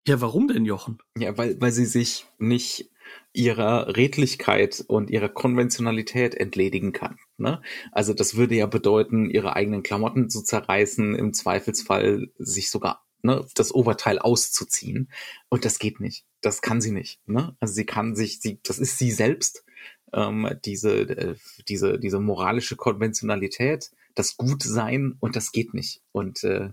Ja, 0.08 0.20
warum 0.20 0.48
denn, 0.48 0.64
Jochen? 0.64 0.98
Ja, 1.16 1.36
weil, 1.38 1.60
weil 1.60 1.72
sie 1.72 1.84
sich 1.84 2.26
nicht 2.38 2.90
ihrer 3.32 3.96
Redlichkeit 3.96 4.84
und 4.86 5.10
ihrer 5.10 5.28
Konventionalität 5.28 6.34
entledigen 6.34 6.92
kann. 6.92 7.18
Ne? 7.38 7.62
Also 7.90 8.12
das 8.12 8.36
würde 8.36 8.54
ja 8.54 8.66
bedeuten, 8.66 9.30
ihre 9.30 9.56
eigenen 9.56 9.82
Klamotten 9.82 10.28
zu 10.28 10.42
zerreißen, 10.42 11.14
im 11.14 11.32
Zweifelsfall 11.32 12.28
sich 12.38 12.70
sogar 12.70 13.04
ne, 13.22 13.46
das 13.54 13.72
Oberteil 13.74 14.18
auszuziehen. 14.18 15.10
Und 15.48 15.64
das 15.64 15.78
geht 15.78 16.00
nicht. 16.00 16.24
Das 16.40 16.60
kann 16.60 16.80
sie 16.80 16.92
nicht. 16.92 17.20
Ne? 17.26 17.56
Also 17.60 17.74
sie 17.74 17.86
kann 17.86 18.14
sich, 18.14 18.40
sie, 18.40 18.60
das 18.62 18.78
ist 18.78 18.98
sie 18.98 19.10
selbst, 19.10 19.64
ähm, 20.12 20.48
diese, 20.64 21.00
äh, 21.00 21.34
diese, 21.68 21.98
diese 21.98 22.20
moralische 22.20 22.76
Konventionalität, 22.76 23.90
das 24.14 24.36
Gutsein 24.36 25.16
und 25.20 25.36
das 25.36 25.52
geht 25.52 25.72
nicht. 25.74 26.02
Und 26.12 26.44
äh, 26.44 26.70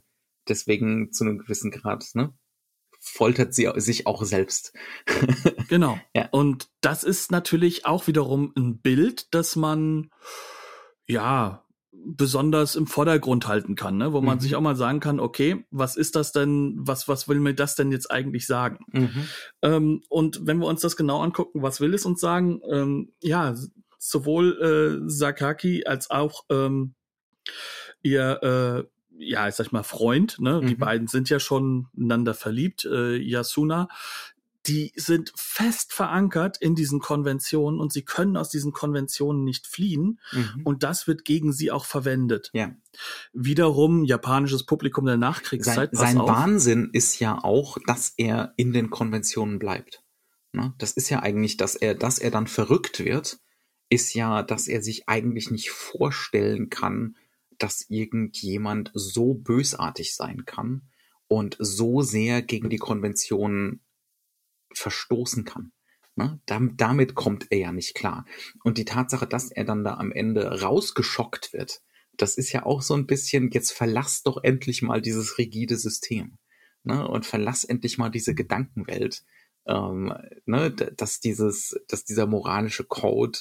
deswegen 0.48 1.12
zu 1.14 1.24
einem 1.24 1.38
gewissen 1.38 1.72
Grad, 1.72 2.06
ne? 2.16 2.34
Foltert 3.10 3.54
sie 3.54 3.70
sich 3.78 4.08
auch 4.08 4.24
selbst. 4.24 4.74
Genau. 5.70 6.00
Ja. 6.16 6.28
Und 6.32 6.68
das 6.82 7.04
ist 7.04 7.32
natürlich 7.32 7.86
auch 7.86 8.08
wiederum 8.08 8.52
ein 8.58 8.80
Bild, 8.80 9.28
das 9.36 9.56
man, 9.56 10.10
ja, 11.06 11.64
besonders 11.92 12.76
im 12.76 12.88
Vordergrund 12.88 13.48
halten 13.48 13.76
kann, 13.76 13.98
ne? 13.98 14.14
wo 14.14 14.22
man 14.22 14.38
Mhm. 14.38 14.42
sich 14.42 14.56
auch 14.56 14.62
mal 14.62 14.76
sagen 14.76 15.00
kann, 15.00 15.20
okay, 15.20 15.66
was 15.70 15.96
ist 15.96 16.16
das 16.16 16.32
denn, 16.32 16.76
was, 16.80 17.08
was 17.08 17.28
will 17.28 17.40
mir 17.40 17.54
das 17.54 17.76
denn 17.76 17.92
jetzt 17.92 18.10
eigentlich 18.10 18.48
sagen? 18.48 18.80
Mhm. 18.92 19.28
Ähm, 19.62 20.02
und 20.10 20.48
wenn 20.48 20.58
wir 20.58 20.66
uns 20.68 20.82
das 20.82 20.96
genau 20.96 21.22
angucken, 21.22 21.62
was 21.62 21.82
will 21.82 21.94
es 21.94 22.06
uns 22.06 22.20
sagen? 22.22 22.62
Ähm, 22.72 23.12
ja, 23.22 23.54
sowohl 24.00 25.02
äh, 25.06 25.10
Sakaki 25.10 25.86
als 25.86 26.10
auch 26.10 26.46
ähm, 26.50 26.96
ihr 28.02 28.42
äh, 28.88 28.99
ja, 29.20 29.48
ich 29.48 29.56
sag 29.56 29.72
mal, 29.72 29.84
Freund, 29.84 30.40
ne? 30.40 30.62
Mhm. 30.62 30.68
Die 30.68 30.76
beiden 30.76 31.08
sind 31.08 31.30
ja 31.30 31.40
schon 31.40 31.88
einander 31.98 32.34
verliebt, 32.34 32.86
äh, 32.86 33.18
Yasuna. 33.18 33.88
Die 34.68 34.92
sind 34.96 35.32
fest 35.36 35.94
verankert 35.94 36.58
in 36.60 36.76
diesen 36.76 37.00
Konventionen 37.00 37.80
und 37.80 37.94
sie 37.94 38.04
können 38.04 38.36
aus 38.36 38.50
diesen 38.50 38.74
Konventionen 38.74 39.44
nicht 39.44 39.68
fliehen. 39.68 40.20
Mhm. 40.32 40.62
Und 40.64 40.84
das 40.84 41.08
wird 41.08 41.24
gegen 41.24 41.54
sie 41.54 41.72
auch 41.72 41.86
verwendet. 41.86 42.50
Ja. 42.54 42.76
Wiederum 43.32 44.04
japanisches 44.04 44.66
Publikum 44.66 45.06
der 45.06 45.18
Nachkriegszeit. 45.18 45.92
Sein, 45.94 46.18
sein 46.18 46.28
Wahnsinn 46.28 46.90
ist 46.92 47.20
ja 47.20 47.42
auch, 47.42 47.78
dass 47.88 48.14
er 48.18 48.54
in 48.58 48.74
den 48.74 48.90
Konventionen 48.90 49.60
bleibt. 49.60 50.04
Ne? 50.52 50.74
Das 50.78 50.92
ist 50.92 51.10
ja 51.10 51.22
eigentlich, 51.22 51.58
dass 51.58 51.76
er, 51.76 51.96
dass 51.96 52.20
er 52.20 52.32
dann 52.32 52.48
verrückt 52.48 53.04
wird, 53.04 53.40
ist 53.90 54.14
ja, 54.14 54.44
dass 54.44 54.68
er 54.68 54.82
sich 54.82 55.08
eigentlich 55.08 55.52
nicht 55.52 55.72
vorstellen 55.72 56.70
kann, 56.70 57.16
dass 57.60 57.86
irgendjemand 57.90 58.92
so 58.94 59.34
bösartig 59.36 60.16
sein 60.16 60.46
kann 60.46 60.90
und 61.28 61.56
so 61.60 62.02
sehr 62.02 62.42
gegen 62.42 62.70
die 62.70 62.78
Konventionen 62.78 63.82
verstoßen 64.74 65.46
kann. 65.46 65.72
Ne? 66.16 66.42
damit 66.46 67.16
kommt 67.16 67.48
er 67.50 67.60
ja 67.60 67.72
nicht 67.72 67.96
klar. 67.96 68.26
Und 68.66 68.78
die 68.78 68.84
Tatsache, 68.84 69.26
dass 69.26 69.52
er 69.52 69.64
dann 69.64 69.86
da 69.86 69.94
am 69.94 70.12
Ende 70.12 70.62
rausgeschockt 70.62 71.54
wird, 71.54 71.82
das 72.18 72.38
ist 72.38 72.52
ja 72.52 72.66
auch 72.66 72.82
so 72.82 72.94
ein 72.94 73.08
bisschen, 73.08 73.52
jetzt 73.52 73.72
verlass 73.72 74.24
doch 74.24 74.44
endlich 74.44 74.82
mal 74.82 75.02
dieses 75.02 75.38
rigide 75.38 75.78
System. 75.78 76.38
Ne? 76.84 77.08
Und 77.08 77.26
verlass 77.26 77.64
endlich 77.64 77.98
mal 77.98 78.10
diese 78.10 78.36
Gedankenwelt. 78.36 79.24
Ähm, 79.66 80.14
ne? 80.46 80.72
dass 80.72 81.22
dieses, 81.22 81.80
dass 81.88 82.04
dieser 82.04 82.28
moralische 82.28 82.84
Code 82.84 83.40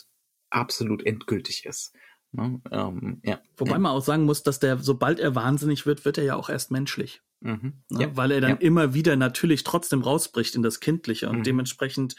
absolut 0.50 1.04
endgültig 1.04 1.64
ist. 1.66 1.92
Ne? 2.32 2.60
Ähm, 2.70 3.20
ja. 3.24 3.40
Wobei 3.56 3.72
ja. 3.72 3.78
man 3.78 3.92
auch 3.92 4.04
sagen 4.04 4.24
muss, 4.24 4.42
dass 4.42 4.60
der, 4.60 4.78
sobald 4.78 5.18
er 5.18 5.34
wahnsinnig 5.34 5.86
wird, 5.86 6.04
wird 6.04 6.18
er 6.18 6.24
ja 6.24 6.36
auch 6.36 6.48
erst 6.50 6.70
menschlich. 6.70 7.22
Mhm. 7.40 7.82
Ne? 7.88 8.02
Ja. 8.02 8.16
Weil 8.16 8.32
er 8.32 8.40
dann 8.40 8.58
immer 8.58 8.94
wieder 8.94 9.16
natürlich 9.16 9.64
trotzdem 9.64 10.02
rausbricht 10.02 10.54
in 10.54 10.62
das 10.62 10.80
Kindliche 10.80 11.28
und 11.28 11.38
mhm. 11.38 11.42
dementsprechend 11.44 12.16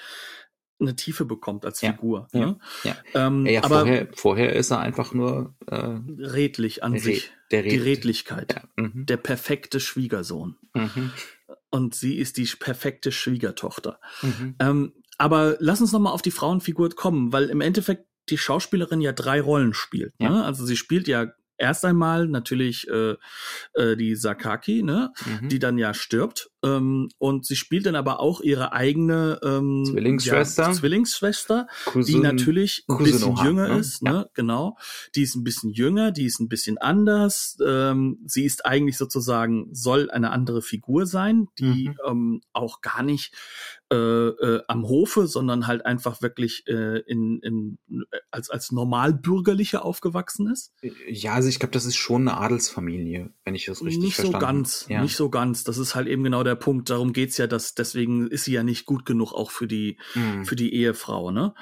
eine 0.79 0.95
Tiefe 0.95 1.25
bekommt 1.25 1.65
als 1.65 1.81
Figur. 1.81 2.27
Ja, 2.31 2.39
ne? 2.39 2.59
ja. 2.83 2.95
Ähm, 3.13 3.47
aber 3.61 3.79
vorher, 3.81 4.07
vorher 4.13 4.55
ist 4.55 4.71
er 4.71 4.79
einfach 4.79 5.13
nur 5.13 5.55
äh, 5.67 5.75
redlich 5.75 6.83
an 6.83 6.97
sich. 6.97 7.31
Red 7.51 7.65
die 7.65 7.77
Redlichkeit. 7.77 8.61
Mhm. 8.77 9.05
Der 9.05 9.17
perfekte 9.17 9.79
Schwiegersohn. 9.79 10.57
Mhm. 10.73 11.11
Und 11.69 11.95
sie 11.95 12.17
ist 12.17 12.37
die 12.37 12.45
perfekte 12.45 13.11
Schwiegertochter. 13.11 13.99
Mhm. 14.21 14.55
Ähm, 14.59 14.93
aber 15.17 15.57
lass 15.59 15.81
uns 15.81 15.91
noch 15.91 15.99
mal 15.99 16.11
auf 16.11 16.21
die 16.21 16.31
Frauenfigur 16.31 16.89
kommen, 16.91 17.33
weil 17.33 17.49
im 17.49 17.59
Endeffekt 17.59 18.05
die 18.31 18.37
Schauspielerin 18.37 19.01
ja 19.01 19.11
drei 19.11 19.41
Rollen 19.41 19.73
spielt. 19.73 20.13
Ja. 20.19 20.29
Ne? 20.29 20.45
Also 20.45 20.65
sie 20.65 20.77
spielt 20.77 21.07
ja 21.07 21.27
erst 21.59 21.85
einmal 21.85 22.27
natürlich 22.27 22.87
äh, 22.87 23.15
äh, 23.73 23.95
die 23.95 24.15
Sakaki, 24.15 24.81
ne, 24.81 25.11
mhm. 25.25 25.49
die 25.49 25.59
dann 25.59 25.77
ja 25.77 25.93
stirbt. 25.93 26.49
Ähm, 26.63 27.09
und 27.19 27.45
sie 27.45 27.55
spielt 27.55 27.85
dann 27.85 27.95
aber 27.95 28.19
auch 28.19 28.41
ihre 28.41 28.73
eigene 28.73 29.39
ähm, 29.43 29.85
Zwillingsschwester, 29.85 30.63
ja, 30.63 30.71
Zwillingsschwester, 30.71 31.67
Cousin, 31.85 32.15
die 32.15 32.19
natürlich 32.21 32.85
ein 32.89 32.97
bisschen 32.97 33.35
jünger 33.37 33.67
ne? 33.69 33.77
ist, 33.77 34.01
ne? 34.01 34.11
Ja. 34.11 34.25
genau. 34.33 34.77
Die 35.15 35.23
ist 35.23 35.35
ein 35.35 35.43
bisschen 35.43 35.69
jünger, 35.69 36.11
die 36.11 36.25
ist 36.25 36.39
ein 36.39 36.49
bisschen 36.49 36.77
anders. 36.77 37.57
Ähm, 37.65 38.19
sie 38.25 38.45
ist 38.45 38.65
eigentlich 38.65 38.97
sozusagen 38.97 39.67
soll 39.71 40.09
eine 40.09 40.31
andere 40.31 40.61
Figur 40.61 41.05
sein, 41.05 41.47
die 41.59 41.89
mhm. 41.89 41.97
ähm, 42.07 42.41
auch 42.51 42.81
gar 42.81 43.03
nicht 43.03 43.33
äh, 43.91 43.95
äh, 43.95 44.61
am 44.67 44.87
Hofe, 44.87 45.27
sondern 45.27 45.65
halt 45.65 45.85
einfach 45.85 46.21
wirklich 46.21 46.63
äh, 46.67 46.99
in, 46.99 47.39
in, 47.39 47.77
als, 48.29 48.49
als 48.49 48.71
Normalbürgerliche 48.71 49.83
aufgewachsen 49.83 50.51
ist? 50.51 50.73
Ja, 51.07 51.33
also 51.33 51.49
ich 51.49 51.59
glaube, 51.59 51.71
das 51.71 51.85
ist 51.85 51.95
schon 51.95 52.27
eine 52.27 52.37
Adelsfamilie, 52.37 53.33
wenn 53.45 53.55
ich 53.55 53.65
das 53.65 53.83
richtig 53.83 54.03
nicht 54.03 54.15
verstanden 54.15 54.45
habe. 54.45 54.57
Nicht 54.57 54.67
so 54.75 54.85
ganz, 54.85 54.85
ja. 54.89 55.01
nicht 55.01 55.15
so 55.15 55.29
ganz. 55.29 55.63
Das 55.63 55.77
ist 55.79 55.95
halt 55.95 56.07
eben 56.07 56.23
genau 56.23 56.43
der 56.43 56.55
Punkt. 56.55 56.89
Darum 56.89 57.13
geht's 57.13 57.37
ja, 57.37 57.47
dass 57.47 57.73
deswegen 57.73 58.27
ist 58.27 58.45
sie 58.45 58.53
ja 58.53 58.63
nicht 58.63 58.85
gut 58.85 59.05
genug 59.05 59.33
auch 59.33 59.49
für 59.49 59.67
die, 59.67 59.97
mhm. 60.13 60.45
für 60.45 60.55
die 60.55 60.73
Ehefrau, 60.73 61.31
ne? 61.31 61.55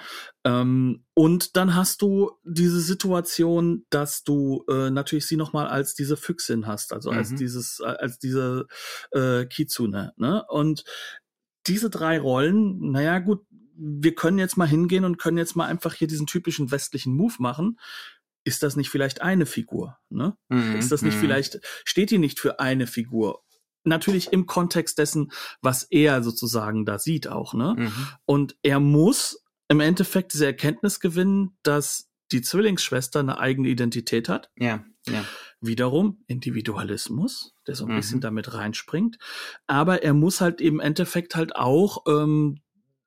Ähm, 0.43 1.05
und 1.13 1.57
dann 1.57 1.75
hast 1.75 2.01
du 2.01 2.31
diese 2.43 2.79
Situation, 2.79 3.85
dass 3.89 4.23
du 4.23 4.63
äh, 4.69 4.89
natürlich 4.89 5.27
sie 5.27 5.35
nochmal 5.35 5.67
als 5.67 5.93
diese 5.93 6.15
Füchsin 6.15 6.67
hast, 6.67 6.93
also 6.93 7.11
mhm. 7.11 7.17
als 7.17 7.35
dieses, 7.35 7.81
als 7.81 8.19
diese 8.19 8.67
äh, 9.11 9.45
Kitsune, 9.45 10.13
ne? 10.17 10.45
Und 10.47 10.83
diese 11.67 11.89
drei 11.89 12.19
Rollen, 12.19 12.91
naja 12.91 13.19
gut, 13.19 13.45
wir 13.77 14.15
können 14.15 14.39
jetzt 14.39 14.57
mal 14.57 14.67
hingehen 14.67 15.05
und 15.05 15.17
können 15.17 15.37
jetzt 15.37 15.55
mal 15.55 15.65
einfach 15.67 15.93
hier 15.93 16.07
diesen 16.07 16.27
typischen 16.27 16.71
westlichen 16.71 17.13
Move 17.15 17.35
machen. 17.39 17.79
Ist 18.43 18.63
das 18.63 18.75
nicht 18.75 18.89
vielleicht 18.89 19.21
eine 19.21 19.45
Figur? 19.45 19.97
Ne? 20.09 20.35
Mhm. 20.49 20.75
Ist 20.75 20.91
das 20.91 21.01
nicht 21.01 21.15
mhm. 21.15 21.21
vielleicht, 21.21 21.59
steht 21.85 22.11
die 22.11 22.17
nicht 22.17 22.39
für 22.39 22.59
eine 22.59 22.87
Figur? 22.87 23.43
Natürlich 23.83 24.33
im 24.33 24.45
Kontext 24.45 24.97
dessen, 24.97 25.31
was 25.61 25.83
er 25.83 26.23
sozusagen 26.23 26.85
da 26.85 26.99
sieht 26.99 27.27
auch, 27.27 27.53
ne? 27.53 27.75
Mhm. 27.77 28.07
Und 28.25 28.57
er 28.61 28.81
muss 28.81 29.45
im 29.69 29.79
Endeffekt 29.79 30.33
diese 30.33 30.45
Erkenntnis 30.45 30.99
gewinnen, 30.99 31.57
dass 31.63 32.09
die 32.31 32.41
Zwillingsschwester 32.41 33.19
eine 33.19 33.39
eigene 33.39 33.69
Identität 33.69 34.27
hat. 34.27 34.49
Ja, 34.57 34.83
ja. 35.07 35.23
Wiederum 35.59 36.23
Individualismus, 36.27 37.55
der 37.65 37.75
so 37.75 37.85
ein 37.85 37.91
mhm. 37.91 37.95
bisschen 37.97 38.21
damit 38.21 38.53
reinspringt. 38.53 39.17
Aber 39.65 40.03
er 40.03 40.13
muss 40.13 40.41
halt 40.41 40.61
im 40.61 40.79
Endeffekt 40.79 41.35
halt 41.35 41.55
auch 41.55 42.05
ähm, 42.07 42.61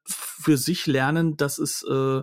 für 0.05 0.57
sich 0.57 0.87
lernen, 0.87 1.37
dass 1.37 1.59
es 1.59 1.83
äh, 1.83 2.23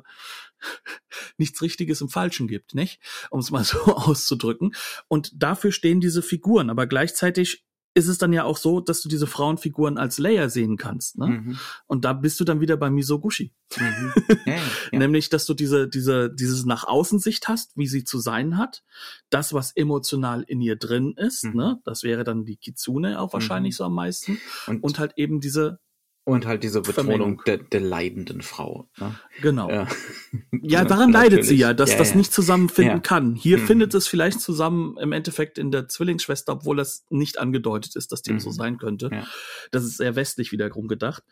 nichts 1.37 1.61
Richtiges 1.61 2.01
im 2.01 2.09
Falschen 2.09 2.47
gibt, 2.47 2.75
nicht? 2.75 2.99
Um 3.29 3.39
es 3.39 3.51
mal 3.51 3.63
so 3.63 3.79
auszudrücken. 3.85 4.75
Und 5.07 5.31
dafür 5.35 5.71
stehen 5.71 6.01
diese 6.01 6.21
Figuren. 6.21 6.69
Aber 6.69 6.87
gleichzeitig 6.87 7.66
ist 7.97 8.07
es 8.07 8.19
dann 8.19 8.31
ja 8.31 8.43
auch 8.43 8.57
so, 8.57 8.79
dass 8.79 9.01
du 9.01 9.09
diese 9.09 9.25
Frauenfiguren 9.25 9.97
als 9.97 10.19
Layer 10.19 10.51
sehen 10.51 10.77
kannst. 10.77 11.17
Ne? 11.17 11.27
Mhm. 11.27 11.59
Und 11.87 12.05
da 12.05 12.13
bist 12.13 12.39
du 12.39 12.43
dann 12.43 12.61
wieder 12.61 12.77
bei 12.77 12.91
Misoguchi. 12.91 13.53
Mhm. 13.75 14.13
Ja, 14.45 14.55
ja. 14.91 14.99
Nämlich, 14.99 15.29
dass 15.29 15.45
du 15.45 15.53
diese, 15.53 15.89
diese, 15.89 16.33
dieses 16.33 16.63
nach 16.63 16.85
außen 16.85 17.19
Sicht 17.19 17.47
hast, 17.47 17.75
wie 17.75 17.87
sie 17.87 18.03
zu 18.03 18.19
sein 18.19 18.57
hat. 18.57 18.83
Das, 19.29 19.51
was 19.51 19.71
emotional 19.71 20.43
in 20.43 20.61
ihr 20.61 20.75
drin 20.75 21.15
ist, 21.17 21.43
mhm. 21.43 21.55
ne? 21.55 21.81
das 21.83 22.03
wäre 22.03 22.23
dann 22.23 22.45
die 22.45 22.55
Kitsune 22.55 23.19
auch 23.19 23.33
wahrscheinlich 23.33 23.73
mhm. 23.73 23.77
so 23.77 23.83
am 23.85 23.95
meisten. 23.95 24.37
Und, 24.67 24.83
und 24.83 24.99
halt 24.99 25.13
eben 25.17 25.41
diese 25.41 25.79
und 26.27 26.45
halt 26.45 26.61
diese 26.61 26.81
Betonung 26.81 27.41
der, 27.45 27.57
der 27.57 27.79
leidenden 27.79 28.41
Frau. 28.41 28.89
Ne? 28.99 29.15
Genau. 29.41 29.69
Ja, 29.69 29.87
ja 30.61 30.83
daran 30.83 31.09
leidet 31.13 31.45
sie 31.45 31.55
ja, 31.55 31.73
dass 31.73 31.91
ja, 31.91 31.97
das 31.97 32.09
ja. 32.09 32.17
nicht 32.17 32.33
zusammenfinden 32.33 33.01
kann. 33.01 33.33
Hier 33.33 33.59
mhm. 33.59 33.65
findet 33.65 33.93
es 33.93 34.07
vielleicht 34.09 34.41
zusammen 34.41 34.97
im 34.97 35.13
Endeffekt 35.13 35.57
in 35.57 35.71
der 35.71 35.87
Zwillingsschwester, 35.87 36.51
obwohl 36.51 36.75
das 36.75 37.05
nicht 37.09 37.39
angedeutet 37.39 37.95
ist, 37.95 38.11
dass 38.11 38.23
dem 38.23 38.35
mhm. 38.35 38.39
so 38.41 38.51
sein 38.51 38.77
könnte. 38.77 39.25
Das 39.71 39.85
ist 39.85 39.95
sehr 39.95 40.17
westlich 40.17 40.51
wiederum 40.51 40.89
gedacht. 40.89 41.23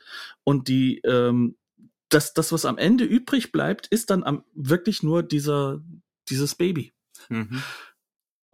Und 0.46 0.70
die, 0.70 1.02
ähm, 1.04 1.58
das, 2.08 2.34
das, 2.34 2.54
was 2.54 2.64
am 2.64 2.78
Ende 2.78 3.04
übrig 3.04 3.52
bleibt, 3.52 3.88
ist 3.88 4.10
dann 4.12 4.24
am, 4.24 4.46
wirklich 4.54 5.04
nur 5.04 5.24
dieser, 5.24 5.82
dieses 6.30 6.56
Baby. 6.56 6.94
Mhm. 7.28 7.62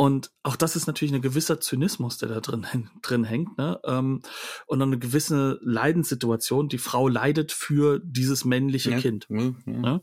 Und 0.01 0.31
auch 0.41 0.55
das 0.55 0.75
ist 0.75 0.87
natürlich 0.87 1.13
ein 1.13 1.21
gewisser 1.21 1.59
Zynismus, 1.61 2.17
der 2.17 2.27
da 2.27 2.39
drin, 2.39 2.65
drin 3.03 3.23
hängt, 3.23 3.55
ne? 3.59 3.79
Ähm, 3.85 4.23
und 4.65 4.81
eine 4.81 4.97
gewisse 4.97 5.59
Leidenssituation. 5.61 6.69
Die 6.69 6.79
Frau 6.79 7.07
leidet 7.07 7.51
für 7.51 8.01
dieses 8.03 8.43
männliche 8.43 8.89
ja, 8.89 8.99
Kind. 8.99 9.27
Ja, 9.29 9.37
ja. 9.39 9.53
Ne? 9.67 10.01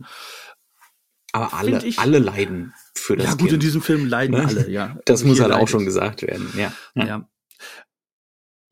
Aber 1.32 1.52
alle, 1.52 1.84
ich, 1.84 1.98
alle 1.98 2.20
leiden 2.20 2.74
für 2.94 3.16
das 3.16 3.26
Kind. 3.26 3.40
Ja, 3.40 3.44
gut, 3.44 3.52
in 3.54 3.58
diesem 3.58 3.82
Film 3.82 4.06
leiden 4.06 4.36
ne? 4.36 4.46
alle, 4.46 4.70
ja. 4.70 5.00
Das 5.04 5.24
muss 5.24 5.40
halt 5.40 5.50
leidet. 5.50 5.64
auch 5.64 5.68
schon 5.68 5.84
gesagt 5.84 6.22
werden, 6.22 6.48
ja. 6.56 6.72
Ja. 6.94 7.28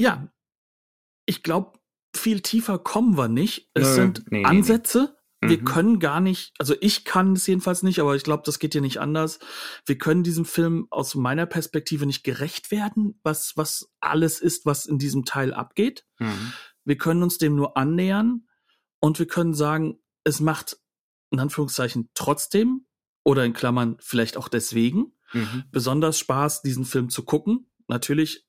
Ja. 0.01 0.29
Ich 1.25 1.43
glaube, 1.43 1.77
viel 2.15 2.41
tiefer 2.41 2.79
kommen 2.79 3.19
wir 3.19 3.27
nicht. 3.27 3.69
Es 3.75 3.89
Nö, 3.89 3.95
sind 3.95 4.31
nee, 4.31 4.45
Ansätze, 4.45 5.16
wir 5.43 5.59
mhm. 5.59 5.65
können 5.65 5.99
gar 5.99 6.21
nicht, 6.21 6.55
also 6.59 6.75
ich 6.81 7.05
kann 7.05 7.35
es 7.35 7.47
jedenfalls 7.47 7.83
nicht, 7.83 8.01
aber 8.01 8.17
ich 8.17 8.23
glaube, 8.23 8.43
das 8.47 8.59
geht 8.59 8.73
hier 8.73 8.81
nicht 8.81 9.01
anders. 9.01 9.39
Wir 9.85 9.99
können 9.99 10.23
diesem 10.23 10.45
Film 10.45 10.87
aus 10.91 11.15
meiner 11.15 11.47
Perspektive 11.47 12.07
nicht 12.07 12.25
gerecht 12.25 12.71
werden, 12.71 13.21
was, 13.23 13.57
was 13.57 13.93
alles 14.01 14.41
ist, 14.41 14.65
was 14.65 14.87
in 14.87 14.99
diesem 14.99 15.25
Teil 15.25 15.53
abgeht. 15.53 16.07
Mhm. 16.19 16.53
Wir 16.85 16.97
können 16.97 17.23
uns 17.23 17.39
dem 17.39 17.55
nur 17.55 17.77
annähern 17.77 18.47
und 19.01 19.19
wir 19.19 19.27
können 19.27 19.55
sagen, 19.55 19.99
es 20.25 20.41
macht 20.41 20.79
in 21.31 21.39
Anführungszeichen 21.39 22.11
trotzdem 22.15 22.87
oder 23.23 23.45
in 23.45 23.53
Klammern 23.53 23.97
vielleicht 24.01 24.37
auch 24.37 24.49
deswegen 24.49 25.13
mhm. 25.33 25.65
besonders 25.71 26.19
Spaß, 26.19 26.63
diesen 26.63 26.85
Film 26.85 27.11
zu 27.11 27.25
gucken. 27.25 27.71
Natürlich 27.89 28.47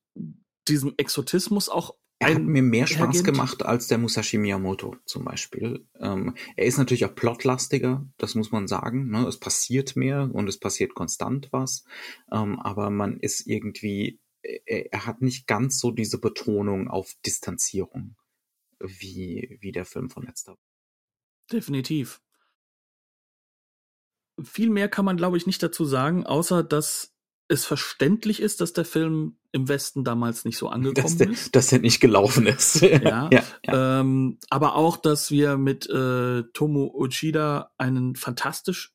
diesem 0.67 0.93
Exotismus 0.97 1.69
auch 1.69 1.95
er 2.19 2.35
hat 2.35 2.41
mir 2.41 2.63
mehr 2.63 2.87
Spaß 2.87 2.99
hergehend. 2.99 3.25
gemacht 3.25 3.63
als 3.63 3.87
der 3.87 3.99
Musashi 3.99 4.37
Miyamoto 4.37 4.95
zum 5.05 5.23
Beispiel. 5.23 5.85
Ähm, 5.99 6.35
er 6.55 6.65
ist 6.65 6.77
natürlich 6.77 7.05
auch 7.05 7.13
plotlastiger, 7.13 8.07
das 8.17 8.33
muss 8.33 8.51
man 8.51 8.67
sagen. 8.67 9.09
Ne? 9.09 9.27
Es 9.27 9.39
passiert 9.39 9.95
mehr 9.95 10.29
und 10.33 10.47
es 10.47 10.59
passiert 10.59 10.95
konstant 10.95 11.49
was. 11.51 11.83
Ähm, 12.31 12.59
aber 12.59 12.89
man 12.89 13.19
ist 13.19 13.45
irgendwie, 13.45 14.19
er, 14.41 14.91
er, 14.91 15.05
hat 15.05 15.21
nicht 15.21 15.45
ganz 15.45 15.79
so 15.79 15.91
diese 15.91 16.19
Betonung 16.19 16.87
auf 16.87 17.13
Distanzierung 17.25 18.15
wie, 18.79 19.57
wie 19.61 19.71
der 19.71 19.85
Film 19.85 20.09
von 20.09 20.23
letzter 20.23 20.53
Woche. 20.53 20.61
Definitiv. 21.51 22.21
Viel 24.43 24.69
mehr 24.69 24.89
kann 24.89 25.05
man, 25.05 25.17
glaube 25.17 25.37
ich, 25.37 25.45
nicht 25.45 25.61
dazu 25.61 25.85
sagen, 25.85 26.25
außer 26.25 26.63
dass 26.63 27.16
es 27.47 27.65
verständlich 27.65 28.41
ist, 28.41 28.61
dass 28.61 28.73
der 28.73 28.85
Film 28.85 29.37
im 29.51 29.67
Westen 29.67 30.03
damals 30.03 30.45
nicht 30.45 30.57
so 30.57 30.69
angekommen 30.69 31.03
dass 31.03 31.17
der, 31.17 31.29
ist. 31.29 31.55
Dass 31.55 31.71
er 31.71 31.79
nicht 31.79 31.99
gelaufen 31.99 32.47
ist. 32.47 32.81
Ja, 32.87 33.29
ja, 33.31 33.43
ja. 33.65 33.99
Ähm, 33.99 34.39
aber 34.49 34.75
auch, 34.75 34.97
dass 34.97 35.31
wir 35.31 35.57
mit 35.57 35.89
äh, 35.89 36.43
Tomo 36.53 36.91
Uchida 36.93 37.71
einen 37.77 38.15
fantastisch 38.15 38.93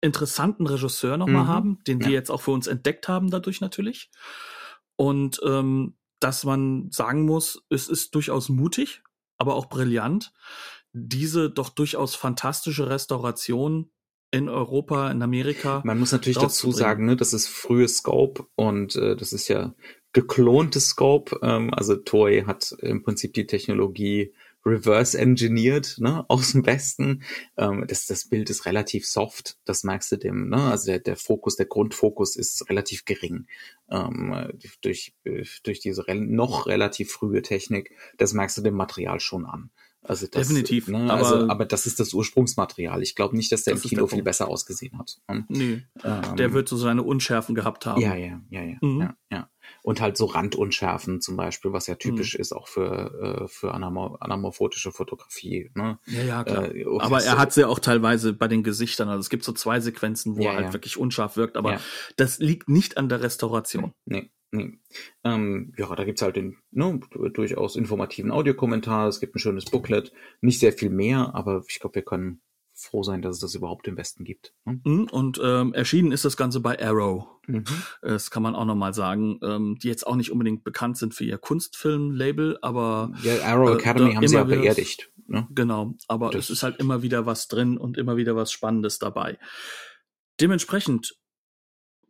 interessanten 0.00 0.66
Regisseur 0.66 1.16
nochmal 1.16 1.44
mhm. 1.44 1.48
haben, 1.48 1.78
den 1.86 2.00
wir 2.00 2.10
jetzt 2.10 2.30
auch 2.30 2.42
für 2.42 2.50
uns 2.50 2.66
entdeckt 2.66 3.08
haben 3.08 3.30
dadurch 3.30 3.60
natürlich. 3.60 4.10
Und 4.96 5.40
ähm, 5.44 5.96
dass 6.20 6.44
man 6.44 6.90
sagen 6.90 7.24
muss, 7.24 7.64
es 7.68 7.88
ist 7.88 8.14
durchaus 8.14 8.48
mutig, 8.48 9.02
aber 9.38 9.54
auch 9.54 9.66
brillant, 9.66 10.32
diese 10.92 11.50
doch 11.50 11.68
durchaus 11.68 12.14
fantastische 12.14 12.88
Restauration 12.88 13.90
in 14.32 14.48
Europa, 14.48 15.10
in 15.10 15.22
Amerika. 15.22 15.82
Man 15.84 15.98
muss 15.98 16.10
natürlich 16.10 16.38
dazu 16.38 16.72
sagen, 16.72 17.04
ne, 17.04 17.16
das 17.16 17.32
ist 17.32 17.46
frühes 17.46 17.98
Scope 17.98 18.46
und 18.56 18.96
äh, 18.96 19.14
das 19.14 19.32
ist 19.32 19.46
ja 19.48 19.74
geklontes 20.12 20.88
Scope. 20.88 21.38
Ähm, 21.42 21.72
also 21.72 21.96
Toei 21.96 22.42
hat 22.46 22.74
im 22.80 23.02
Prinzip 23.02 23.34
die 23.34 23.46
Technologie 23.46 24.32
reverse 24.64 25.18
engineert, 25.18 25.96
ne, 25.98 26.24
aus 26.28 26.52
dem 26.52 26.64
Westen. 26.64 27.22
Ähm, 27.58 27.84
das, 27.86 28.06
das 28.06 28.24
Bild 28.24 28.48
ist 28.48 28.64
relativ 28.64 29.06
soft, 29.06 29.58
das 29.66 29.84
merkst 29.84 30.12
du 30.12 30.16
dem, 30.16 30.48
ne? 30.48 30.70
Also 30.70 30.86
der, 30.86 31.00
der 31.00 31.16
Fokus, 31.16 31.56
der 31.56 31.66
Grundfokus 31.66 32.36
ist 32.36 32.68
relativ 32.70 33.04
gering. 33.04 33.46
Ähm, 33.90 34.50
durch, 34.80 35.14
durch 35.62 35.80
diese 35.80 36.08
re 36.08 36.14
noch 36.14 36.66
relativ 36.66 37.12
frühe 37.12 37.42
Technik, 37.42 37.94
das 38.16 38.32
merkst 38.32 38.56
du 38.56 38.62
dem 38.62 38.74
Material 38.74 39.20
schon 39.20 39.44
an. 39.44 39.70
Also 40.04 40.26
das, 40.26 40.48
Definitiv. 40.48 40.88
Ne, 40.88 41.10
aber, 41.10 41.12
also, 41.12 41.48
aber 41.48 41.64
das 41.64 41.86
ist 41.86 42.00
das 42.00 42.12
Ursprungsmaterial. 42.12 43.02
Ich 43.02 43.14
glaube 43.14 43.36
nicht, 43.36 43.52
dass 43.52 43.62
der 43.62 43.74
im 43.74 43.80
Kino 43.80 44.06
der 44.06 44.08
viel 44.08 44.22
besser 44.24 44.48
ausgesehen 44.48 44.98
hat. 44.98 45.18
Ne? 45.28 45.44
Nee. 45.48 45.82
Ähm, 46.02 46.36
der 46.36 46.52
wird 46.52 46.68
so 46.68 46.76
seine 46.76 47.04
Unschärfen 47.04 47.54
gehabt 47.54 47.86
haben. 47.86 48.00
Ja, 48.00 48.16
ja, 48.16 48.40
ja, 48.50 48.62
ja, 48.62 48.76
mhm. 48.80 49.00
ja, 49.00 49.16
ja. 49.30 49.48
Und 49.82 50.00
halt 50.00 50.16
so 50.16 50.26
Randunschärfen 50.26 51.20
zum 51.20 51.36
Beispiel, 51.36 51.72
was 51.72 51.86
ja 51.86 51.94
typisch 51.94 52.34
mhm. 52.34 52.40
ist 52.40 52.52
auch 52.52 52.66
für, 52.66 53.44
äh, 53.44 53.48
für 53.48 53.74
anamor 53.74 54.20
anamorphotische 54.20 54.90
Fotografie. 54.90 55.70
Ne? 55.74 56.00
Ja, 56.06 56.22
ja, 56.22 56.44
klar. 56.44 56.74
Äh, 56.74 56.84
aber 56.98 57.22
er 57.22 57.38
hat 57.38 57.52
sie 57.52 57.64
auch 57.64 57.78
teilweise 57.78 58.32
bei 58.32 58.48
den 58.48 58.64
Gesichtern. 58.64 59.08
Also 59.08 59.20
es 59.20 59.30
gibt 59.30 59.44
so 59.44 59.52
zwei 59.52 59.78
Sequenzen, 59.78 60.36
wo 60.36 60.42
ja, 60.42 60.50
er 60.50 60.64
halt 60.64 60.72
wirklich 60.72 60.96
unscharf 60.96 61.36
wirkt, 61.36 61.56
aber 61.56 61.80
das 62.16 62.40
liegt 62.40 62.68
nicht 62.68 62.96
an 62.96 63.08
der 63.08 63.22
Restauration. 63.22 63.92
Nee. 64.04 64.30
Nee. 64.52 64.78
Ähm, 65.24 65.72
ja, 65.78 65.94
da 65.94 66.04
gibt's 66.04 66.20
halt 66.20 66.36
den 66.36 66.58
ne, 66.70 67.00
durchaus 67.32 67.74
informativen 67.74 68.30
Audiokommentar, 68.30 69.08
es 69.08 69.18
gibt 69.18 69.34
ein 69.34 69.38
schönes 69.38 69.64
Booklet, 69.64 70.12
nicht 70.42 70.60
sehr 70.60 70.74
viel 70.74 70.90
mehr, 70.90 71.34
aber 71.34 71.64
ich 71.68 71.80
glaube, 71.80 71.96
wir 71.96 72.02
können 72.02 72.42
froh 72.74 73.02
sein, 73.02 73.22
dass 73.22 73.36
es 73.36 73.40
das 73.40 73.54
überhaupt 73.54 73.88
im 73.88 73.96
Westen 73.96 74.24
gibt. 74.24 74.54
Hm? 74.64 75.08
Und 75.10 75.40
ähm, 75.42 75.72
erschienen 75.72 76.12
ist 76.12 76.24
das 76.24 76.36
Ganze 76.36 76.60
bei 76.60 76.80
Arrow. 76.82 77.26
Mhm. 77.46 77.64
Das 78.02 78.30
kann 78.30 78.42
man 78.42 78.54
auch 78.54 78.64
nochmal 78.64 78.94
sagen, 78.94 79.38
ähm, 79.42 79.78
die 79.82 79.88
jetzt 79.88 80.06
auch 80.06 80.16
nicht 80.16 80.30
unbedingt 80.30 80.64
bekannt 80.64 80.96
sind 80.96 81.14
für 81.14 81.24
ihr 81.24 81.38
Kunstfilm-Label, 81.38 82.58
aber 82.62 83.12
ja, 83.22 83.42
Arrow 83.42 83.76
Academy 83.78 84.12
äh, 84.12 84.16
haben 84.16 84.28
sie 84.28 84.36
ja 84.36 84.44
beerdigt. 84.44 85.10
Ne? 85.26 85.46
Genau, 85.50 85.94
aber 86.08 86.30
das 86.30 86.44
es 86.44 86.50
ist 86.50 86.62
halt 86.62 86.78
immer 86.78 87.02
wieder 87.02 87.26
was 87.26 87.48
drin 87.48 87.78
und 87.78 87.96
immer 87.96 88.16
wieder 88.16 88.36
was 88.36 88.52
Spannendes 88.52 88.98
dabei. 88.98 89.38
Dementsprechend 90.40 91.16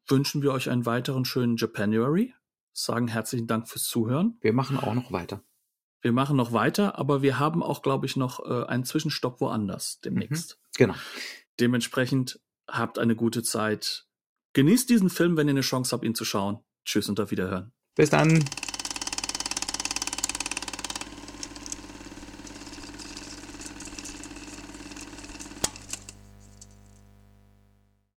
wünschen 0.06 0.42
wir 0.42 0.52
euch 0.52 0.70
einen 0.70 0.86
weiteren 0.86 1.24
schönen 1.24 1.56
Japanuary. 1.56 2.34
Sagen 2.72 3.08
herzlichen 3.08 3.46
Dank 3.46 3.68
fürs 3.68 3.84
Zuhören. 3.84 4.38
Wir 4.40 4.52
machen 4.52 4.78
auch 4.78 4.94
noch 4.94 5.12
weiter. 5.12 5.42
Wir 6.00 6.12
machen 6.12 6.36
noch 6.36 6.52
weiter, 6.52 6.98
aber 6.98 7.22
wir 7.22 7.38
haben 7.38 7.62
auch, 7.62 7.82
glaube 7.82 8.06
ich, 8.06 8.16
noch 8.16 8.44
äh, 8.44 8.66
einen 8.66 8.84
Zwischenstopp 8.84 9.40
woanders 9.40 10.00
demnächst. 10.00 10.58
Mhm, 10.58 10.76
genau. 10.76 10.94
Dementsprechend 11.60 12.40
habt 12.66 12.98
eine 12.98 13.14
gute 13.14 13.42
Zeit. 13.42 14.06
Genießt 14.54 14.90
diesen 14.90 15.10
Film, 15.10 15.36
wenn 15.36 15.46
ihr 15.48 15.52
eine 15.52 15.60
Chance 15.60 15.92
habt, 15.92 16.04
ihn 16.04 16.14
zu 16.14 16.24
schauen. 16.24 16.58
Tschüss 16.84 17.08
und 17.08 17.20
auf 17.20 17.30
Wiederhören. 17.30 17.72
Bis 17.94 18.10
dann. 18.10 18.44